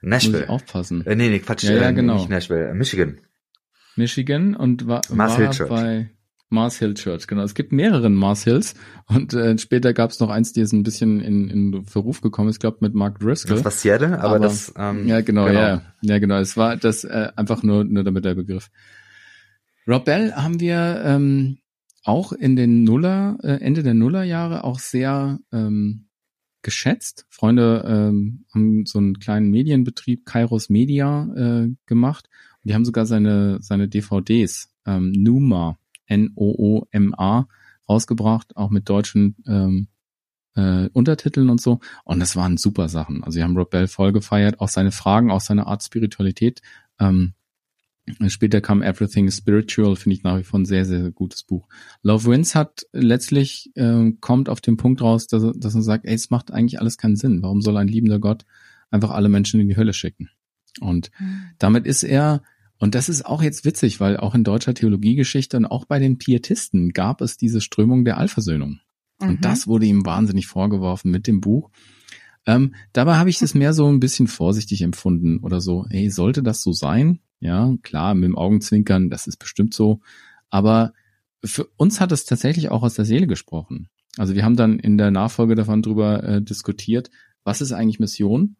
Nashville. 0.00 0.38
Muss 0.38 0.44
ich 0.44 0.48
aufpassen. 0.50 1.06
Äh, 1.06 1.16
nee, 1.16 1.28
nee, 1.28 1.38
Quatsch. 1.38 1.64
Ja, 1.64 1.74
ja, 1.74 1.88
äh, 1.88 1.92
genau. 1.92 2.14
Nicht 2.14 2.30
Nashville, 2.30 2.68
äh, 2.68 2.74
Michigan. 2.74 3.18
Michigan 3.96 4.54
und 4.54 4.86
war, 4.86 5.02
Mars 5.10 5.32
war 5.32 5.38
Hill 5.38 5.50
Church. 5.50 5.68
bei 5.68 6.10
Mars 6.50 6.78
Hill 6.78 6.94
Church, 6.94 7.26
genau. 7.26 7.42
Es 7.42 7.54
gibt 7.54 7.72
mehreren 7.72 8.14
Mars 8.14 8.44
Hills 8.44 8.74
und 9.06 9.34
äh, 9.34 9.58
später 9.58 9.92
gab 9.92 10.10
es 10.10 10.20
noch 10.20 10.30
eins, 10.30 10.52
die 10.52 10.60
ist 10.60 10.72
ein 10.72 10.82
bisschen 10.82 11.20
in, 11.20 11.50
in 11.50 11.84
Verruf 11.84 12.20
gekommen 12.20 12.48
ist, 12.48 12.56
ich 12.56 12.60
glaube 12.60 12.78
mit 12.80 12.94
Mark 12.94 13.18
Driscoll. 13.18 13.56
Das 13.56 13.64
war 13.64 13.70
Seattle, 13.70 14.18
aber, 14.18 14.36
aber 14.36 14.38
das 14.38 14.72
ähm, 14.76 15.06
Ja, 15.06 15.20
genau, 15.20 15.46
genau, 15.46 15.60
ja. 15.60 15.82
Ja, 16.00 16.18
genau. 16.18 16.38
Es 16.38 16.56
war 16.56 16.76
das 16.76 17.04
äh, 17.04 17.28
einfach 17.36 17.62
nur, 17.62 17.84
nur 17.84 18.04
damit 18.04 18.24
der 18.24 18.34
Begriff. 18.34 18.70
Rob 19.86 20.04
Bell 20.04 20.32
haben 20.32 20.60
wir 20.60 21.02
ähm, 21.04 21.58
auch 22.04 22.32
in 22.32 22.56
den 22.56 22.84
Nuller, 22.84 23.38
äh, 23.42 23.60
Ende 23.60 23.82
der 23.82 23.94
Nullerjahre 23.94 24.64
auch 24.64 24.78
sehr 24.78 25.38
ähm, 25.52 26.07
geschätzt. 26.68 27.24
Freunde 27.30 27.82
ähm, 27.86 28.44
haben 28.52 28.84
so 28.84 28.98
einen 28.98 29.18
kleinen 29.18 29.50
Medienbetrieb, 29.50 30.26
Kairos 30.26 30.68
Media, 30.68 31.24
äh, 31.34 31.70
gemacht. 31.86 32.28
Und 32.62 32.68
die 32.68 32.74
haben 32.74 32.84
sogar 32.84 33.06
seine, 33.06 33.56
seine 33.62 33.88
DVDs, 33.88 34.70
ähm, 34.84 35.12
Numa, 35.12 35.78
N-O-O-M-A, 36.08 37.48
rausgebracht, 37.88 38.54
auch 38.54 38.68
mit 38.68 38.86
deutschen 38.90 39.36
ähm, 39.46 39.88
äh, 40.56 40.90
Untertiteln 40.92 41.48
und 41.48 41.58
so. 41.58 41.80
Und 42.04 42.20
das 42.20 42.36
waren 42.36 42.58
super 42.58 42.90
Sachen. 42.90 43.24
Also 43.24 43.36
sie 43.36 43.42
haben 43.42 43.56
Rob 43.56 43.70
Bell 43.70 43.88
voll 43.88 44.12
gefeiert, 44.12 44.60
auch 44.60 44.68
seine 44.68 44.92
Fragen, 44.92 45.30
auch 45.30 45.40
seine 45.40 45.66
Art 45.66 45.82
Spiritualität. 45.82 46.60
Ähm, 47.00 47.32
Später 48.28 48.60
kam 48.60 48.82
Everything 48.82 49.30
Spiritual, 49.30 49.96
finde 49.96 50.16
ich 50.16 50.22
nach 50.22 50.38
wie 50.38 50.44
vor 50.44 50.60
ein 50.60 50.64
sehr, 50.64 50.84
sehr 50.84 51.10
gutes 51.10 51.42
Buch. 51.42 51.68
Love 52.02 52.30
Wins 52.30 52.54
hat 52.54 52.86
letztlich, 52.92 53.70
äh, 53.74 54.12
kommt 54.20 54.48
auf 54.48 54.60
den 54.60 54.76
Punkt 54.76 55.02
raus, 55.02 55.26
dass, 55.26 55.44
dass 55.56 55.74
er 55.74 55.82
sagt, 55.82 56.04
ey, 56.06 56.14
es 56.14 56.30
macht 56.30 56.52
eigentlich 56.52 56.80
alles 56.80 56.98
keinen 56.98 57.16
Sinn. 57.16 57.42
Warum 57.42 57.60
soll 57.60 57.76
ein 57.76 57.88
liebender 57.88 58.18
Gott 58.18 58.44
einfach 58.90 59.10
alle 59.10 59.28
Menschen 59.28 59.60
in 59.60 59.68
die 59.68 59.76
Hölle 59.76 59.92
schicken? 59.92 60.30
Und 60.80 61.10
mhm. 61.18 61.42
damit 61.58 61.86
ist 61.86 62.02
er, 62.02 62.42
und 62.78 62.94
das 62.94 63.08
ist 63.08 63.26
auch 63.26 63.42
jetzt 63.42 63.64
witzig, 63.64 64.00
weil 64.00 64.16
auch 64.16 64.34
in 64.34 64.44
deutscher 64.44 64.74
Theologiegeschichte 64.74 65.56
und 65.56 65.66
auch 65.66 65.84
bei 65.84 65.98
den 65.98 66.18
Pietisten 66.18 66.90
gab 66.90 67.20
es 67.20 67.36
diese 67.36 67.60
Strömung 67.60 68.04
der 68.04 68.18
Allversöhnung. 68.18 68.80
Mhm. 69.20 69.28
Und 69.28 69.44
das 69.44 69.66
wurde 69.66 69.86
ihm 69.86 70.06
wahnsinnig 70.06 70.46
vorgeworfen 70.46 71.10
mit 71.10 71.26
dem 71.26 71.40
Buch. 71.40 71.70
Ähm, 72.46 72.74
dabei 72.92 73.16
habe 73.16 73.30
ich 73.30 73.38
das 73.38 73.54
mehr 73.54 73.74
so 73.74 73.86
ein 73.88 74.00
bisschen 74.00 74.26
vorsichtig 74.26 74.82
empfunden 74.82 75.40
oder 75.40 75.60
so, 75.60 75.86
ey, 75.90 76.10
sollte 76.10 76.42
das 76.42 76.62
so 76.62 76.72
sein? 76.72 77.20
Ja, 77.40 77.74
klar, 77.82 78.14
mit 78.14 78.24
dem 78.24 78.36
Augenzwinkern, 78.36 79.10
das 79.10 79.26
ist 79.26 79.36
bestimmt 79.36 79.74
so. 79.74 80.00
Aber 80.50 80.92
für 81.44 81.64
uns 81.76 82.00
hat 82.00 82.12
es 82.12 82.24
tatsächlich 82.24 82.70
auch 82.70 82.82
aus 82.82 82.94
der 82.94 83.04
Seele 83.04 83.26
gesprochen. 83.26 83.88
Also 84.16 84.34
wir 84.34 84.44
haben 84.44 84.56
dann 84.56 84.78
in 84.78 84.98
der 84.98 85.10
Nachfolge 85.10 85.54
davon 85.54 85.82
drüber 85.82 86.22
äh, 86.24 86.42
diskutiert, 86.42 87.10
was 87.44 87.60
ist 87.60 87.72
eigentlich 87.72 88.00
Mission 88.00 88.56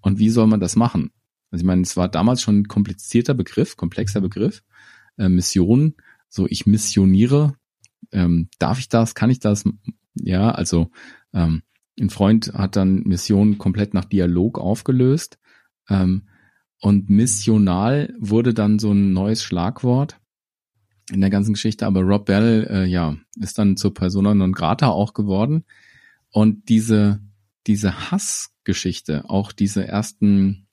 und 0.00 0.18
wie 0.18 0.30
soll 0.30 0.46
man 0.48 0.60
das 0.60 0.74
machen? 0.74 1.12
Also 1.50 1.62
ich 1.62 1.66
meine, 1.66 1.82
es 1.82 1.96
war 1.96 2.08
damals 2.08 2.42
schon 2.42 2.60
ein 2.60 2.68
komplizierter 2.68 3.34
Begriff, 3.34 3.76
komplexer 3.76 4.20
Begriff. 4.20 4.64
Äh, 5.16 5.28
Mission, 5.28 5.94
so 6.28 6.46
ich 6.48 6.66
missioniere. 6.66 7.54
Ähm, 8.12 8.48
darf 8.58 8.78
ich 8.78 8.88
das? 8.88 9.14
Kann 9.14 9.30
ich 9.30 9.38
das? 9.38 9.64
Ja, 10.14 10.50
also 10.50 10.90
ähm, 11.32 11.62
ein 11.98 12.10
Freund 12.10 12.52
hat 12.54 12.76
dann 12.76 13.04
Mission 13.04 13.58
komplett 13.58 13.94
nach 13.94 14.04
Dialog 14.04 14.58
aufgelöst. 14.58 15.38
Ähm, 15.88 16.28
und 16.80 17.08
missional 17.08 18.14
wurde 18.18 18.52
dann 18.52 18.78
so 18.78 18.92
ein 18.92 19.12
neues 19.12 19.42
Schlagwort 19.42 20.18
in 21.10 21.20
der 21.20 21.30
ganzen 21.30 21.54
Geschichte. 21.54 21.86
Aber 21.86 22.02
Rob 22.02 22.26
Bell, 22.26 22.66
äh, 22.70 22.84
ja, 22.84 23.16
ist 23.40 23.58
dann 23.58 23.76
zur 23.76 23.94
Persona 23.94 24.34
non 24.34 24.52
grata 24.52 24.88
auch 24.88 25.14
geworden. 25.14 25.64
Und 26.30 26.68
diese, 26.68 27.20
diese 27.66 28.10
Hassgeschichte, 28.10 29.28
auch 29.30 29.52
diese 29.52 29.86
ersten, 29.86 30.66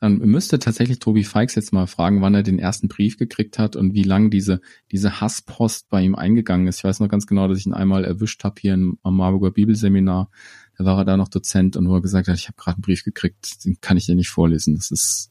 dann 0.00 0.18
müsste 0.18 0.58
tatsächlich 0.58 0.98
Tobi 0.98 1.24
Fikes 1.24 1.54
jetzt 1.54 1.72
mal 1.72 1.86
fragen, 1.86 2.20
wann 2.20 2.34
er 2.34 2.42
den 2.42 2.58
ersten 2.58 2.88
Brief 2.88 3.16
gekriegt 3.16 3.58
hat 3.58 3.76
und 3.76 3.94
wie 3.94 4.02
lang 4.02 4.30
diese, 4.30 4.60
diese 4.90 5.20
Hasspost 5.20 5.88
bei 5.88 6.02
ihm 6.02 6.14
eingegangen 6.14 6.66
ist. 6.66 6.78
Ich 6.78 6.84
weiß 6.84 7.00
noch 7.00 7.08
ganz 7.08 7.26
genau, 7.26 7.46
dass 7.46 7.58
ich 7.58 7.66
ihn 7.66 7.74
einmal 7.74 8.04
erwischt 8.04 8.42
habe 8.44 8.60
hier 8.60 8.74
am 8.74 8.98
Marburger 9.02 9.52
Bibelseminar. 9.52 10.30
Da 10.76 10.84
war 10.84 10.98
er 10.98 11.04
da 11.04 11.16
noch 11.16 11.28
Dozent 11.28 11.76
und 11.76 11.88
wo 11.88 11.94
er 11.94 12.02
gesagt 12.02 12.26
hat, 12.26 12.36
ich 12.36 12.48
habe 12.48 12.56
gerade 12.56 12.76
einen 12.76 12.82
Brief 12.82 13.04
gekriegt, 13.04 13.64
den 13.64 13.80
kann 13.80 13.96
ich 13.96 14.06
dir 14.06 14.16
nicht 14.16 14.30
vorlesen. 14.30 14.74
Das 14.74 14.90
ist 14.90 15.30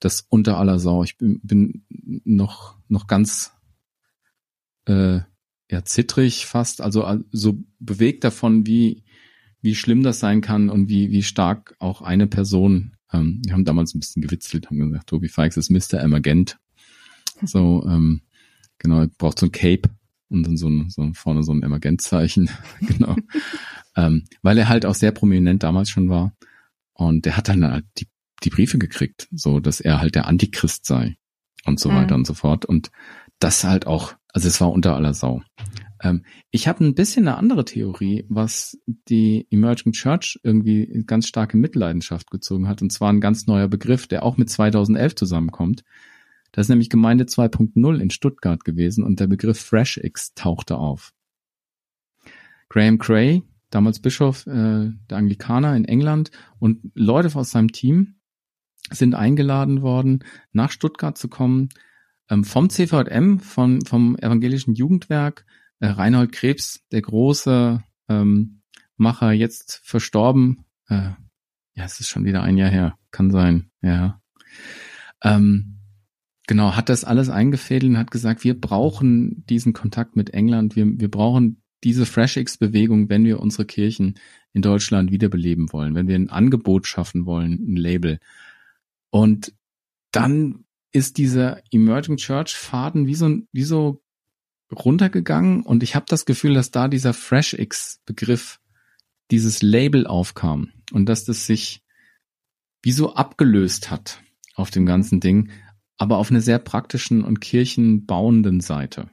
das 0.00 0.26
unter 0.28 0.58
aller 0.58 0.78
Sau. 0.78 1.04
Ich 1.04 1.16
bin, 1.18 1.40
bin 1.42 1.84
noch, 2.24 2.76
noch 2.88 3.06
ganz 3.06 3.52
äh, 4.86 5.20
ja, 5.70 5.84
zittrig 5.84 6.46
fast, 6.46 6.80
also 6.80 7.04
äh, 7.04 7.18
so 7.30 7.58
bewegt 7.78 8.24
davon, 8.24 8.66
wie, 8.66 9.04
wie 9.62 9.74
schlimm 9.74 10.02
das 10.02 10.20
sein 10.20 10.40
kann 10.40 10.68
und 10.68 10.88
wie, 10.88 11.10
wie 11.10 11.22
stark 11.22 11.74
auch 11.78 12.02
eine 12.02 12.26
Person, 12.26 12.96
ähm, 13.12 13.40
wir 13.44 13.54
haben 13.54 13.64
damals 13.64 13.94
ein 13.94 14.00
bisschen 14.00 14.22
gewitzelt, 14.22 14.68
haben 14.68 14.78
gesagt, 14.78 15.08
Tobi 15.08 15.28
Fikes 15.28 15.56
ist 15.56 15.70
Mr. 15.70 16.00
Emergent. 16.00 16.58
So, 17.42 17.84
ähm, 17.88 18.22
genau, 18.78 19.06
braucht 19.18 19.38
so 19.38 19.46
ein 19.46 19.52
Cape 19.52 19.90
und 20.28 20.46
dann 20.46 20.56
so, 20.56 20.68
ein, 20.68 20.90
so 20.90 21.10
vorne 21.14 21.42
so 21.42 21.52
ein 21.52 21.62
Emergentzeichen, 21.62 22.50
genau. 22.80 23.16
ähm, 23.96 24.24
weil 24.42 24.58
er 24.58 24.68
halt 24.68 24.84
auch 24.86 24.94
sehr 24.94 25.12
prominent 25.12 25.62
damals 25.62 25.90
schon 25.90 26.08
war. 26.08 26.34
Und 26.92 27.24
der 27.24 27.36
hat 27.36 27.48
dann 27.48 27.64
halt 27.64 27.86
die 27.98 28.06
die 28.44 28.50
Briefe 28.50 28.78
gekriegt, 28.78 29.28
so 29.32 29.60
dass 29.60 29.80
er 29.80 30.00
halt 30.00 30.14
der 30.14 30.26
Antichrist 30.26 30.86
sei 30.86 31.16
und 31.64 31.80
so 31.80 31.90
mhm. 31.90 31.96
weiter 31.96 32.14
und 32.14 32.26
so 32.26 32.34
fort. 32.34 32.64
Und 32.64 32.90
das 33.38 33.64
halt 33.64 33.86
auch, 33.86 34.14
also 34.32 34.48
es 34.48 34.60
war 34.60 34.70
unter 34.70 34.94
aller 34.94 35.14
Sau. 35.14 35.42
Ähm, 36.02 36.24
ich 36.50 36.68
habe 36.68 36.84
ein 36.84 36.94
bisschen 36.94 37.26
eine 37.26 37.36
andere 37.36 37.64
Theorie, 37.64 38.24
was 38.28 38.78
die 38.86 39.46
Emerging 39.50 39.92
Church 39.92 40.38
irgendwie 40.42 41.04
ganz 41.06 41.26
starke 41.26 41.56
Mitleidenschaft 41.56 42.30
gezogen 42.30 42.68
hat. 42.68 42.82
Und 42.82 42.90
zwar 42.90 43.12
ein 43.12 43.20
ganz 43.20 43.46
neuer 43.46 43.68
Begriff, 43.68 44.06
der 44.06 44.22
auch 44.22 44.36
mit 44.36 44.50
2011 44.50 45.16
zusammenkommt. 45.16 45.84
Das 46.52 46.66
ist 46.66 46.70
nämlich 46.70 46.90
Gemeinde 46.90 47.24
2.0 47.24 47.98
in 47.98 48.10
Stuttgart 48.10 48.64
gewesen 48.64 49.02
und 49.02 49.18
der 49.18 49.26
Begriff 49.26 49.58
FreshX 49.58 50.34
tauchte 50.34 50.76
auf. 50.76 51.12
Graham 52.68 52.98
Cray, 52.98 53.42
damals 53.70 53.98
Bischof 53.98 54.46
äh, 54.46 54.92
der 55.10 55.16
Anglikaner 55.16 55.76
in 55.76 55.84
England 55.84 56.30
und 56.60 56.92
Leute 56.94 57.36
aus 57.36 57.50
seinem 57.50 57.72
Team 57.72 58.13
sind 58.94 59.14
eingeladen 59.14 59.82
worden, 59.82 60.24
nach 60.52 60.70
Stuttgart 60.70 61.16
zu 61.18 61.28
kommen, 61.28 61.68
ähm, 62.30 62.44
vom 62.44 62.70
CVM, 62.70 63.38
von, 63.40 63.84
vom 63.84 64.16
Evangelischen 64.16 64.74
Jugendwerk, 64.74 65.44
äh, 65.80 65.88
Reinhold 65.88 66.32
Krebs, 66.32 66.84
der 66.92 67.02
große 67.02 67.82
ähm, 68.08 68.62
Macher, 68.96 69.32
jetzt 69.32 69.80
verstorben. 69.84 70.64
Äh, 70.88 71.10
ja, 71.74 71.84
es 71.84 72.00
ist 72.00 72.08
schon 72.08 72.24
wieder 72.24 72.42
ein 72.42 72.56
Jahr 72.56 72.70
her, 72.70 72.98
kann 73.10 73.30
sein, 73.30 73.70
ja. 73.82 74.20
Ähm, 75.22 75.80
genau, 76.46 76.76
hat 76.76 76.88
das 76.88 77.04
alles 77.04 77.28
eingefädelt 77.28 77.90
und 77.90 77.98
hat 77.98 78.10
gesagt, 78.10 78.44
wir 78.44 78.58
brauchen 78.58 79.44
diesen 79.46 79.72
Kontakt 79.72 80.16
mit 80.16 80.30
England, 80.30 80.76
wir, 80.76 80.86
wir 80.86 81.10
brauchen 81.10 81.62
diese 81.82 82.06
FreshX-Bewegung, 82.06 83.08
wenn 83.08 83.24
wir 83.24 83.40
unsere 83.40 83.66
Kirchen 83.66 84.14
in 84.52 84.62
Deutschland 84.62 85.10
wiederbeleben 85.10 85.72
wollen, 85.72 85.94
wenn 85.94 86.08
wir 86.08 86.14
ein 86.14 86.30
Angebot 86.30 86.86
schaffen 86.86 87.26
wollen, 87.26 87.52
ein 87.52 87.76
Label. 87.76 88.20
Und 89.14 89.54
dann 90.10 90.64
ist 90.90 91.18
dieser 91.18 91.62
Emerging 91.70 92.16
Church 92.16 92.56
Faden 92.56 93.06
wie 93.06 93.14
so, 93.14 93.30
wie 93.52 93.62
so 93.62 94.02
runtergegangen 94.72 95.62
und 95.62 95.84
ich 95.84 95.94
habe 95.94 96.06
das 96.08 96.24
Gefühl, 96.24 96.54
dass 96.54 96.72
da 96.72 96.88
dieser 96.88 97.14
FreshX 97.14 98.00
Begriff, 98.06 98.58
dieses 99.30 99.62
Label 99.62 100.08
aufkam 100.08 100.72
und 100.92 101.08
dass 101.08 101.24
das 101.24 101.46
sich 101.46 101.84
wie 102.82 102.90
so 102.90 103.14
abgelöst 103.14 103.88
hat 103.88 104.20
auf 104.56 104.72
dem 104.72 104.84
ganzen 104.84 105.20
Ding, 105.20 105.52
aber 105.96 106.18
auf 106.18 106.32
einer 106.32 106.40
sehr 106.40 106.58
praktischen 106.58 107.22
und 107.22 107.40
kirchenbauenden 107.40 108.60
Seite. 108.60 109.10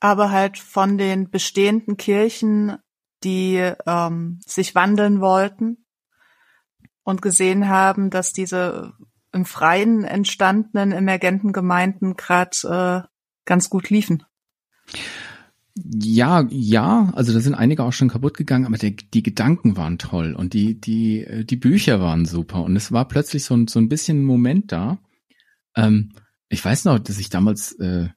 Aber 0.00 0.32
halt 0.32 0.58
von 0.58 0.98
den 0.98 1.30
bestehenden 1.30 1.96
Kirchen, 1.96 2.78
die 3.22 3.74
ähm, 3.86 4.40
sich 4.44 4.74
wandeln 4.74 5.20
wollten 5.20 5.86
und 7.04 7.22
gesehen 7.22 7.68
haben, 7.68 8.10
dass 8.10 8.32
diese 8.32 8.92
im 9.32 9.44
Freien 9.44 10.04
entstandenen 10.04 10.92
emergenten 10.92 11.52
Gemeinden 11.52 12.16
gerade 12.16 13.04
äh, 13.04 13.08
ganz 13.44 13.70
gut 13.70 13.90
liefen. 13.90 14.24
Ja, 15.74 16.46
ja, 16.50 17.10
also 17.14 17.32
da 17.32 17.40
sind 17.40 17.54
einige 17.54 17.84
auch 17.84 17.92
schon 17.92 18.08
kaputt 18.08 18.36
gegangen, 18.36 18.66
aber 18.66 18.76
die, 18.76 18.96
die 18.96 19.22
Gedanken 19.22 19.76
waren 19.76 19.98
toll 19.98 20.34
und 20.34 20.52
die, 20.52 20.80
die, 20.80 21.24
äh, 21.24 21.44
die 21.44 21.56
Bücher 21.56 22.00
waren 22.00 22.26
super 22.26 22.64
und 22.64 22.76
es 22.76 22.92
war 22.92 23.06
plötzlich 23.06 23.44
so 23.44 23.54
ein, 23.54 23.68
so 23.68 23.78
ein 23.78 23.88
bisschen 23.88 24.22
ein 24.22 24.24
Moment 24.24 24.72
da. 24.72 24.98
Ähm, 25.76 26.12
ich 26.48 26.64
weiß 26.64 26.84
noch, 26.86 26.98
dass 26.98 27.18
ich 27.18 27.30
damals, 27.30 27.72
äh, 27.78 28.08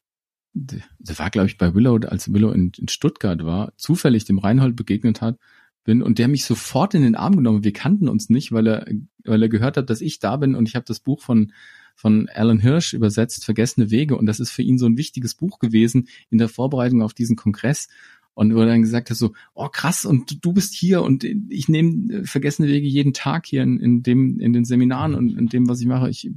das 0.53 1.19
war 1.19 1.29
glaube 1.29 1.47
ich 1.47 1.57
bei 1.57 1.73
Willow, 1.75 1.99
als 2.07 2.33
Willow 2.33 2.51
in, 2.51 2.71
in 2.77 2.87
Stuttgart 2.87 3.43
war, 3.45 3.73
zufällig 3.77 4.25
dem 4.25 4.39
Reinhold 4.39 4.75
begegnet 4.75 5.21
hat 5.21 5.37
bin 5.83 6.01
und 6.01 6.19
der 6.19 6.27
mich 6.27 6.45
sofort 6.45 6.93
in 6.93 7.03
den 7.03 7.15
Arm 7.15 7.35
genommen. 7.35 7.63
Wir 7.63 7.73
kannten 7.73 8.07
uns 8.07 8.29
nicht, 8.29 8.51
weil 8.51 8.67
er, 8.67 8.87
weil 9.25 9.41
er 9.41 9.49
gehört 9.49 9.77
hat, 9.77 9.89
dass 9.89 10.01
ich 10.01 10.19
da 10.19 10.37
bin 10.37 10.55
und 10.55 10.67
ich 10.67 10.75
habe 10.75 10.85
das 10.85 10.99
Buch 10.99 11.21
von 11.21 11.51
von 11.95 12.27
Alan 12.33 12.59
Hirsch 12.59 12.93
übersetzt, 12.93 13.45
Vergessene 13.45 13.91
Wege 13.91 14.17
und 14.17 14.25
das 14.25 14.39
ist 14.39 14.49
für 14.49 14.63
ihn 14.63 14.79
so 14.79 14.87
ein 14.87 14.97
wichtiges 14.97 15.35
Buch 15.35 15.59
gewesen 15.59 16.07
in 16.31 16.39
der 16.39 16.49
Vorbereitung 16.49 17.03
auf 17.03 17.13
diesen 17.13 17.35
Kongress 17.35 17.87
Und 18.35 18.55
wo 18.55 18.61
er 18.61 18.65
dann 18.65 18.81
gesagt 18.81 19.09
hat 19.09 19.17
so, 19.17 19.33
oh 19.53 19.69
krass, 19.69 20.05
und 20.05 20.43
du 20.43 20.53
bist 20.53 20.73
hier 20.73 21.03
und 21.03 21.23
ich 21.23 21.69
nehme 21.69 22.13
äh, 22.13 22.23
vergessene 22.25 22.67
Wege 22.67 22.87
jeden 22.87 23.13
Tag 23.13 23.45
hier 23.45 23.61
in, 23.61 23.79
in 23.79 24.01
dem, 24.01 24.39
in 24.39 24.53
den 24.53 24.65
Seminaren 24.65 25.13
und 25.13 25.37
in 25.37 25.47
dem, 25.47 25.69
was 25.69 25.81
ich 25.81 25.85
mache. 25.85 26.09
Ich, 26.09 26.29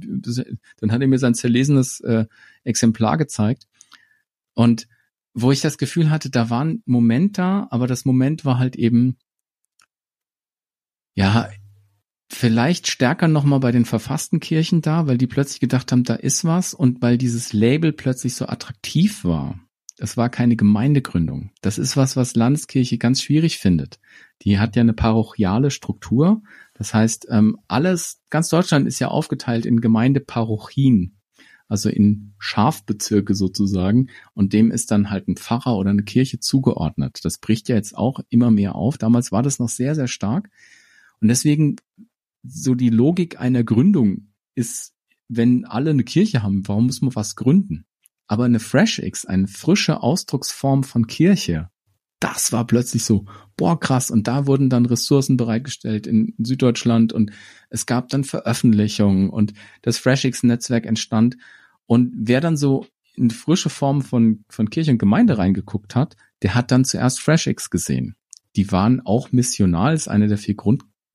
dann 0.79 0.91
hat 0.91 1.01
er 1.01 1.07
mir 1.07 1.17
sein 1.17 1.33
zerlesenes 1.33 1.99
äh, 2.01 2.25
Exemplar 2.63 3.17
gezeigt. 3.17 3.67
Und 4.53 4.87
wo 5.33 5.51
ich 5.51 5.61
das 5.61 5.77
Gefühl 5.77 6.09
hatte, 6.09 6.29
da 6.29 6.49
war 6.49 6.65
ein 6.65 6.83
Moment 6.85 7.37
da, 7.37 7.67
aber 7.71 7.87
das 7.87 8.05
Moment 8.05 8.45
war 8.45 8.59
halt 8.59 8.75
eben, 8.75 9.17
ja, 11.17 11.49
vielleicht 12.29 12.87
stärker 12.87 13.27
nochmal 13.27 13.59
bei 13.59 13.71
den 13.71 13.85
verfassten 13.85 14.39
Kirchen 14.39 14.81
da, 14.81 15.07
weil 15.07 15.17
die 15.17 15.25
plötzlich 15.25 15.59
gedacht 15.59 15.91
haben, 15.91 16.03
da 16.03 16.13
ist 16.13 16.45
was 16.45 16.75
und 16.75 17.01
weil 17.01 17.17
dieses 17.17 17.53
Label 17.53 17.91
plötzlich 17.91 18.35
so 18.35 18.45
attraktiv 18.45 19.23
war. 19.23 19.59
Das 19.97 20.15
war 20.15 20.29
keine 20.29 20.55
Gemeindegründung. 20.55 21.49
Das 21.63 21.79
ist 21.79 21.97
was, 21.97 22.15
was 22.15 22.35
Landeskirche 22.35 22.99
ganz 22.99 23.19
schwierig 23.23 23.57
findet. 23.57 23.99
Die 24.43 24.59
hat 24.59 24.75
ja 24.75 24.81
eine 24.81 24.93
parochiale 24.93 25.71
Struktur. 25.71 26.43
Das 26.75 26.93
heißt, 26.93 27.25
ähm, 27.31 27.57
alles, 27.67 28.21
ganz 28.29 28.49
Deutschland 28.49 28.87
ist 28.87 28.99
ja 28.99 29.07
aufgeteilt 29.07 29.65
in 29.65 29.81
Gemeindeparochien, 29.81 31.17
also 31.67 31.89
in 31.89 32.35
Schafbezirke 32.37 33.33
sozusagen. 33.33 34.09
Und 34.35 34.53
dem 34.53 34.69
ist 34.69 34.91
dann 34.91 35.09
halt 35.09 35.27
ein 35.27 35.35
Pfarrer 35.35 35.75
oder 35.75 35.89
eine 35.89 36.03
Kirche 36.03 36.39
zugeordnet. 36.39 37.21
Das 37.23 37.39
bricht 37.39 37.67
ja 37.69 37.75
jetzt 37.75 37.97
auch 37.97 38.19
immer 38.29 38.51
mehr 38.51 38.75
auf. 38.75 38.99
Damals 38.99 39.31
war 39.31 39.41
das 39.41 39.57
noch 39.57 39.69
sehr, 39.69 39.95
sehr 39.95 40.07
stark. 40.07 40.51
Und 41.21 41.27
deswegen 41.29 41.77
so 42.43 42.75
die 42.75 42.89
Logik 42.89 43.39
einer 43.39 43.63
Gründung 43.63 44.29
ist, 44.55 44.93
wenn 45.27 45.65
alle 45.65 45.91
eine 45.91 46.03
Kirche 46.03 46.43
haben, 46.43 46.67
warum 46.67 46.85
muss 46.85 47.01
man 47.01 47.15
was 47.15 47.35
gründen? 47.35 47.85
Aber 48.27 48.45
eine 48.45 48.59
FreshX, 48.59 49.25
eine 49.25 49.47
frische 49.47 50.01
Ausdrucksform 50.01 50.83
von 50.83 51.07
Kirche, 51.07 51.69
das 52.19 52.51
war 52.51 52.65
plötzlich 52.65 53.03
so, 53.03 53.25
boah, 53.57 53.79
krass. 53.79 54.09
Und 54.09 54.27
da 54.27 54.47
wurden 54.47 54.69
dann 54.69 54.85
Ressourcen 54.85 55.37
bereitgestellt 55.37 56.07
in 56.07 56.33
Süddeutschland 56.39 57.13
und 57.13 57.31
es 57.69 57.85
gab 57.85 58.09
dann 58.09 58.23
Veröffentlichungen 58.23 59.29
und 59.29 59.53
das 59.83 59.97
FreshX-Netzwerk 59.97 60.85
entstand. 60.85 61.37
Und 61.85 62.11
wer 62.15 62.41
dann 62.41 62.57
so 62.57 62.87
in 63.15 63.29
frische 63.29 63.69
Form 63.69 64.01
von, 64.01 64.43
von 64.49 64.69
Kirche 64.69 64.91
und 64.91 64.97
Gemeinde 64.97 65.37
reingeguckt 65.37 65.95
hat, 65.95 66.15
der 66.41 66.55
hat 66.55 66.71
dann 66.71 66.85
zuerst 66.85 67.19
FreshX 67.19 67.69
gesehen. 67.69 68.15
Die 68.55 68.71
waren 68.71 69.01
auch 69.05 69.31
missional, 69.31 69.93
ist 69.93 70.07
eine 70.07 70.27
der 70.27 70.37
vier 70.37 70.55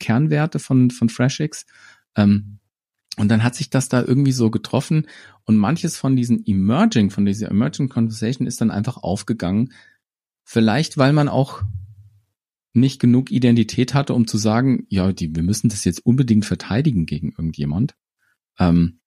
Grundkernwerte 0.03 0.59
von, 0.59 0.91
von 0.91 1.09
FreshX. 1.09 1.67
Ähm, 2.17 2.59
und 3.17 3.29
dann 3.29 3.45
hat 3.45 3.55
sich 3.55 3.71
das 3.71 3.89
da 3.89 4.03
irgendwie 4.03 4.33
so 4.33 4.51
getroffen 4.51 5.07
und 5.45 5.57
manches 5.57 5.97
von 5.97 6.17
diesen 6.17 6.47
Emerging, 6.47 7.11
von 7.11 7.27
dieser 7.27 7.51
Emerging 7.51 7.89
Conversation 7.89 8.47
ist 8.47 8.61
dann 8.61 8.71
einfach 8.71 8.97
aufgegangen. 8.97 9.73
Vielleicht, 10.45 10.97
weil 10.97 11.13
man 11.13 11.29
auch 11.29 11.63
nicht 12.73 13.01
genug 13.01 13.31
Identität 13.31 13.93
hatte, 13.93 14.15
um 14.15 14.27
zu 14.27 14.39
sagen, 14.39 14.87
ja, 14.89 15.13
die, 15.13 15.35
wir 15.35 15.43
müssen 15.43 15.69
das 15.69 15.85
jetzt 15.85 16.05
unbedingt 16.07 16.47
verteidigen 16.47 17.05
gegen 17.05 17.33
irgendjemand, 17.33 17.95
ähm, 18.59 19.01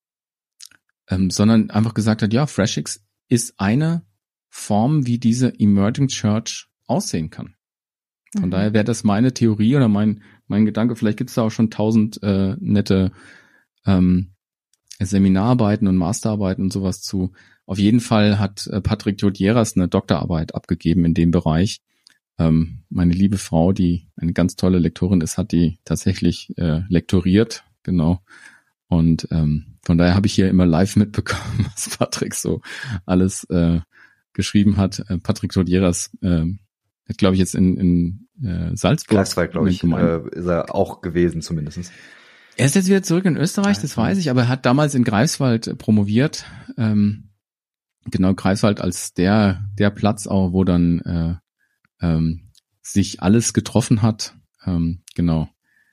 ähm, 1.10 1.32
sondern 1.32 1.72
einfach 1.72 1.96
gesagt 1.96 2.22
hat, 2.22 2.32
ja, 2.32 2.46
FreshX 2.46 3.04
ist 3.28 3.60
eine 3.60 4.06
Form, 4.50 5.08
wie 5.08 5.18
diese 5.18 5.60
Emerging 5.60 6.10
Church 6.10 6.70
aussehen 6.86 7.32
kann. 7.32 7.56
Von 8.38 8.50
mhm. 8.50 8.52
daher 8.52 8.74
wäre 8.74 8.84
das 8.84 9.04
meine 9.04 9.34
Theorie 9.34 9.76
oder 9.76 9.88
mein, 9.88 10.22
mein 10.48 10.66
Gedanke. 10.66 10.96
Vielleicht 10.96 11.18
gibt 11.18 11.30
es 11.30 11.36
da 11.36 11.44
auch 11.44 11.52
schon 11.52 11.70
tausend 11.70 12.22
äh, 12.24 12.56
nette 12.60 13.12
ähm, 13.86 14.32
Seminararbeiten 15.00 15.88
und 15.88 15.98
Masterarbeiten 15.98 16.64
und 16.64 16.74
sowas 16.74 17.02
zu. 17.02 17.32
Auf 17.66 17.80
jeden 17.80 18.00
Fall 18.00 18.40
hat 18.40 18.68
äh, 18.68 18.82
Patrick 18.82 19.22
Jodieras 19.22 19.76
eine 19.76 19.88
Doktorarbeit 19.88 20.56
abgegeben 20.56 21.06
in 21.06 21.14
dem 21.14 21.32
Bereich. 21.32 21.82
Ähm, 22.38 22.84
meine 22.90 23.14
liebe 23.14 23.38
Frau, 23.38 23.72
die 23.72 24.08
eine 24.16 24.34
ganz 24.34 24.56
tolle 24.56 24.80
Lektorin 24.80 25.22
ist, 25.22 25.38
hat 25.38 25.52
die 25.52 25.80
tatsächlich 25.86 26.54
äh, 26.58 26.82
lektoriert, 26.90 27.64
genau. 27.84 28.22
Und 28.88 29.28
ähm, 29.32 29.78
von 29.84 29.98
daher 29.98 30.16
habe 30.16 30.28
ich 30.28 30.34
hier 30.34 30.50
immer 30.50 30.66
live 30.66 30.96
mitbekommen, 30.96 31.66
was 31.74 31.98
Patrick 31.98 32.36
so 32.36 32.62
alles 33.06 33.46
äh, 33.46 33.80
geschrieben 34.34 34.78
hat. 34.78 35.00
Äh, 35.10 35.18
Patrick 35.18 35.56
Jodieras 35.56 36.12
äh, 36.22 36.46
hat, 37.08 37.18
glaube 37.18 37.36
ich, 37.36 37.40
jetzt 37.40 37.56
in, 37.56 37.78
in 37.78 38.46
äh, 38.46 38.76
Salzburg. 38.76 39.18
Greifswald, 39.18 39.52
glaube 39.52 39.70
ich, 39.70 39.84
äh, 39.84 40.22
ist 40.32 40.46
er 40.46 40.74
auch 40.74 41.02
gewesen 41.02 41.42
zumindestens. 41.42 41.92
Er 42.58 42.66
ist 42.66 42.76
jetzt 42.76 42.88
wieder 42.88 43.04
zurück 43.04 43.26
in 43.26 43.38
Österreich, 43.38 43.80
das 43.80 43.98
weiß 43.98 44.18
ich, 44.18 44.30
aber 44.30 44.44
er 44.44 44.48
hat 44.48 44.66
damals 44.66 44.96
in 44.96 45.04
Greifswald 45.04 45.68
äh, 45.68 45.76
promoviert. 45.76 46.46
Ähm, 46.78 47.32
genau, 48.06 48.34
Greifswald 48.34 48.82
als 48.82 49.14
der, 49.14 49.66
der 49.78 49.90
Platz 49.90 50.28
auch, 50.28 50.54
wo 50.54 50.64
dann 50.64 51.00
äh, 51.02 52.06
ähm, 52.06 52.52
sich 52.82 53.22
alles 53.22 53.54
getroffen 53.54 54.02
hat. 54.02 54.36
Ähm, 54.66 55.02
genau. 55.16 55.50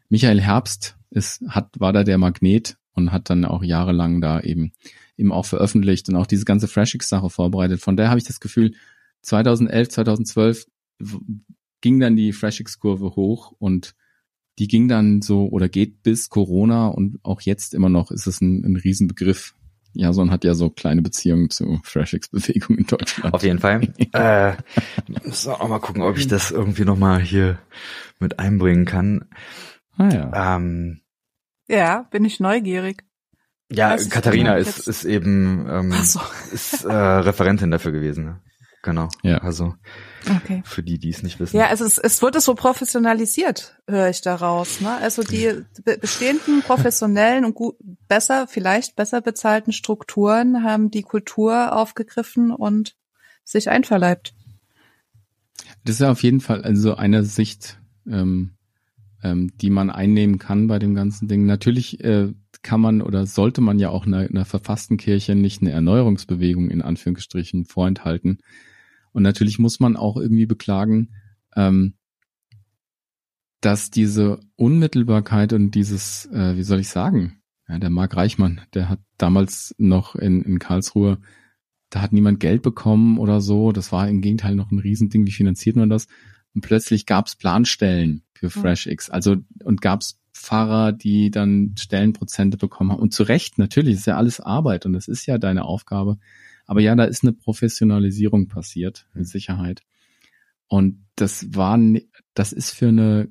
Michael 0.08 0.40
Herbst 0.40 0.96
ist, 1.10 1.42
hat, 1.48 1.68
war 1.78 1.92
da 1.92 2.04
der 2.04 2.18
Magnet 2.18 2.76
und 2.94 3.12
hat 3.12 3.30
dann 3.30 3.44
auch 3.44 3.62
jahrelang 3.62 4.20
da 4.20 4.40
eben 4.40 4.72
eben 5.16 5.32
auch 5.32 5.46
veröffentlicht 5.46 6.08
und 6.08 6.16
auch 6.16 6.26
diese 6.26 6.44
ganze 6.44 6.68
FreshX-Sache 6.68 7.30
vorbereitet. 7.30 7.80
Von 7.80 7.96
daher 7.96 8.10
habe 8.10 8.18
ich 8.18 8.26
das 8.26 8.40
Gefühl, 8.40 8.74
2011, 9.22 9.88
2012 9.90 10.66
ging 11.80 12.00
dann 12.00 12.16
die 12.16 12.32
FreshX-Kurve 12.32 13.16
hoch 13.16 13.52
und 13.58 13.94
die 14.58 14.68
ging 14.68 14.88
dann 14.88 15.22
so 15.22 15.48
oder 15.48 15.68
geht 15.68 16.02
bis 16.02 16.28
Corona 16.28 16.88
und 16.88 17.18
auch 17.22 17.40
jetzt 17.40 17.74
immer 17.74 17.88
noch 17.88 18.10
ist 18.10 18.26
es 18.26 18.40
ein, 18.40 18.64
ein 18.64 18.76
Riesenbegriff. 18.76 19.54
Jason 19.94 20.30
hat 20.30 20.44
ja 20.44 20.54
so 20.54 20.70
kleine 20.70 21.02
Beziehungen 21.02 21.50
zu 21.50 21.80
FreshX-Bewegung 21.84 22.78
in 22.78 22.86
Deutschland. 22.86 23.34
Auf 23.34 23.42
jeden 23.42 23.58
Fall. 23.58 23.92
äh, 24.12 24.54
muss 25.24 25.46
auch 25.46 25.68
mal 25.68 25.80
gucken, 25.80 26.02
ob 26.02 26.16
ich 26.16 26.28
das 26.28 26.50
irgendwie 26.50 26.84
nochmal 26.84 27.20
hier 27.20 27.58
mit 28.18 28.38
einbringen 28.38 28.86
kann. 28.86 29.26
Ah 29.96 30.08
ja. 30.08 30.56
Ähm, 30.56 31.02
ja, 31.68 32.06
bin 32.10 32.24
ich 32.24 32.40
neugierig. 32.40 33.04
Ja, 33.70 33.96
Katharina 33.96 34.56
ist, 34.56 34.86
ist 34.86 35.04
eben 35.04 35.66
ähm, 35.68 35.92
so. 35.92 36.20
ist, 36.52 36.84
äh, 36.84 36.92
Referentin 36.92 37.70
dafür 37.70 37.92
gewesen. 37.92 38.24
Ne? 38.24 38.40
Genau. 38.82 39.08
Ja. 39.22 39.38
Also 39.38 39.74
okay. 40.28 40.62
für 40.64 40.82
die, 40.82 40.98
die 40.98 41.10
es 41.10 41.22
nicht 41.22 41.38
wissen. 41.38 41.56
Ja, 41.56 41.68
also 41.68 41.84
es, 41.84 41.98
es 41.98 42.20
wurde 42.20 42.40
so 42.40 42.54
professionalisiert, 42.54 43.80
höre 43.86 44.10
ich 44.10 44.22
daraus. 44.22 44.80
Ne? 44.80 44.90
Also 44.90 45.22
die 45.22 45.62
bestehenden 46.00 46.62
professionellen 46.62 47.44
und 47.44 47.54
gut, 47.54 47.76
besser, 48.08 48.48
vielleicht 48.48 48.96
besser 48.96 49.20
bezahlten 49.20 49.72
Strukturen 49.72 50.64
haben 50.64 50.90
die 50.90 51.02
Kultur 51.02 51.76
aufgegriffen 51.76 52.50
und 52.50 52.96
sich 53.44 53.70
einverleibt. 53.70 54.34
Das 55.84 55.96
ist 55.96 56.00
ja 56.00 56.10
auf 56.10 56.22
jeden 56.24 56.40
Fall 56.40 56.62
also 56.62 56.96
eine 56.96 57.22
Sicht, 57.22 57.78
ähm, 58.08 58.54
ähm, 59.22 59.52
die 59.60 59.70
man 59.70 59.90
einnehmen 59.90 60.40
kann 60.40 60.66
bei 60.66 60.80
dem 60.80 60.96
ganzen 60.96 61.28
Ding. 61.28 61.46
Natürlich 61.46 62.02
äh, 62.02 62.32
kann 62.62 62.80
man 62.80 63.00
oder 63.00 63.26
sollte 63.26 63.60
man 63.60 63.78
ja 63.78 63.90
auch 63.90 64.06
einer, 64.06 64.18
einer 64.18 64.44
verfassten 64.44 64.96
Kirche 64.96 65.36
nicht 65.36 65.62
eine 65.62 65.70
Erneuerungsbewegung 65.70 66.68
in 66.68 66.82
Anführungsstrichen 66.82 67.64
vorenthalten 67.64 68.38
und 69.12 69.22
natürlich 69.22 69.58
muss 69.58 69.80
man 69.80 69.96
auch 69.96 70.16
irgendwie 70.16 70.46
beklagen, 70.46 71.10
ähm, 71.56 71.94
dass 73.60 73.90
diese 73.90 74.40
Unmittelbarkeit 74.56 75.52
und 75.52 75.72
dieses, 75.72 76.26
äh, 76.26 76.56
wie 76.56 76.64
soll 76.64 76.80
ich 76.80 76.88
sagen, 76.88 77.42
ja, 77.68 77.78
der 77.78 77.90
Marc 77.90 78.16
Reichmann, 78.16 78.60
der 78.74 78.88
hat 78.88 79.00
damals 79.18 79.74
noch 79.78 80.16
in, 80.16 80.42
in 80.42 80.58
Karlsruhe, 80.58 81.18
da 81.90 82.00
hat 82.00 82.12
niemand 82.12 82.40
Geld 82.40 82.62
bekommen 82.62 83.18
oder 83.18 83.40
so. 83.40 83.70
Das 83.70 83.92
war 83.92 84.08
im 84.08 84.22
Gegenteil 84.22 84.54
noch 84.54 84.70
ein 84.70 84.78
Riesending. 84.78 85.26
Wie 85.26 85.32
finanziert 85.32 85.76
man 85.76 85.90
das? 85.90 86.08
Und 86.54 86.62
plötzlich 86.62 87.06
gab 87.06 87.26
es 87.26 87.36
Planstellen 87.36 88.22
für 88.32 88.50
FreshX. 88.50 89.10
Also 89.10 89.36
und 89.62 89.82
gab 89.82 90.00
es 90.00 90.18
Fahrer, 90.32 90.92
die 90.92 91.30
dann 91.30 91.74
Stellenprozente 91.78 92.56
bekommen 92.56 92.92
haben. 92.92 93.00
Und 93.00 93.12
zu 93.12 93.22
Recht, 93.22 93.58
natürlich, 93.58 93.96
ist 93.96 94.06
ja 94.06 94.16
alles 94.16 94.40
Arbeit 94.40 94.86
und 94.86 94.94
das 94.94 95.06
ist 95.06 95.26
ja 95.26 95.36
deine 95.36 95.64
Aufgabe. 95.64 96.18
Aber 96.66 96.80
ja, 96.80 96.94
da 96.94 97.04
ist 97.04 97.22
eine 97.22 97.32
Professionalisierung 97.32 98.48
passiert, 98.48 99.06
mit 99.14 99.24
mhm. 99.24 99.28
Sicherheit. 99.28 99.82
Und 100.68 101.04
das 101.16 101.54
war, 101.54 101.78
das 102.34 102.52
ist 102.52 102.70
für 102.70 102.88
eine 102.88 103.28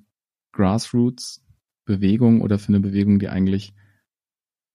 Grassroots-Bewegung 0.51 2.41
oder 2.41 2.59
für 2.59 2.69
eine 2.69 2.79
Bewegung, 2.79 3.19
die 3.19 3.29
eigentlich 3.29 3.73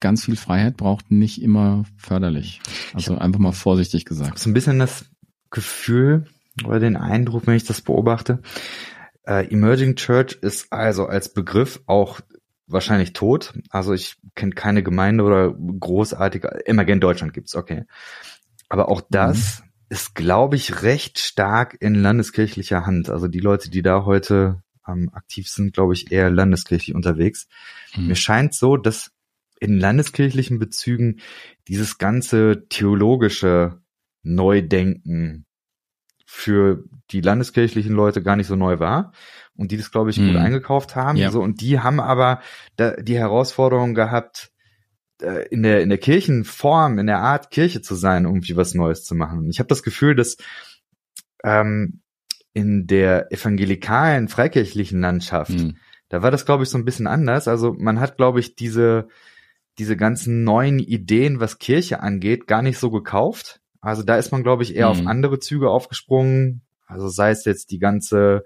ganz 0.00 0.24
viel 0.24 0.36
Freiheit 0.36 0.76
braucht, 0.76 1.10
nicht 1.10 1.40
immer 1.40 1.84
förderlich. 1.96 2.60
Also 2.92 3.16
einfach 3.18 3.40
mal 3.40 3.52
vorsichtig 3.52 4.04
gesagt. 4.04 4.38
So 4.38 4.50
ein 4.50 4.54
bisschen 4.54 4.78
das 4.78 5.06
Gefühl 5.50 6.26
oder 6.64 6.80
den 6.80 6.96
Eindruck, 6.96 7.46
wenn 7.46 7.56
ich 7.56 7.64
das 7.64 7.80
beobachte. 7.80 8.40
Äh, 9.26 9.46
Emerging 9.52 9.96
Church 9.96 10.38
ist 10.40 10.72
also 10.72 11.06
als 11.06 11.32
Begriff 11.32 11.80
auch 11.86 12.20
wahrscheinlich 12.66 13.12
tot. 13.12 13.54
Also 13.70 13.94
ich 13.94 14.16
kenne 14.34 14.52
keine 14.52 14.82
Gemeinde 14.82 15.24
oder 15.24 15.52
großartige, 15.52 16.66
Emergent 16.66 17.02
Deutschland 17.02 17.32
gibt's, 17.32 17.54
okay. 17.54 17.84
Aber 18.68 18.88
auch 18.88 19.02
das 19.10 19.60
mhm. 19.60 19.70
ist, 19.90 20.14
glaube 20.14 20.56
ich, 20.56 20.82
recht 20.82 21.18
stark 21.18 21.76
in 21.80 21.94
landeskirchlicher 21.94 22.86
Hand. 22.86 23.10
Also 23.10 23.28
die 23.28 23.40
Leute, 23.40 23.70
die 23.70 23.82
da 23.82 24.04
heute 24.04 24.62
ähm, 24.86 25.10
aktiv 25.12 25.48
sind, 25.48 25.72
glaube 25.72 25.94
ich, 25.94 26.10
eher 26.10 26.30
landeskirchlich 26.30 26.94
unterwegs. 26.94 27.48
Mhm. 27.96 28.08
Mir 28.08 28.16
scheint 28.16 28.54
so, 28.54 28.76
dass 28.76 29.12
in 29.58 29.78
landeskirchlichen 29.78 30.58
Bezügen 30.58 31.20
dieses 31.68 31.98
ganze 31.98 32.66
theologische 32.68 33.80
Neudenken 34.22 35.46
für 36.26 36.84
die 37.10 37.20
landeskirchlichen 37.20 37.94
Leute 37.94 38.22
gar 38.22 38.36
nicht 38.36 38.48
so 38.48 38.56
neu 38.56 38.78
war 38.80 39.12
und 39.54 39.70
die 39.70 39.76
das, 39.76 39.90
glaube 39.90 40.10
ich, 40.10 40.16
gut 40.16 40.32
mhm. 40.32 40.36
eingekauft 40.36 40.96
haben. 40.96 41.16
Ja. 41.16 41.30
So, 41.30 41.40
und 41.40 41.60
die 41.60 41.80
haben 41.80 42.00
aber 42.00 42.40
da, 42.76 42.92
die 42.96 43.16
Herausforderung 43.16 43.94
gehabt, 43.94 44.52
äh, 45.22 45.48
in 45.48 45.62
der 45.62 45.82
in 45.82 45.88
der 45.88 45.98
Kirchenform, 45.98 46.98
in 46.98 47.06
der 47.06 47.20
Art 47.20 47.50
Kirche 47.50 47.80
zu 47.82 47.94
sein, 47.94 48.24
irgendwie 48.24 48.56
was 48.56 48.74
Neues 48.74 49.04
zu 49.04 49.14
machen. 49.14 49.40
Und 49.40 49.50
ich 49.50 49.58
habe 49.58 49.68
das 49.68 49.82
Gefühl, 49.82 50.14
dass 50.14 50.36
ähm, 51.42 52.00
in 52.52 52.86
der 52.86 53.32
evangelikalen 53.32 54.28
freikirchlichen 54.28 55.00
Landschaft, 55.00 55.50
mhm. 55.50 55.76
da 56.08 56.22
war 56.22 56.30
das 56.30 56.46
glaube 56.46 56.64
ich 56.64 56.70
so 56.70 56.78
ein 56.78 56.84
bisschen 56.84 57.06
anders. 57.06 57.48
Also 57.48 57.74
man 57.78 58.00
hat 58.00 58.16
glaube 58.16 58.40
ich 58.40 58.56
diese 58.56 59.08
diese 59.78 59.96
ganzen 59.96 60.42
neuen 60.44 60.78
Ideen, 60.78 61.38
was 61.38 61.58
Kirche 61.58 62.00
angeht, 62.00 62.46
gar 62.46 62.62
nicht 62.62 62.78
so 62.78 62.90
gekauft. 62.90 63.60
Also 63.80 64.02
da 64.02 64.16
ist 64.16 64.32
man 64.32 64.42
glaube 64.42 64.62
ich 64.62 64.74
eher 64.74 64.92
mhm. 64.92 65.00
auf 65.00 65.06
andere 65.06 65.38
Züge 65.38 65.70
aufgesprungen. 65.70 66.62
Also 66.86 67.08
sei 67.08 67.30
es 67.30 67.44
jetzt 67.44 67.70
die 67.70 67.78
ganze 67.78 68.44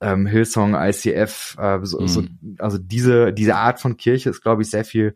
ähm, 0.00 0.26
Hillsong, 0.26 0.74
ICF, 0.74 1.56
äh, 1.58 1.78
so, 1.82 2.00
mhm. 2.00 2.08
so, 2.08 2.24
also 2.58 2.78
diese 2.78 3.32
diese 3.32 3.56
Art 3.56 3.80
von 3.80 3.96
Kirche 3.96 4.30
ist 4.30 4.42
glaube 4.42 4.62
ich 4.62 4.70
sehr 4.70 4.84
viel 4.84 5.14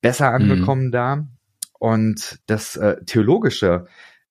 besser 0.00 0.28
mhm. 0.30 0.50
angekommen 0.50 0.86
mhm. 0.86 0.92
da. 0.92 1.26
Und 1.78 2.40
das 2.46 2.76
äh, 2.76 3.02
Theologische, 3.04 3.86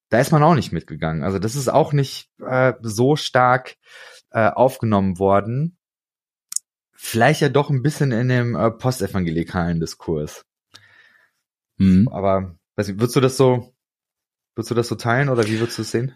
da 0.09 0.19
ist 0.19 0.31
man 0.31 0.43
auch 0.43 0.55
nicht 0.55 0.71
mitgegangen. 0.71 1.23
Also 1.23 1.39
das 1.39 1.55
ist 1.55 1.67
auch 1.67 1.93
nicht 1.93 2.29
äh, 2.45 2.73
so 2.81 3.15
stark 3.15 3.75
äh, 4.31 4.49
aufgenommen 4.49 5.19
worden. 5.19 5.77
Vielleicht 6.93 7.41
ja 7.41 7.49
doch 7.49 7.69
ein 7.69 7.81
bisschen 7.81 8.11
in 8.11 8.29
dem 8.29 8.55
äh, 8.55 8.71
postevangelikalen 8.71 9.79
Diskurs. 9.79 10.45
Mhm. 11.77 12.07
Aber 12.09 12.55
weiß 12.75 12.89
nicht, 12.89 12.99
würdest 12.99 13.15
du 13.15 13.21
das 13.21 13.37
so, 13.37 13.73
würdest 14.55 14.71
du 14.71 14.75
das 14.75 14.87
so 14.87 14.95
teilen 14.95 15.29
oder 15.29 15.45
wie 15.47 15.59
würdest 15.59 15.77
du 15.77 15.81
es 15.81 15.91
sehen? 15.91 16.13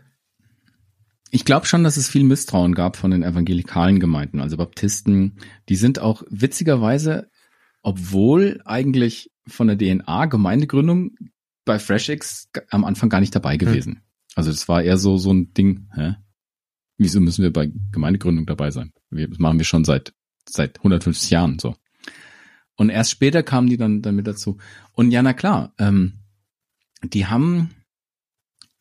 Ich 1.31 1.45
glaube 1.45 1.65
schon, 1.65 1.83
dass 1.83 1.97
es 1.97 2.09
viel 2.09 2.23
Misstrauen 2.23 2.75
gab 2.75 2.95
von 2.95 3.09
den 3.09 3.23
evangelikalen 3.23 3.99
Gemeinden, 3.99 4.39
also 4.39 4.55
Baptisten. 4.55 5.39
Die 5.67 5.75
sind 5.75 5.97
auch 5.97 6.21
witzigerweise, 6.29 7.31
obwohl 7.81 8.61
eigentlich 8.65 9.31
von 9.47 9.67
der 9.67 9.77
DNA 9.77 10.25
Gemeindegründung 10.27 11.15
bei 11.65 11.79
FreshX 11.79 12.49
am 12.69 12.85
Anfang 12.85 13.09
gar 13.09 13.19
nicht 13.19 13.35
dabei 13.35 13.53
hm. 13.53 13.59
gewesen. 13.59 13.93
Hm. 13.95 14.01
Also 14.35 14.51
das 14.51 14.67
war 14.67 14.81
eher 14.81 14.97
so 14.97 15.17
so 15.17 15.31
ein 15.31 15.53
Ding. 15.53 15.89
Hä? 15.93 16.15
Wieso 16.97 17.19
müssen 17.19 17.43
wir 17.43 17.51
bei 17.51 17.71
Gemeindegründung 17.91 18.45
dabei 18.45 18.71
sein? 18.71 18.93
Wir, 19.09 19.27
das 19.27 19.39
machen 19.39 19.57
wir 19.57 19.65
schon 19.65 19.85
seit 19.85 20.13
seit 20.47 20.79
150 20.79 21.29
Jahren 21.29 21.59
so. 21.59 21.75
Und 22.75 22.89
erst 22.89 23.11
später 23.11 23.43
kamen 23.43 23.69
die 23.69 23.77
dann 23.77 24.01
damit 24.01 24.27
dazu. 24.27 24.57
Und 24.93 25.11
ja, 25.11 25.21
na 25.21 25.33
klar, 25.33 25.73
ähm, 25.77 26.19
die 27.03 27.27
haben, 27.27 27.69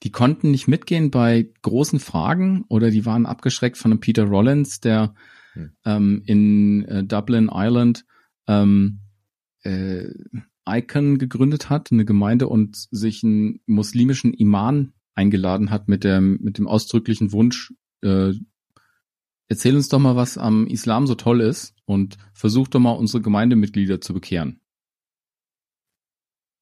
die 0.03 0.11
konnten 0.11 0.51
nicht 0.51 0.67
mitgehen 0.67 1.11
bei 1.11 1.51
großen 1.63 2.01
Fragen 2.01 2.65
oder 2.69 2.91
die 2.91 3.05
waren 3.05 3.27
abgeschreckt 3.27 3.77
von 3.77 3.93
einem 3.93 4.01
Peter 4.01 4.25
Rollins, 4.25 4.81
der 4.81 5.15
hm. 5.53 5.73
ähm, 5.85 6.23
in 6.25 6.85
äh, 6.87 7.05
Dublin, 7.05 7.51
Ireland 7.53 8.05
ähm, 8.49 9.01
äh, 9.63 10.09
Icon 10.69 11.19
gegründet 11.19 11.71
hat, 11.71 11.91
eine 11.93 12.05
Gemeinde 12.05 12.49
und 12.49 12.77
sich 12.91 13.23
einen 13.25 13.61
muslimischen 13.67 14.33
Iman 14.33 14.93
eingeladen 15.15 15.71
hat 15.71 15.89
mit 15.89 16.05
dem, 16.05 16.39
mit 16.41 16.59
dem 16.59 16.67
ausdrücklichen 16.67 17.33
Wunsch, 17.33 17.73
äh, 18.03 18.33
erzähl 19.49 19.77
uns 19.77 19.89
doch 19.89 19.99
mal, 19.99 20.17
was 20.17 20.39
am 20.39 20.67
Islam 20.67 21.07
so 21.07 21.15
toll 21.15 21.41
ist 21.41 21.75
und 21.85 22.17
versuch 22.33 22.69
doch 22.69 22.81
mal 22.81 22.93
unsere 22.93 23.23
Gemeindemitglieder 23.23 24.01
zu 24.01 24.15
bekehren. 24.15 24.61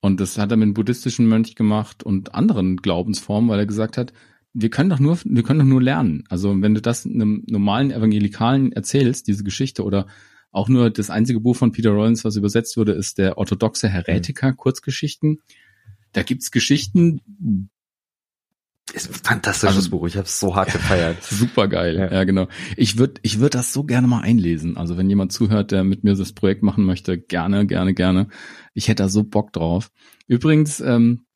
Und 0.00 0.18
das 0.20 0.38
hat 0.38 0.50
er 0.50 0.56
mit 0.56 0.64
einem 0.64 0.74
buddhistischen 0.74 1.28
Mönch 1.28 1.54
gemacht 1.54 2.02
und 2.02 2.34
anderen 2.34 2.78
Glaubensformen, 2.78 3.50
weil 3.50 3.58
er 3.58 3.66
gesagt 3.66 3.98
hat, 3.98 4.12
wir 4.52 4.70
können 4.70 4.90
doch 4.90 4.98
nur, 4.98 5.18
wir 5.24 5.42
können 5.42 5.60
doch 5.60 5.66
nur 5.66 5.82
lernen. 5.82 6.24
Also 6.28 6.60
wenn 6.60 6.74
du 6.74 6.80
das 6.80 7.06
einem 7.06 7.44
normalen 7.46 7.90
Evangelikalen 7.90 8.72
erzählst, 8.72 9.28
diese 9.28 9.44
Geschichte 9.44 9.84
oder 9.84 10.06
auch 10.52 10.68
nur 10.68 10.90
das 10.90 11.10
einzige 11.10 11.40
Buch 11.40 11.56
von 11.56 11.72
Peter 11.72 11.90
Rollins, 11.90 12.24
was 12.24 12.36
übersetzt 12.36 12.76
wurde, 12.76 12.92
ist 12.92 13.18
der 13.18 13.38
orthodoxe 13.38 13.88
Heretiker, 13.88 14.52
mhm. 14.52 14.56
Kurzgeschichten. 14.56 15.40
Da 16.12 16.22
gibt's 16.22 16.50
Geschichten. 16.50 17.20
Ist 18.92 19.08
ein 19.08 19.14
fantastisches 19.14 19.76
also, 19.76 19.90
Buch. 19.90 20.06
Ich 20.08 20.16
habe 20.16 20.26
es 20.26 20.40
so 20.40 20.56
hart 20.56 20.72
gefeiert. 20.72 21.22
Super 21.22 21.68
geil. 21.68 21.96
Ja. 21.96 22.12
ja, 22.12 22.24
genau. 22.24 22.48
Ich 22.76 22.98
würde, 22.98 23.20
ich 23.22 23.38
würde 23.38 23.58
das 23.58 23.72
so 23.72 23.84
gerne 23.84 24.08
mal 24.08 24.22
einlesen. 24.22 24.76
Also 24.76 24.96
wenn 24.96 25.08
jemand 25.08 25.32
zuhört, 25.32 25.70
der 25.70 25.84
mit 25.84 26.02
mir 26.02 26.16
das 26.16 26.32
Projekt 26.32 26.62
machen 26.64 26.84
möchte, 26.84 27.18
gerne, 27.18 27.66
gerne, 27.66 27.94
gerne. 27.94 28.28
Ich 28.74 28.88
hätte 28.88 29.04
da 29.04 29.08
so 29.08 29.22
Bock 29.22 29.52
drauf. 29.52 29.92
Übrigens, 30.26 30.80
ähm, 30.80 31.26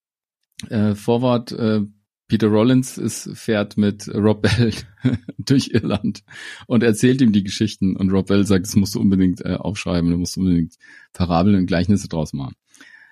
äh, 0.69 0.97
Vorwort, 0.97 1.53
äh, 1.53 1.83
Peter 2.27 2.47
Rollins 2.49 2.97
ist, 2.97 3.31
fährt 3.35 3.77
mit 3.77 4.09
Rob 4.09 4.43
Bell 4.43 4.73
durch 5.39 5.71
Irland 5.73 6.25
und 6.67 6.83
erzählt 6.83 7.21
ihm 7.21 7.33
die 7.33 7.45
Geschichten 7.45 7.97
und 7.97 8.11
Rob 8.11 8.29
Bell 8.29 8.47
sagt, 8.47 8.67
das 8.67 8.77
musst 8.77 8.95
du 8.95 9.01
unbedingt 9.01 9.45
äh, 9.45 9.55
aufschreiben, 9.55 10.11
du 10.11 10.17
musst 10.17 10.39
unbedingt 10.39 10.75
Parabeln 11.13 11.57
und 11.57 11.67
Gleichnisse 11.67 12.09
draus 12.09 12.33
machen. 12.33 12.55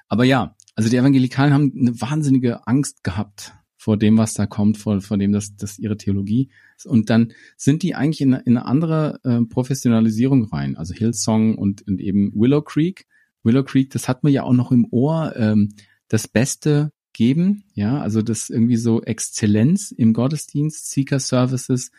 Aber 0.08 0.24
ja, 0.24 0.56
also 0.74 0.88
die 0.88 0.96
Evangelikalen 0.96 1.52
haben 1.52 1.72
eine 1.78 2.00
wahnsinnige 2.00 2.66
Angst 2.66 3.04
gehabt 3.04 3.52
vor 3.76 3.96
dem, 3.96 4.16
was 4.16 4.34
da 4.34 4.46
kommt, 4.46 4.78
vor, 4.78 5.00
vor 5.00 5.18
dem, 5.18 5.32
dass 5.32 5.56
das 5.56 5.78
ihre 5.78 5.96
Theologie 5.96 6.50
ist. 6.76 6.86
Und 6.86 7.10
dann 7.10 7.32
sind 7.56 7.82
die 7.82 7.94
eigentlich 7.94 8.20
in, 8.20 8.32
in 8.32 8.56
eine 8.56 8.64
andere 8.64 9.18
äh, 9.24 9.40
Professionalisierung 9.42 10.44
rein. 10.44 10.76
Also 10.76 10.94
Hillsong 10.94 11.58
und, 11.58 11.86
und 11.88 12.00
eben 12.00 12.32
Willow 12.34 12.62
Creek. 12.62 13.06
Willow 13.42 13.64
Creek, 13.64 13.90
das 13.90 14.06
hat 14.06 14.22
man 14.22 14.32
ja 14.32 14.44
auch 14.44 14.52
noch 14.52 14.70
im 14.70 14.86
Ohr. 14.90 15.34
Ähm, 15.36 15.70
das 16.06 16.28
Beste 16.28 16.92
geben, 17.12 17.64
ja, 17.74 18.00
also 18.00 18.22
das 18.22 18.50
irgendwie 18.50 18.76
so 18.76 19.02
Exzellenz 19.02 19.90
im 19.90 20.12
Gottesdienst, 20.12 20.90
Seeker 20.90 21.20
Services 21.20 21.90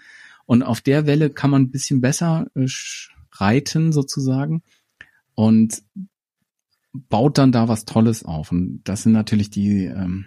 und 0.45 0.63
auf 0.63 0.81
der 0.81 1.05
Welle 1.05 1.29
kann 1.29 1.51
man 1.51 1.63
ein 1.63 1.71
bisschen 1.71 2.01
besser 2.01 2.47
äh, 2.55 2.67
reiten 3.31 3.91
sozusagen 3.91 4.63
und 5.35 5.83
baut 6.93 7.37
dann 7.37 7.51
da 7.51 7.67
was 7.67 7.85
Tolles 7.85 8.23
auf. 8.23 8.51
Und 8.51 8.81
das 8.83 9.03
sind 9.03 9.13
natürlich 9.13 9.49
die 9.49 9.85
ähm, 9.85 10.25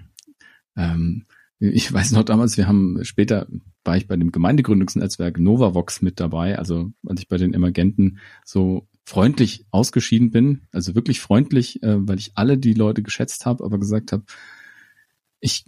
ähm, 0.77 1.27
ich 1.59 1.91
weiß 1.91 2.13
noch 2.13 2.25
damals, 2.25 2.57
wir 2.57 2.69
haben 2.69 3.03
später 3.03 3.47
war 3.85 3.97
ich 3.97 4.07
bei 4.07 4.17
dem 4.17 4.33
Gemeindegründungsnetzwerk 4.33 5.39
Novavox 5.39 6.03
mit 6.03 6.21
dabei, 6.21 6.59
also 6.59 6.93
als 7.07 7.21
ich 7.21 7.29
bei 7.29 7.39
den 7.39 7.55
Emergenten 7.55 8.19
so 8.45 8.89
freundlich 9.05 9.65
ausgeschieden 9.71 10.31
bin, 10.31 10.63
also 10.73 10.95
wirklich 10.95 11.21
freundlich, 11.21 11.83
äh, 11.83 12.07
weil 12.07 12.19
ich 12.19 12.33
alle 12.35 12.59
die 12.59 12.75
Leute 12.75 13.03
geschätzt 13.03 13.47
habe, 13.47 13.65
aber 13.65 13.79
gesagt 13.79 14.13
habe, 14.13 14.25
ich, 15.41 15.65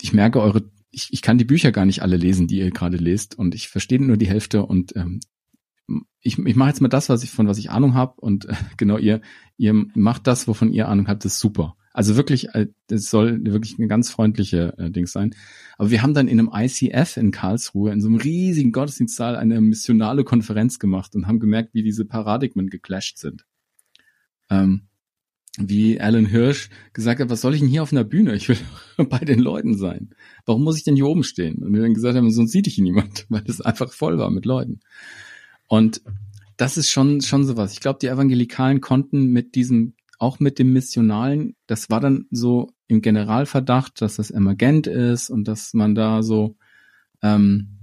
ich 0.00 0.12
merke 0.12 0.40
eure, 0.40 0.70
ich, 0.90 1.08
ich 1.10 1.22
kann 1.22 1.38
die 1.38 1.44
Bücher 1.44 1.72
gar 1.72 1.86
nicht 1.86 2.02
alle 2.02 2.16
lesen, 2.16 2.46
die 2.46 2.58
ihr 2.58 2.70
gerade 2.70 2.96
lest 2.96 3.38
und 3.38 3.54
ich 3.54 3.68
verstehe 3.68 4.02
nur 4.02 4.16
die 4.16 4.28
Hälfte 4.28 4.64
und 4.64 4.94
ähm, 4.96 5.20
ich, 6.20 6.38
ich 6.38 6.56
mache 6.56 6.70
jetzt 6.70 6.80
mal 6.80 6.88
das, 6.88 7.08
was 7.08 7.22
ich 7.22 7.30
von 7.30 7.46
was 7.46 7.58
ich 7.58 7.70
Ahnung 7.70 7.94
habe 7.94 8.20
und 8.20 8.46
äh, 8.46 8.54
genau 8.76 8.98
ihr 8.98 9.20
ihr 9.56 9.72
macht 9.72 10.26
das, 10.26 10.48
wovon 10.48 10.72
ihr 10.72 10.88
Ahnung 10.88 11.08
habt, 11.08 11.24
ist 11.24 11.38
super. 11.38 11.76
Also 11.96 12.14
wirklich, 12.16 12.50
äh, 12.50 12.66
das 12.88 13.08
soll 13.08 13.42
wirklich 13.46 13.78
eine 13.78 13.88
ganz 13.88 14.10
freundliche 14.10 14.74
äh, 14.76 14.90
Ding 14.90 15.06
sein. 15.06 15.34
Aber 15.78 15.90
wir 15.90 16.02
haben 16.02 16.12
dann 16.12 16.28
in 16.28 16.38
einem 16.38 16.50
ICF 16.52 17.16
in 17.16 17.30
Karlsruhe 17.30 17.90
in 17.90 18.02
so 18.02 18.08
einem 18.08 18.18
riesigen 18.18 18.70
Gottesdienstsaal 18.70 19.34
eine 19.34 19.62
missionale 19.62 20.22
Konferenz 20.22 20.78
gemacht 20.78 21.16
und 21.16 21.26
haben 21.26 21.40
gemerkt, 21.40 21.72
wie 21.72 21.82
diese 21.82 22.04
Paradigmen 22.04 22.68
geclasht 22.68 23.16
sind. 23.16 23.46
Ähm, 24.50 24.88
wie 25.58 26.00
Alan 26.00 26.26
Hirsch 26.26 26.68
gesagt 26.92 27.20
hat, 27.20 27.30
was 27.30 27.40
soll 27.40 27.54
ich 27.54 27.60
denn 27.60 27.68
hier 27.68 27.82
auf 27.82 27.92
einer 27.92 28.04
Bühne? 28.04 28.34
Ich 28.34 28.48
will 28.48 28.58
bei 29.08 29.18
den 29.18 29.38
Leuten 29.38 29.76
sein. 29.76 30.10
Warum 30.44 30.64
muss 30.64 30.76
ich 30.76 30.84
denn 30.84 30.96
hier 30.96 31.06
oben 31.06 31.24
stehen? 31.24 31.62
Und 31.62 31.72
wir 31.72 31.82
dann 31.82 31.94
gesagt 31.94 32.16
haben, 32.16 32.30
sonst 32.30 32.52
sieht 32.52 32.66
dich 32.66 32.78
niemand, 32.78 33.26
weil 33.30 33.44
es 33.46 33.60
einfach 33.60 33.92
voll 33.92 34.18
war 34.18 34.30
mit 34.30 34.44
Leuten. 34.44 34.80
Und 35.68 36.02
das 36.56 36.76
ist 36.76 36.90
schon, 36.90 37.20
schon 37.20 37.44
sowas. 37.44 37.72
Ich 37.72 37.80
glaube, 37.80 37.98
die 38.00 38.06
Evangelikalen 38.06 38.80
konnten 38.80 39.26
mit 39.26 39.54
diesem, 39.54 39.94
auch 40.18 40.40
mit 40.40 40.58
dem 40.58 40.72
Missionalen, 40.72 41.54
das 41.66 41.90
war 41.90 42.00
dann 42.00 42.26
so 42.30 42.72
im 42.88 43.02
Generalverdacht, 43.02 44.00
dass 44.00 44.16
das 44.16 44.30
emergent 44.30 44.86
ist 44.86 45.28
und 45.28 45.48
dass 45.48 45.74
man 45.74 45.94
da 45.94 46.22
so, 46.22 46.56
ähm, 47.22 47.78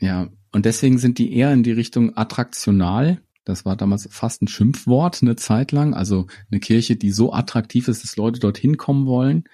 ja, 0.00 0.28
und 0.52 0.64
deswegen 0.64 0.98
sind 0.98 1.18
die 1.18 1.34
eher 1.34 1.52
in 1.52 1.62
die 1.62 1.72
Richtung 1.72 2.16
attraktional 2.16 3.20
das 3.48 3.64
war 3.64 3.76
damals 3.76 4.06
fast 4.10 4.42
ein 4.42 4.48
Schimpfwort 4.48 5.22
eine 5.22 5.34
Zeit 5.34 5.72
lang. 5.72 5.94
Also 5.94 6.26
eine 6.50 6.60
Kirche, 6.60 6.96
die 6.96 7.10
so 7.10 7.32
attraktiv 7.32 7.88
ist, 7.88 8.04
dass 8.04 8.16
Leute 8.16 8.40
dorthin 8.40 8.76
kommen 8.76 9.06
wollen. 9.06 9.44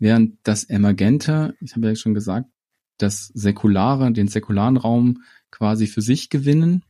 Während 0.00 0.38
das 0.42 0.64
Emergente, 0.64 1.54
ich 1.60 1.76
habe 1.76 1.86
ja 1.86 1.94
schon 1.94 2.12
gesagt, 2.12 2.50
das 2.98 3.28
Säkulare, 3.28 4.12
den 4.12 4.26
säkularen 4.26 4.76
Raum 4.76 5.22
quasi 5.52 5.86
für 5.86 6.02
sich 6.02 6.28
gewinnen. 6.28 6.82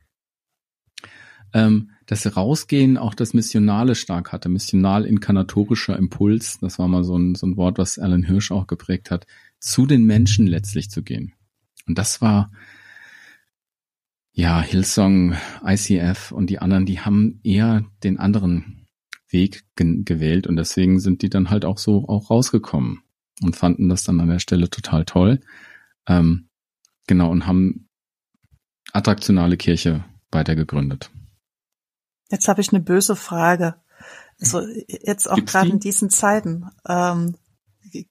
Ähm, 1.53 1.91
das 2.07 2.35
Rausgehen 2.35 2.97
auch 2.97 3.13
das 3.13 3.35
Missionale 3.35 3.93
stark 3.93 4.31
hatte, 4.31 4.49
missional-inkarnatorischer 4.49 5.95
Impuls, 5.95 6.57
das 6.59 6.79
war 6.79 6.87
mal 6.87 7.03
so 7.03 7.17
ein, 7.17 7.35
so 7.35 7.45
ein 7.45 7.55
Wort, 7.55 7.77
was 7.77 7.99
Alan 7.99 8.23
Hirsch 8.23 8.51
auch 8.51 8.65
geprägt 8.65 9.11
hat, 9.11 9.27
zu 9.59 9.85
den 9.85 10.05
Menschen 10.05 10.47
letztlich 10.47 10.89
zu 10.89 11.03
gehen. 11.03 11.33
Und 11.85 11.99
das 11.99 12.19
war 12.19 12.51
ja, 14.37 14.61
Hillsong, 14.61 15.35
ICF 15.65 16.31
und 16.31 16.51
die 16.51 16.59
anderen, 16.59 16.85
die 16.85 16.99
haben 16.99 17.39
eher 17.43 17.85
den 18.03 18.19
anderen 18.19 18.85
Weg 19.29 19.65
ge 19.75 20.03
gewählt 20.03 20.45
und 20.45 20.57
deswegen 20.57 20.99
sind 20.99 21.23
die 21.23 21.29
dann 21.29 21.49
halt 21.49 21.65
auch 21.65 21.79
so 21.79 22.07
auch 22.07 22.29
rausgekommen 22.29 23.01
und 23.41 23.55
fanden 23.55 23.89
das 23.89 24.03
dann 24.03 24.19
an 24.21 24.29
der 24.29 24.37
Stelle 24.37 24.69
total 24.69 25.05
toll. 25.05 25.41
Ähm, 26.05 26.49
genau, 27.07 27.31
und 27.31 27.47
haben 27.47 27.89
attraktionale 28.93 29.57
Kirche 29.57 30.05
weiter 30.31 30.55
gegründet. 30.55 31.09
Jetzt 32.29 32.47
habe 32.47 32.61
ich 32.61 32.69
eine 32.71 32.79
böse 32.79 33.15
Frage. 33.15 33.81
Also 34.39 34.61
jetzt 34.87 35.27
auch 35.27 35.43
gerade 35.45 35.69
in 35.69 35.79
diesen 35.79 36.11
Zeiten. 36.11 36.69
Ähm, 36.87 37.35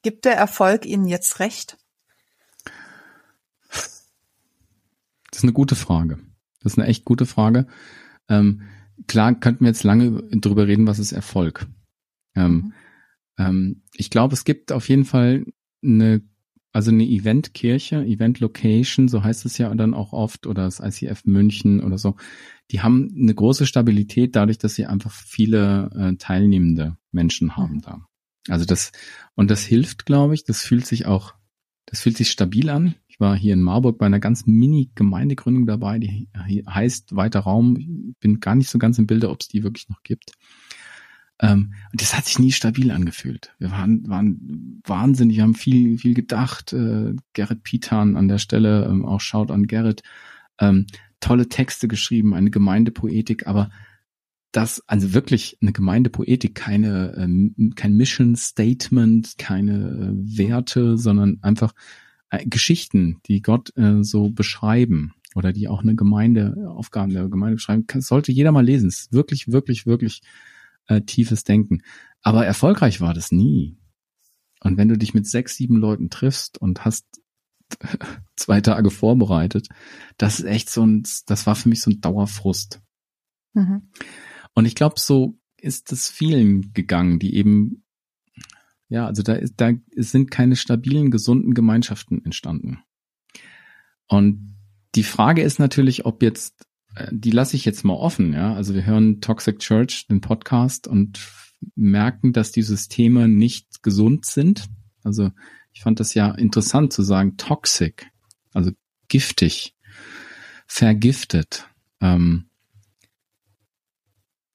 gibt 0.01 0.25
der 0.25 0.35
Erfolg 0.35 0.85
Ihnen 0.85 1.07
jetzt 1.07 1.39
recht? 1.39 1.77
Das 5.37 5.43
ist 5.43 5.49
eine 5.49 5.53
gute 5.53 5.75
Frage. 5.75 6.17
Das 6.61 6.73
ist 6.73 6.79
eine 6.79 6.87
echt 6.87 7.05
gute 7.05 7.27
Frage. 7.27 7.67
Ähm, 8.27 8.63
klar 9.05 9.39
könnten 9.39 9.65
wir 9.65 9.67
jetzt 9.67 9.83
lange 9.83 10.23
drüber 10.31 10.65
reden, 10.65 10.87
was 10.87 10.97
ist 10.97 11.11
Erfolg. 11.11 11.67
Ähm, 12.35 12.53
mhm. 12.53 12.73
ähm, 13.37 13.83
ich 13.93 14.09
glaube, 14.09 14.33
es 14.33 14.45
gibt 14.45 14.71
auf 14.71 14.89
jeden 14.89 15.05
Fall 15.05 15.45
eine, 15.83 16.23
also 16.73 16.89
eine 16.89 17.03
Eventkirche, 17.03 18.03
Event 18.03 18.39
Location, 18.39 19.09
so 19.09 19.23
heißt 19.23 19.45
es 19.45 19.59
ja 19.59 19.71
dann 19.75 19.93
auch 19.93 20.11
oft, 20.11 20.47
oder 20.47 20.63
das 20.63 20.79
ICF 20.79 21.25
München 21.25 21.83
oder 21.83 21.99
so. 21.99 22.15
Die 22.71 22.81
haben 22.81 23.15
eine 23.15 23.35
große 23.35 23.67
Stabilität 23.67 24.35
dadurch, 24.35 24.57
dass 24.57 24.73
sie 24.73 24.87
einfach 24.87 25.11
viele 25.11 25.91
äh, 25.95 26.17
teilnehmende 26.17 26.97
Menschen 27.11 27.55
haben 27.55 27.75
mhm. 27.75 27.81
da. 27.81 28.07
Also 28.49 28.65
das, 28.65 28.91
und 29.35 29.51
das 29.51 29.63
hilft, 29.63 30.07
glaube 30.07 30.33
ich, 30.33 30.45
das 30.45 30.63
fühlt 30.63 30.87
sich 30.87 31.05
auch, 31.05 31.35
das 31.85 32.01
fühlt 32.01 32.17
sich 32.17 32.31
stabil 32.31 32.71
an. 32.71 32.95
Ich 33.17 33.19
war 33.19 33.35
hier 33.35 33.53
in 33.53 33.63
Marburg 33.63 33.97
bei 33.97 34.05
einer 34.05 34.19
ganz 34.19 34.45
Mini-Gemeindegründung 34.45 35.65
dabei, 35.65 35.97
die 35.97 36.29
heißt 36.37 37.15
Weiter 37.15 37.39
Raum. 37.39 37.75
Ich 37.75 38.19
bin 38.19 38.39
gar 38.39 38.53
nicht 38.53 38.69
so 38.69 38.77
ganz 38.77 38.99
im 38.99 39.07
Bilde, 39.07 39.31
ob 39.31 39.41
es 39.41 39.47
die 39.47 39.63
wirklich 39.63 39.89
noch 39.89 40.03
gibt. 40.03 40.33
Ähm, 41.39 41.73
und 41.91 41.99
das 41.99 42.15
hat 42.15 42.25
sich 42.25 42.37
nie 42.37 42.51
stabil 42.51 42.91
angefühlt. 42.91 43.55
Wir 43.57 43.71
waren, 43.71 44.07
waren 44.07 44.81
wahnsinnig, 44.85 45.39
haben 45.39 45.55
viel, 45.55 45.97
viel 45.97 46.13
gedacht. 46.13 46.73
Äh, 46.73 47.15
Gerrit 47.33 47.63
Pitan 47.63 48.17
an 48.17 48.27
der 48.27 48.37
Stelle, 48.37 48.85
ähm, 48.85 49.03
auch 49.03 49.19
schaut 49.19 49.49
an 49.49 49.65
Gerrit. 49.65 50.03
Ähm, 50.59 50.85
tolle 51.19 51.49
Texte 51.49 51.87
geschrieben, 51.87 52.35
eine 52.35 52.51
Gemeindepoetik, 52.51 53.47
aber 53.47 53.71
das, 54.51 54.83
also 54.85 55.15
wirklich 55.15 55.57
eine 55.59 55.73
Gemeindepoetik, 55.73 56.53
keine, 56.53 57.13
äh, 57.17 57.69
kein 57.73 57.93
Mission 57.93 58.35
Statement, 58.35 59.39
keine 59.39 59.73
äh, 59.73 60.37
Werte, 60.37 60.99
sondern 60.99 61.39
einfach 61.41 61.73
äh, 62.29 62.45
Geschichten, 62.45 63.19
die 63.27 63.41
Gott 63.41 63.75
äh, 63.77 64.03
so 64.03 64.29
beschreiben 64.29 65.13
oder 65.35 65.53
die 65.53 65.67
auch 65.67 65.81
eine 65.81 65.95
Gemeinde, 65.95 66.71
Aufgaben 66.75 67.13
der 67.13 67.27
Gemeinde 67.29 67.55
beschreiben, 67.55 67.87
kann, 67.87 68.01
sollte 68.01 68.31
jeder 68.31 68.51
mal 68.51 68.65
lesen. 68.65 68.87
Es 68.87 69.01
ist 69.01 69.13
wirklich, 69.13 69.51
wirklich, 69.51 69.85
wirklich 69.85 70.21
äh, 70.87 71.01
tiefes 71.01 71.43
Denken. 71.43 71.83
Aber 72.21 72.45
erfolgreich 72.45 73.01
war 73.01 73.13
das 73.13 73.31
nie. 73.31 73.77
Und 74.61 74.77
wenn 74.77 74.87
du 74.87 74.97
dich 74.97 75.13
mit 75.13 75.27
sechs, 75.27 75.55
sieben 75.55 75.77
Leuten 75.77 76.09
triffst 76.09 76.57
und 76.57 76.85
hast 76.85 77.05
zwei 78.35 78.61
Tage 78.61 78.89
vorbereitet, 78.89 79.69
das 80.17 80.39
ist 80.39 80.45
echt 80.45 80.69
so 80.69 80.85
ein, 80.85 81.03
das 81.25 81.45
war 81.45 81.55
für 81.55 81.69
mich 81.69 81.81
so 81.81 81.91
ein 81.91 82.01
Dauerfrust. 82.01 82.81
Mhm. 83.53 83.89
Und 84.53 84.65
ich 84.65 84.75
glaube, 84.75 84.95
so 84.97 85.37
ist 85.59 85.91
es 85.91 86.09
vielen 86.09 86.73
gegangen, 86.73 87.19
die 87.19 87.35
eben 87.35 87.83
ja, 88.89 89.05
also 89.05 89.21
da 89.21 89.33
ist, 89.33 89.55
da 89.57 89.71
sind 89.95 90.31
keine 90.31 90.55
stabilen, 90.55 91.11
gesunden 91.11 91.53
Gemeinschaften 91.53 92.23
entstanden. 92.23 92.79
Und 94.07 94.55
die 94.95 95.03
Frage 95.03 95.41
ist 95.41 95.59
natürlich, 95.59 96.05
ob 96.05 96.23
jetzt, 96.23 96.65
äh, 96.95 97.09
die 97.11 97.31
lasse 97.31 97.55
ich 97.55 97.65
jetzt 97.65 97.83
mal 97.83 97.93
offen, 97.93 98.33
ja. 98.33 98.53
Also 98.53 98.73
wir 98.73 98.85
hören 98.85 99.19
Toxic 99.19 99.59
Church, 99.59 100.07
den 100.07 100.21
Podcast, 100.21 100.87
und 100.87 101.19
merken, 101.75 102.33
dass 102.33 102.51
die 102.51 102.61
Systeme 102.61 103.27
nicht 103.27 103.83
gesund 103.83 104.25
sind. 104.25 104.67
Also 105.03 105.31
ich 105.73 105.81
fand 105.81 105.99
das 105.99 106.13
ja 106.13 106.31
interessant 106.31 106.93
zu 106.93 107.03
sagen, 107.03 107.37
toxic, 107.37 108.09
also 108.53 108.71
giftig, 109.09 109.75
vergiftet. 110.65 111.67
Ähm, 112.01 112.49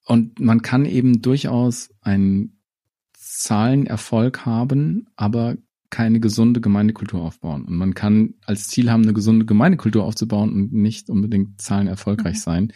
und 0.04 0.40
man 0.40 0.62
kann 0.62 0.84
eben 0.84 1.22
durchaus 1.22 1.90
ein 2.00 2.58
Zahlenerfolg 3.38 4.44
haben, 4.44 5.06
aber 5.16 5.56
keine 5.90 6.20
gesunde 6.20 6.60
Gemeindekultur 6.60 7.20
aufbauen. 7.22 7.64
Und 7.64 7.76
man 7.76 7.94
kann 7.94 8.34
als 8.44 8.68
Ziel 8.68 8.90
haben, 8.90 9.02
eine 9.02 9.12
gesunde 9.12 9.46
Gemeindekultur 9.46 10.04
aufzubauen 10.04 10.52
und 10.52 10.72
nicht 10.72 11.10
unbedingt 11.10 11.60
Zahlen 11.60 11.86
erfolgreich 11.86 12.36
mhm. 12.36 12.40
sein. 12.40 12.72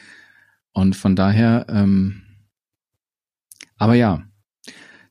Und 0.73 0.97
von 0.97 1.17
daher, 1.17 1.67
ähm, 1.69 2.23
aber 3.77 3.95
ja, 3.95 4.23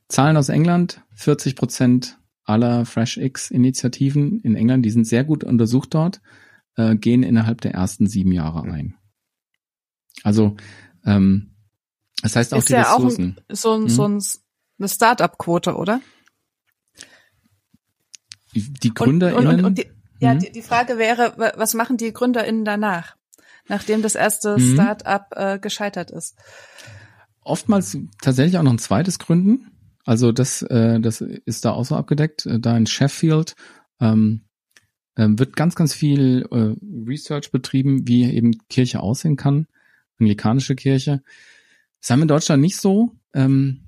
Zahlen 0.08 0.36
aus 0.36 0.48
England, 0.48 1.02
40 1.14 1.56
Prozent 1.56 2.18
aller 2.44 2.84
FreshX-Initiativen 2.84 4.40
in 4.40 4.54
England, 4.54 4.84
die 4.84 4.90
sind 4.90 5.06
sehr 5.06 5.24
gut 5.24 5.42
untersucht 5.42 5.94
dort, 5.94 6.20
äh, 6.76 6.96
gehen 6.96 7.22
innerhalb 7.22 7.60
der 7.60 7.74
ersten 7.74 8.06
sieben 8.06 8.32
Jahre 8.32 8.62
ein. 8.62 8.94
Also, 10.22 10.56
ähm, 11.04 11.56
das 12.22 12.36
heißt 12.36 12.54
auch 12.54 12.58
ist 12.58 12.68
die 12.68 12.74
ja 12.74 12.82
Ressourcen. 12.82 13.36
Auch 13.48 13.56
so 13.56 13.72
ein, 13.72 13.82
hm? 13.82 13.88
so 13.88 14.08
ein 14.08 14.20
eine 14.78 14.88
Start-up-Quote, 14.88 15.74
oder? 15.74 16.00
Die 18.54 18.94
GründerInnen. 18.94 19.46
Und, 19.46 19.54
und, 19.58 19.64
und 19.64 19.78
die, 19.78 19.86
ja, 20.20 20.34
mhm. 20.34 20.38
die, 20.38 20.52
die 20.52 20.62
Frage 20.62 20.98
wäre, 20.98 21.34
was 21.56 21.74
machen 21.74 21.96
die 21.96 22.12
GründerInnen 22.12 22.64
danach, 22.64 23.16
nachdem 23.68 24.02
das 24.02 24.14
erste 24.14 24.56
mhm. 24.56 24.74
Start-up 24.74 25.34
äh, 25.36 25.58
gescheitert 25.58 26.10
ist? 26.10 26.36
Oftmals 27.42 27.96
tatsächlich 28.22 28.58
auch 28.58 28.62
noch 28.62 28.72
ein 28.72 28.78
zweites 28.78 29.18
Gründen. 29.18 29.70
Also 30.04 30.32
das, 30.32 30.62
äh, 30.62 31.00
das 31.00 31.20
ist 31.20 31.64
da 31.64 31.72
auch 31.72 31.84
so 31.84 31.96
abgedeckt. 31.96 32.46
Äh, 32.46 32.60
da 32.60 32.76
in 32.76 32.86
Sheffield 32.86 33.54
ähm, 34.00 34.46
äh, 35.16 35.28
wird 35.28 35.56
ganz, 35.56 35.74
ganz 35.74 35.94
viel 35.94 36.46
äh, 36.50 36.74
Research 37.08 37.50
betrieben, 37.50 38.06
wie 38.06 38.24
eben 38.24 38.52
Kirche 38.68 39.00
aussehen 39.00 39.36
kann, 39.36 39.66
anglikanische 40.18 40.76
Kirche. 40.76 41.22
Das 42.00 42.10
haben 42.10 42.20
wir 42.20 42.24
in 42.24 42.28
Deutschland 42.28 42.62
nicht 42.62 42.76
so. 42.76 43.16
Ähm, 43.34 43.85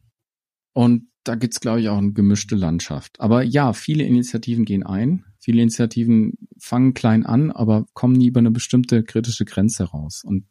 und 0.78 1.08
da 1.24 1.34
gibt's 1.34 1.58
glaube 1.58 1.80
ich, 1.80 1.88
auch 1.88 1.98
eine 1.98 2.12
gemischte 2.12 2.54
Landschaft. 2.54 3.18
Aber 3.18 3.42
ja, 3.42 3.72
viele 3.72 4.04
Initiativen 4.04 4.64
gehen 4.64 4.84
ein. 4.84 5.24
Viele 5.40 5.60
Initiativen 5.60 6.34
fangen 6.56 6.94
klein 6.94 7.26
an, 7.26 7.50
aber 7.50 7.86
kommen 7.94 8.12
nie 8.12 8.28
über 8.28 8.38
eine 8.38 8.52
bestimmte 8.52 9.02
kritische 9.02 9.44
Grenze 9.44 9.82
raus. 9.82 10.22
Und 10.24 10.46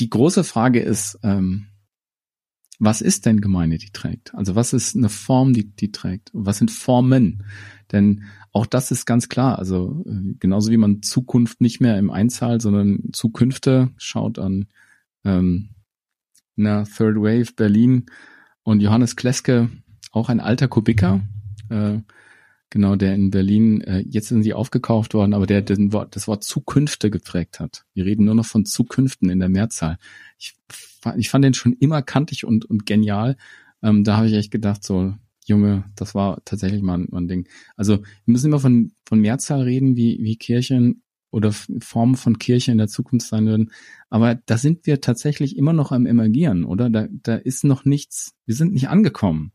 die 0.00 0.10
große 0.10 0.42
Frage 0.42 0.80
ist, 0.80 1.20
ähm, 1.22 1.68
was 2.80 3.00
ist 3.00 3.26
denn 3.26 3.40
Gemeinde, 3.40 3.78
die 3.78 3.92
trägt? 3.92 4.34
Also 4.34 4.56
was 4.56 4.72
ist 4.72 4.96
eine 4.96 5.08
Form, 5.08 5.52
die, 5.52 5.70
die 5.70 5.92
trägt? 5.92 6.32
Was 6.32 6.58
sind 6.58 6.72
Formen? 6.72 7.44
Denn 7.92 8.24
auch 8.50 8.66
das 8.66 8.90
ist 8.90 9.06
ganz 9.06 9.28
klar. 9.28 9.60
Also 9.60 10.04
äh, 10.08 10.34
genauso 10.40 10.72
wie 10.72 10.78
man 10.78 11.00
Zukunft 11.02 11.60
nicht 11.60 11.80
mehr 11.80 11.96
im 11.96 12.10
Einzahl, 12.10 12.60
sondern 12.60 13.10
Zukünfte 13.12 13.92
schaut 13.98 14.40
an 14.40 14.66
ähm, 15.24 15.76
na, 16.56 16.82
Third 16.82 17.18
Wave 17.18 17.52
Berlin 17.54 18.06
und 18.68 18.80
Johannes 18.80 19.16
Kleske, 19.16 19.70
auch 20.12 20.28
ein 20.28 20.40
alter 20.40 20.68
Kubiker, 20.68 21.22
äh, 21.70 22.00
genau, 22.68 22.96
der 22.96 23.14
in 23.14 23.30
Berlin, 23.30 23.80
äh, 23.80 24.04
jetzt 24.06 24.28
sind 24.28 24.42
sie 24.42 24.52
aufgekauft 24.52 25.14
worden, 25.14 25.32
aber 25.32 25.46
der 25.46 25.62
den 25.62 25.94
Wort, 25.94 26.14
das 26.14 26.28
Wort 26.28 26.44
Zukünfte 26.44 27.10
geprägt 27.10 27.60
hat. 27.60 27.86
Wir 27.94 28.04
reden 28.04 28.26
nur 28.26 28.34
noch 28.34 28.44
von 28.44 28.66
Zukünften 28.66 29.30
in 29.30 29.40
der 29.40 29.48
Mehrzahl. 29.48 29.96
Ich, 30.38 30.54
ich 31.16 31.30
fand 31.30 31.46
den 31.46 31.54
schon 31.54 31.72
immer 31.72 32.02
kantig 32.02 32.44
und, 32.44 32.66
und 32.66 32.84
genial. 32.84 33.38
Ähm, 33.82 34.04
da 34.04 34.18
habe 34.18 34.26
ich 34.26 34.34
echt 34.34 34.50
gedacht, 34.50 34.84
so, 34.84 35.14
Junge, 35.46 35.84
das 35.96 36.14
war 36.14 36.42
tatsächlich 36.44 36.82
mal 36.82 36.98
ein, 36.98 37.08
mal 37.10 37.26
Ding. 37.26 37.48
Also 37.74 38.00
wir 38.00 38.04
müssen 38.26 38.48
immer 38.48 38.60
von, 38.60 38.92
von 39.06 39.18
Mehrzahl 39.18 39.62
reden, 39.62 39.96
wie, 39.96 40.18
wie 40.20 40.36
Kirchen 40.36 41.02
oder 41.30 41.52
Formen 41.52 42.16
von 42.16 42.38
Kirche 42.38 42.72
in 42.72 42.78
der 42.78 42.88
Zukunft 42.88 43.26
sein 43.26 43.46
würden. 43.46 43.70
Aber 44.08 44.34
da 44.34 44.56
sind 44.56 44.86
wir 44.86 45.00
tatsächlich 45.00 45.56
immer 45.56 45.72
noch 45.72 45.92
am 45.92 46.06
Emergieren, 46.06 46.64
oder? 46.64 46.88
Da, 46.90 47.06
da 47.10 47.36
ist 47.36 47.64
noch 47.64 47.84
nichts, 47.84 48.34
wir 48.46 48.54
sind 48.54 48.72
nicht 48.72 48.88
angekommen. 48.88 49.52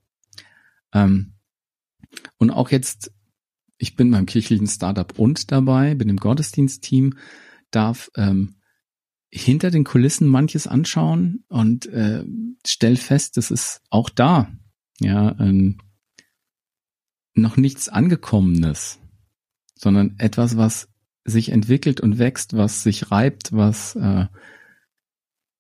Ähm, 0.93 1.33
und 2.37 2.51
auch 2.51 2.69
jetzt, 2.69 3.11
ich 3.77 3.95
bin 3.95 4.11
beim 4.11 4.25
kirchlichen 4.25 4.67
Startup 4.67 5.17
und 5.17 5.51
dabei, 5.51 5.95
bin 5.95 6.09
im 6.09 6.17
Gottesdienstteam, 6.17 7.17
darf 7.71 8.11
ähm, 8.15 8.55
hinter 9.31 9.71
den 9.71 9.83
Kulissen 9.83 10.27
manches 10.27 10.67
anschauen 10.67 11.43
und 11.47 11.87
äh, 11.87 12.23
stell 12.67 12.97
fest, 12.97 13.37
das 13.37 13.49
ist 13.49 13.81
auch 13.89 14.09
da, 14.09 14.51
ja, 14.99 15.35
ähm, 15.39 15.79
noch 17.33 17.57
nichts 17.57 17.89
Angekommenes, 17.89 18.99
sondern 19.73 20.15
etwas, 20.19 20.55
was 20.55 20.93
sich 21.25 21.49
entwickelt 21.49 22.01
und 22.01 22.19
wächst, 22.19 22.55
was 22.55 22.83
sich 22.83 23.11
reibt, 23.11 23.53
was 23.53 23.95
äh, 23.95 24.27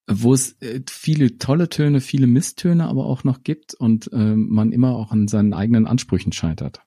wo 0.07 0.33
es 0.33 0.61
äh, 0.61 0.81
viele 0.89 1.37
tolle 1.37 1.69
Töne, 1.69 2.01
viele 2.01 2.27
Misstöne 2.27 2.87
aber 2.87 3.05
auch 3.05 3.23
noch 3.23 3.43
gibt 3.43 3.73
und 3.73 4.11
äh, 4.11 4.35
man 4.35 4.71
immer 4.71 4.95
auch 4.95 5.11
an 5.11 5.27
seinen 5.27 5.53
eigenen 5.53 5.87
Ansprüchen 5.87 6.33
scheitert. 6.33 6.81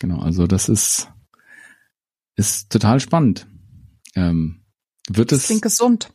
Genau, 0.00 0.20
also 0.20 0.46
das 0.46 0.68
ist 0.68 1.10
ist 2.36 2.70
total 2.70 3.00
spannend. 3.00 3.46
Ähm, 4.14 4.62
wird 5.08 5.32
das 5.32 5.40
es 5.40 5.46
klingt 5.46 5.62
gesund. 5.62 6.12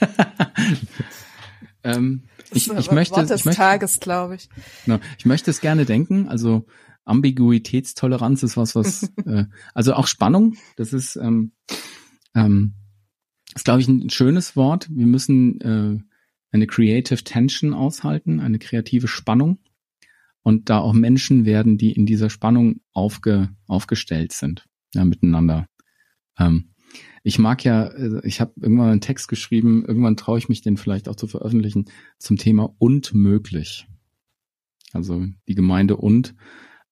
ähm, 1.84 2.24
ich, 2.50 2.70
ich 2.70 2.90
möchte, 2.90 3.16
Wort 3.16 3.30
des 3.30 3.40
ich 3.40 3.44
möchte, 3.46 3.60
Tages, 3.60 4.00
glaube 4.00 4.36
ich. 4.36 4.48
Genau, 4.84 5.00
ich 5.18 5.26
möchte 5.26 5.50
es 5.50 5.60
gerne 5.60 5.84
denken. 5.84 6.28
Also 6.28 6.66
Ambiguitätstoleranz 7.04 8.42
ist 8.42 8.56
was, 8.56 8.74
was 8.74 9.12
äh, 9.26 9.46
also 9.74 9.94
auch 9.94 10.06
Spannung. 10.06 10.56
Das 10.76 10.92
ist 10.92 11.16
ähm, 11.16 11.52
ähm, 12.34 12.74
ist 13.54 13.64
glaube 13.64 13.80
ich 13.80 13.88
ein 13.88 14.10
schönes 14.10 14.56
Wort. 14.56 14.88
Wir 14.90 15.06
müssen 15.06 15.60
äh, 15.60 15.98
eine 16.52 16.66
creative 16.66 17.24
tension 17.24 17.74
aushalten, 17.74 18.40
eine 18.40 18.58
kreative 18.58 19.08
Spannung 19.08 19.58
und 20.42 20.70
da 20.70 20.78
auch 20.78 20.92
Menschen 20.92 21.44
werden, 21.46 21.78
die 21.78 21.92
in 21.92 22.06
dieser 22.06 22.30
Spannung 22.30 22.80
aufge, 22.92 23.48
aufgestellt 23.66 24.32
sind, 24.32 24.68
ja, 24.94 25.04
miteinander. 25.04 25.66
Ähm, 26.38 26.74
ich 27.24 27.38
mag 27.38 27.64
ja, 27.64 27.86
äh, 27.86 28.20
ich 28.24 28.40
habe 28.40 28.52
irgendwann 28.60 28.90
einen 28.90 29.00
Text 29.00 29.28
geschrieben, 29.28 29.84
irgendwann 29.84 30.16
traue 30.16 30.38
ich 30.38 30.48
mich 30.48 30.60
den 30.60 30.76
vielleicht 30.76 31.08
auch 31.08 31.16
zu 31.16 31.26
veröffentlichen, 31.26 31.86
zum 32.18 32.36
Thema 32.36 32.74
und 32.78 33.14
möglich. 33.14 33.88
Also 34.92 35.26
die 35.48 35.54
Gemeinde 35.54 35.96
und, 35.96 36.34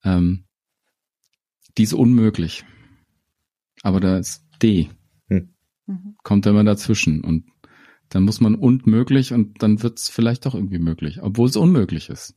ähm, 0.05 0.45
die 1.79 1.85
ist 1.85 1.93
unmöglich. 1.93 2.65
Aber 3.83 4.01
da 4.01 4.19
ist 4.19 4.45
D. 4.63 4.91
Hm. 5.29 5.55
Mhm. 5.87 6.17
Kommt 6.23 6.47
immer 6.47 6.65
dazwischen 6.65 7.23
und 7.23 7.45
dann 8.09 8.25
muss 8.25 8.41
man 8.41 8.55
und 8.55 8.87
möglich 8.87 9.33
und 9.33 9.63
dann 9.63 9.83
wird 9.83 9.99
es 9.99 10.09
vielleicht 10.09 10.45
doch 10.45 10.55
irgendwie 10.55 10.79
möglich, 10.79 11.23
obwohl 11.23 11.49
es 11.49 11.57
unmöglich 11.57 12.11
ist. 12.11 12.37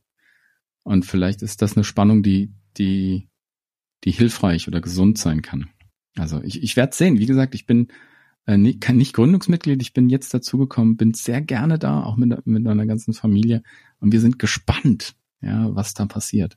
Und 0.82 1.04
vielleicht 1.04 1.42
ist 1.42 1.60
das 1.60 1.76
eine 1.76 1.84
Spannung, 1.84 2.22
die, 2.22 2.54
die, 2.78 3.28
die 4.04 4.12
hilfreich 4.12 4.68
oder 4.68 4.80
gesund 4.80 5.18
sein 5.18 5.42
kann. 5.42 5.68
Also 6.16 6.42
ich, 6.42 6.62
ich 6.62 6.76
werde 6.76 6.96
sehen. 6.96 7.18
Wie 7.18 7.26
gesagt, 7.26 7.54
ich 7.54 7.66
bin 7.66 7.88
äh, 8.46 8.56
nicht, 8.56 8.88
nicht 8.88 9.12
Gründungsmitglied, 9.12 9.82
ich 9.82 9.92
bin 9.92 10.08
jetzt 10.08 10.32
dazugekommen, 10.32 10.96
bin 10.96 11.12
sehr 11.12 11.42
gerne 11.42 11.78
da, 11.78 12.02
auch 12.02 12.16
mit, 12.16 12.46
mit 12.46 12.62
meiner 12.62 12.86
ganzen 12.86 13.12
Familie. 13.12 13.62
Und 13.98 14.12
wir 14.12 14.20
sind 14.20 14.38
gespannt, 14.38 15.14
ja, 15.40 15.74
was 15.74 15.92
da 15.92 16.06
passiert. 16.06 16.56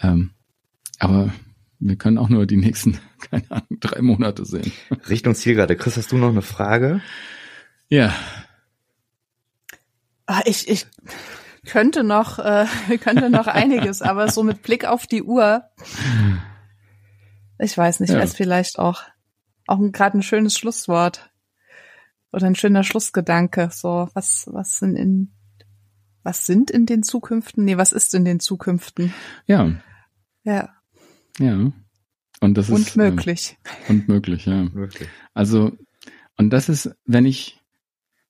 Ähm, 0.00 0.30
aber 0.98 1.32
wir 1.78 1.96
können 1.96 2.18
auch 2.18 2.28
nur 2.28 2.46
die 2.46 2.56
nächsten, 2.56 2.98
keine 3.30 3.50
Ahnung, 3.50 3.78
drei 3.80 4.02
Monate 4.02 4.44
sehen. 4.44 4.72
Richtung 5.08 5.34
Zielgerade. 5.34 5.76
Chris, 5.76 5.96
hast 5.96 6.12
du 6.12 6.16
noch 6.16 6.30
eine 6.30 6.42
Frage? 6.42 7.00
Ja. 7.88 8.14
Ah, 10.26 10.42
ich, 10.44 10.68
ich, 10.68 10.86
könnte 11.66 12.04
noch, 12.04 12.38
äh, 12.38 12.66
könnte 13.00 13.28
noch 13.28 13.46
einiges, 13.46 14.00
aber 14.00 14.30
so 14.30 14.42
mit 14.42 14.62
Blick 14.62 14.86
auf 14.86 15.06
die 15.06 15.22
Uhr, 15.22 15.64
ich 17.58 17.76
weiß 17.76 18.00
nicht, 18.00 18.10
ja. 18.10 18.20
ist 18.20 18.36
vielleicht 18.36 18.78
auch, 18.78 19.02
auch 19.66 19.80
gerade 19.92 20.18
ein 20.18 20.22
schönes 20.22 20.56
Schlusswort 20.56 21.30
oder 22.32 22.46
ein 22.46 22.54
schöner 22.54 22.84
Schlussgedanke. 22.84 23.70
So, 23.72 24.08
was, 24.14 24.48
was 24.50 24.78
sind 24.78 24.96
in, 24.96 25.32
was 26.26 26.44
sind 26.44 26.72
in 26.72 26.86
den 26.86 27.04
Zukünften? 27.04 27.64
Nee, 27.64 27.76
was 27.76 27.92
ist 27.92 28.12
in 28.12 28.24
den 28.24 28.40
Zukünften? 28.40 29.14
Ja. 29.46 29.76
Ja. 30.42 30.70
Ja. 31.38 31.72
Und 32.40 32.58
das 32.58 32.68
und 32.68 32.80
ist. 32.80 32.96
Und 32.96 32.96
möglich. 32.96 33.56
Äh, 33.62 33.92
und 33.92 34.08
möglich, 34.08 34.44
ja. 34.44 34.64
Möglich. 34.64 35.08
Also, 35.34 35.78
und 36.36 36.50
das 36.50 36.68
ist, 36.68 36.90
wenn 37.04 37.26
ich, 37.26 37.62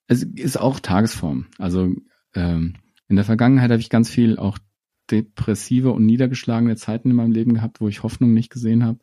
es 0.08 0.22
ist 0.22 0.60
auch 0.60 0.78
Tagesform. 0.78 1.46
Also, 1.56 1.94
ähm, 2.34 2.74
in 3.08 3.16
der 3.16 3.24
Vergangenheit 3.24 3.70
habe 3.70 3.80
ich 3.80 3.88
ganz 3.88 4.10
viel 4.10 4.38
auch 4.38 4.58
depressive 5.10 5.90
und 5.90 6.04
niedergeschlagene 6.04 6.76
Zeiten 6.76 7.08
in 7.08 7.16
meinem 7.16 7.32
Leben 7.32 7.54
gehabt, 7.54 7.80
wo 7.80 7.88
ich 7.88 8.02
Hoffnung 8.02 8.34
nicht 8.34 8.50
gesehen 8.50 8.84
habe. 8.84 8.98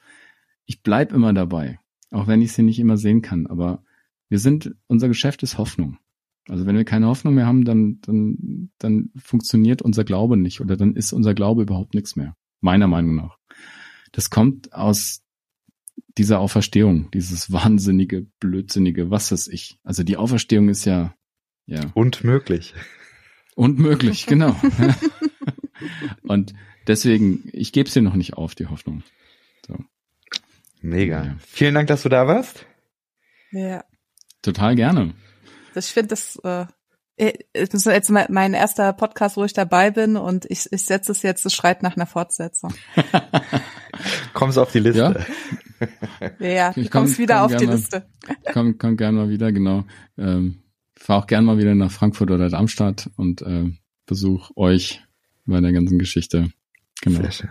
Ich 0.66 0.84
bleib 0.84 1.14
immer 1.14 1.34
dabei, 1.34 1.80
auch 2.12 2.28
wenn 2.28 2.44
ich 2.44 2.54
sie 2.54 2.62
nicht 2.62 2.78
immer 2.78 2.98
sehen 2.98 3.24
kann. 3.24 3.48
Aber 3.48 3.84
wir 4.30 4.38
sind, 4.38 4.76
unser 4.86 5.08
Geschäft 5.08 5.42
ist 5.42 5.58
Hoffnung. 5.58 5.98
Also 6.50 6.66
wenn 6.66 6.76
wir 6.76 6.84
keine 6.84 7.08
Hoffnung 7.08 7.36
mehr 7.36 7.46
haben, 7.46 7.64
dann, 7.64 8.00
dann, 8.02 8.72
dann 8.78 9.12
funktioniert 9.16 9.82
unser 9.82 10.04
Glaube 10.04 10.38
nicht 10.38 10.60
oder 10.62 10.76
dann 10.76 10.96
ist 10.96 11.14
unser 11.14 11.34
Glaube 11.34 11.62
überhaupt 11.62 11.94
nichts 11.94 12.16
mehr. 12.16 12.36
Meiner 12.60 12.88
Meinung 12.88 13.16
nach. 13.16 13.38
Das 14.12 14.30
kommt 14.30 14.74
aus 14.74 15.24
dieser 16.18 16.40
Auferstehung, 16.40 17.10
dieses 17.12 17.52
wahnsinnige, 17.52 18.28
blödsinnige, 18.40 19.10
was 19.10 19.32
ist 19.32 19.48
ich. 19.48 19.80
Also 19.84 20.04
die 20.04 20.18
Auferstehung 20.18 20.70
ist 20.70 20.86
ja, 20.86 21.16
ja. 21.66 21.82
Und 21.94 22.24
möglich. 22.24 22.74
Unmöglich, 23.56 24.26
genau. 24.26 24.56
Und 26.24 26.54
deswegen, 26.88 27.50
ich 27.54 27.72
gebe 27.72 27.88
es 27.88 27.94
dir 27.94 28.02
noch 28.02 28.16
nicht 28.16 28.34
auf, 28.34 28.56
die 28.56 28.68
Hoffnung. 28.68 29.04
So. 29.68 29.78
Mega. 30.82 31.26
Ja. 31.26 31.36
Vielen 31.40 31.76
Dank, 31.76 31.88
dass 31.88 32.04
du 32.04 32.10
da 32.10 32.28
warst. 32.28 32.66
Ja. 33.52 33.84
Total 34.42 34.76
gerne. 34.76 35.14
Ich 35.76 35.88
finde 35.88 36.10
das, 36.10 36.38
äh, 36.44 36.66
das 37.54 37.74
ist 37.74 37.86
jetzt 37.86 38.10
mein 38.10 38.54
erster 38.54 38.92
Podcast, 38.94 39.38
wo 39.38 39.44
ich 39.44 39.54
dabei 39.54 39.92
bin 39.92 40.18
und 40.18 40.46
ich, 40.50 40.72
ich 40.72 40.84
setze 40.84 41.12
es 41.12 41.22
jetzt, 41.22 41.46
es 41.46 41.54
schreit 41.54 41.84
nach 41.84 41.96
einer 41.96 42.08
Fortsetzung. 42.08 42.74
Kommst 44.34 44.58
auf 44.58 44.72
die 44.72 44.80
Liste. 44.80 45.26
Ja, 46.40 46.48
ja 46.48 46.72
du 46.74 46.90
kommst 46.90 47.20
wieder 47.20 47.36
komm 47.36 47.46
auf 47.46 47.56
die 47.56 47.66
Liste. 47.66 48.06
Komm, 48.52 48.78
komm 48.78 48.98
gerne 48.98 49.20
mal 49.20 49.30
wieder, 49.30 49.52
genau. 49.52 49.86
Ähm, 50.18 50.64
fahre 50.98 51.22
auch 51.22 51.28
gern 51.28 51.46
mal 51.46 51.58
wieder 51.58 51.76
nach 51.76 51.92
Frankfurt 51.92 52.32
oder 52.32 52.50
Darmstadt 52.50 53.10
und 53.16 53.42
äh, 53.44 53.70
besuch 54.06 54.52
euch 54.56 55.04
bei 55.46 55.62
der 55.62 55.72
ganzen 55.72 56.00
Geschichte. 56.00 56.50
Genau. 57.02 57.22
Sehr 57.22 57.32
schön. 57.32 57.50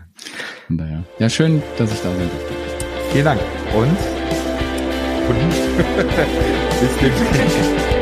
Von 0.66 0.78
daher. 0.78 1.05
Ja, 1.19 1.28
schön, 1.28 1.62
dass 1.78 1.93
ich 1.93 2.01
da 2.01 2.11
sein 2.11 2.28
durfte. 2.31 2.55
Vielen 3.12 3.24
Dank. 3.24 3.40
Und? 3.74 3.97
Und? 5.28 5.51
Bis 6.81 6.97
demnächst. 6.99 8.02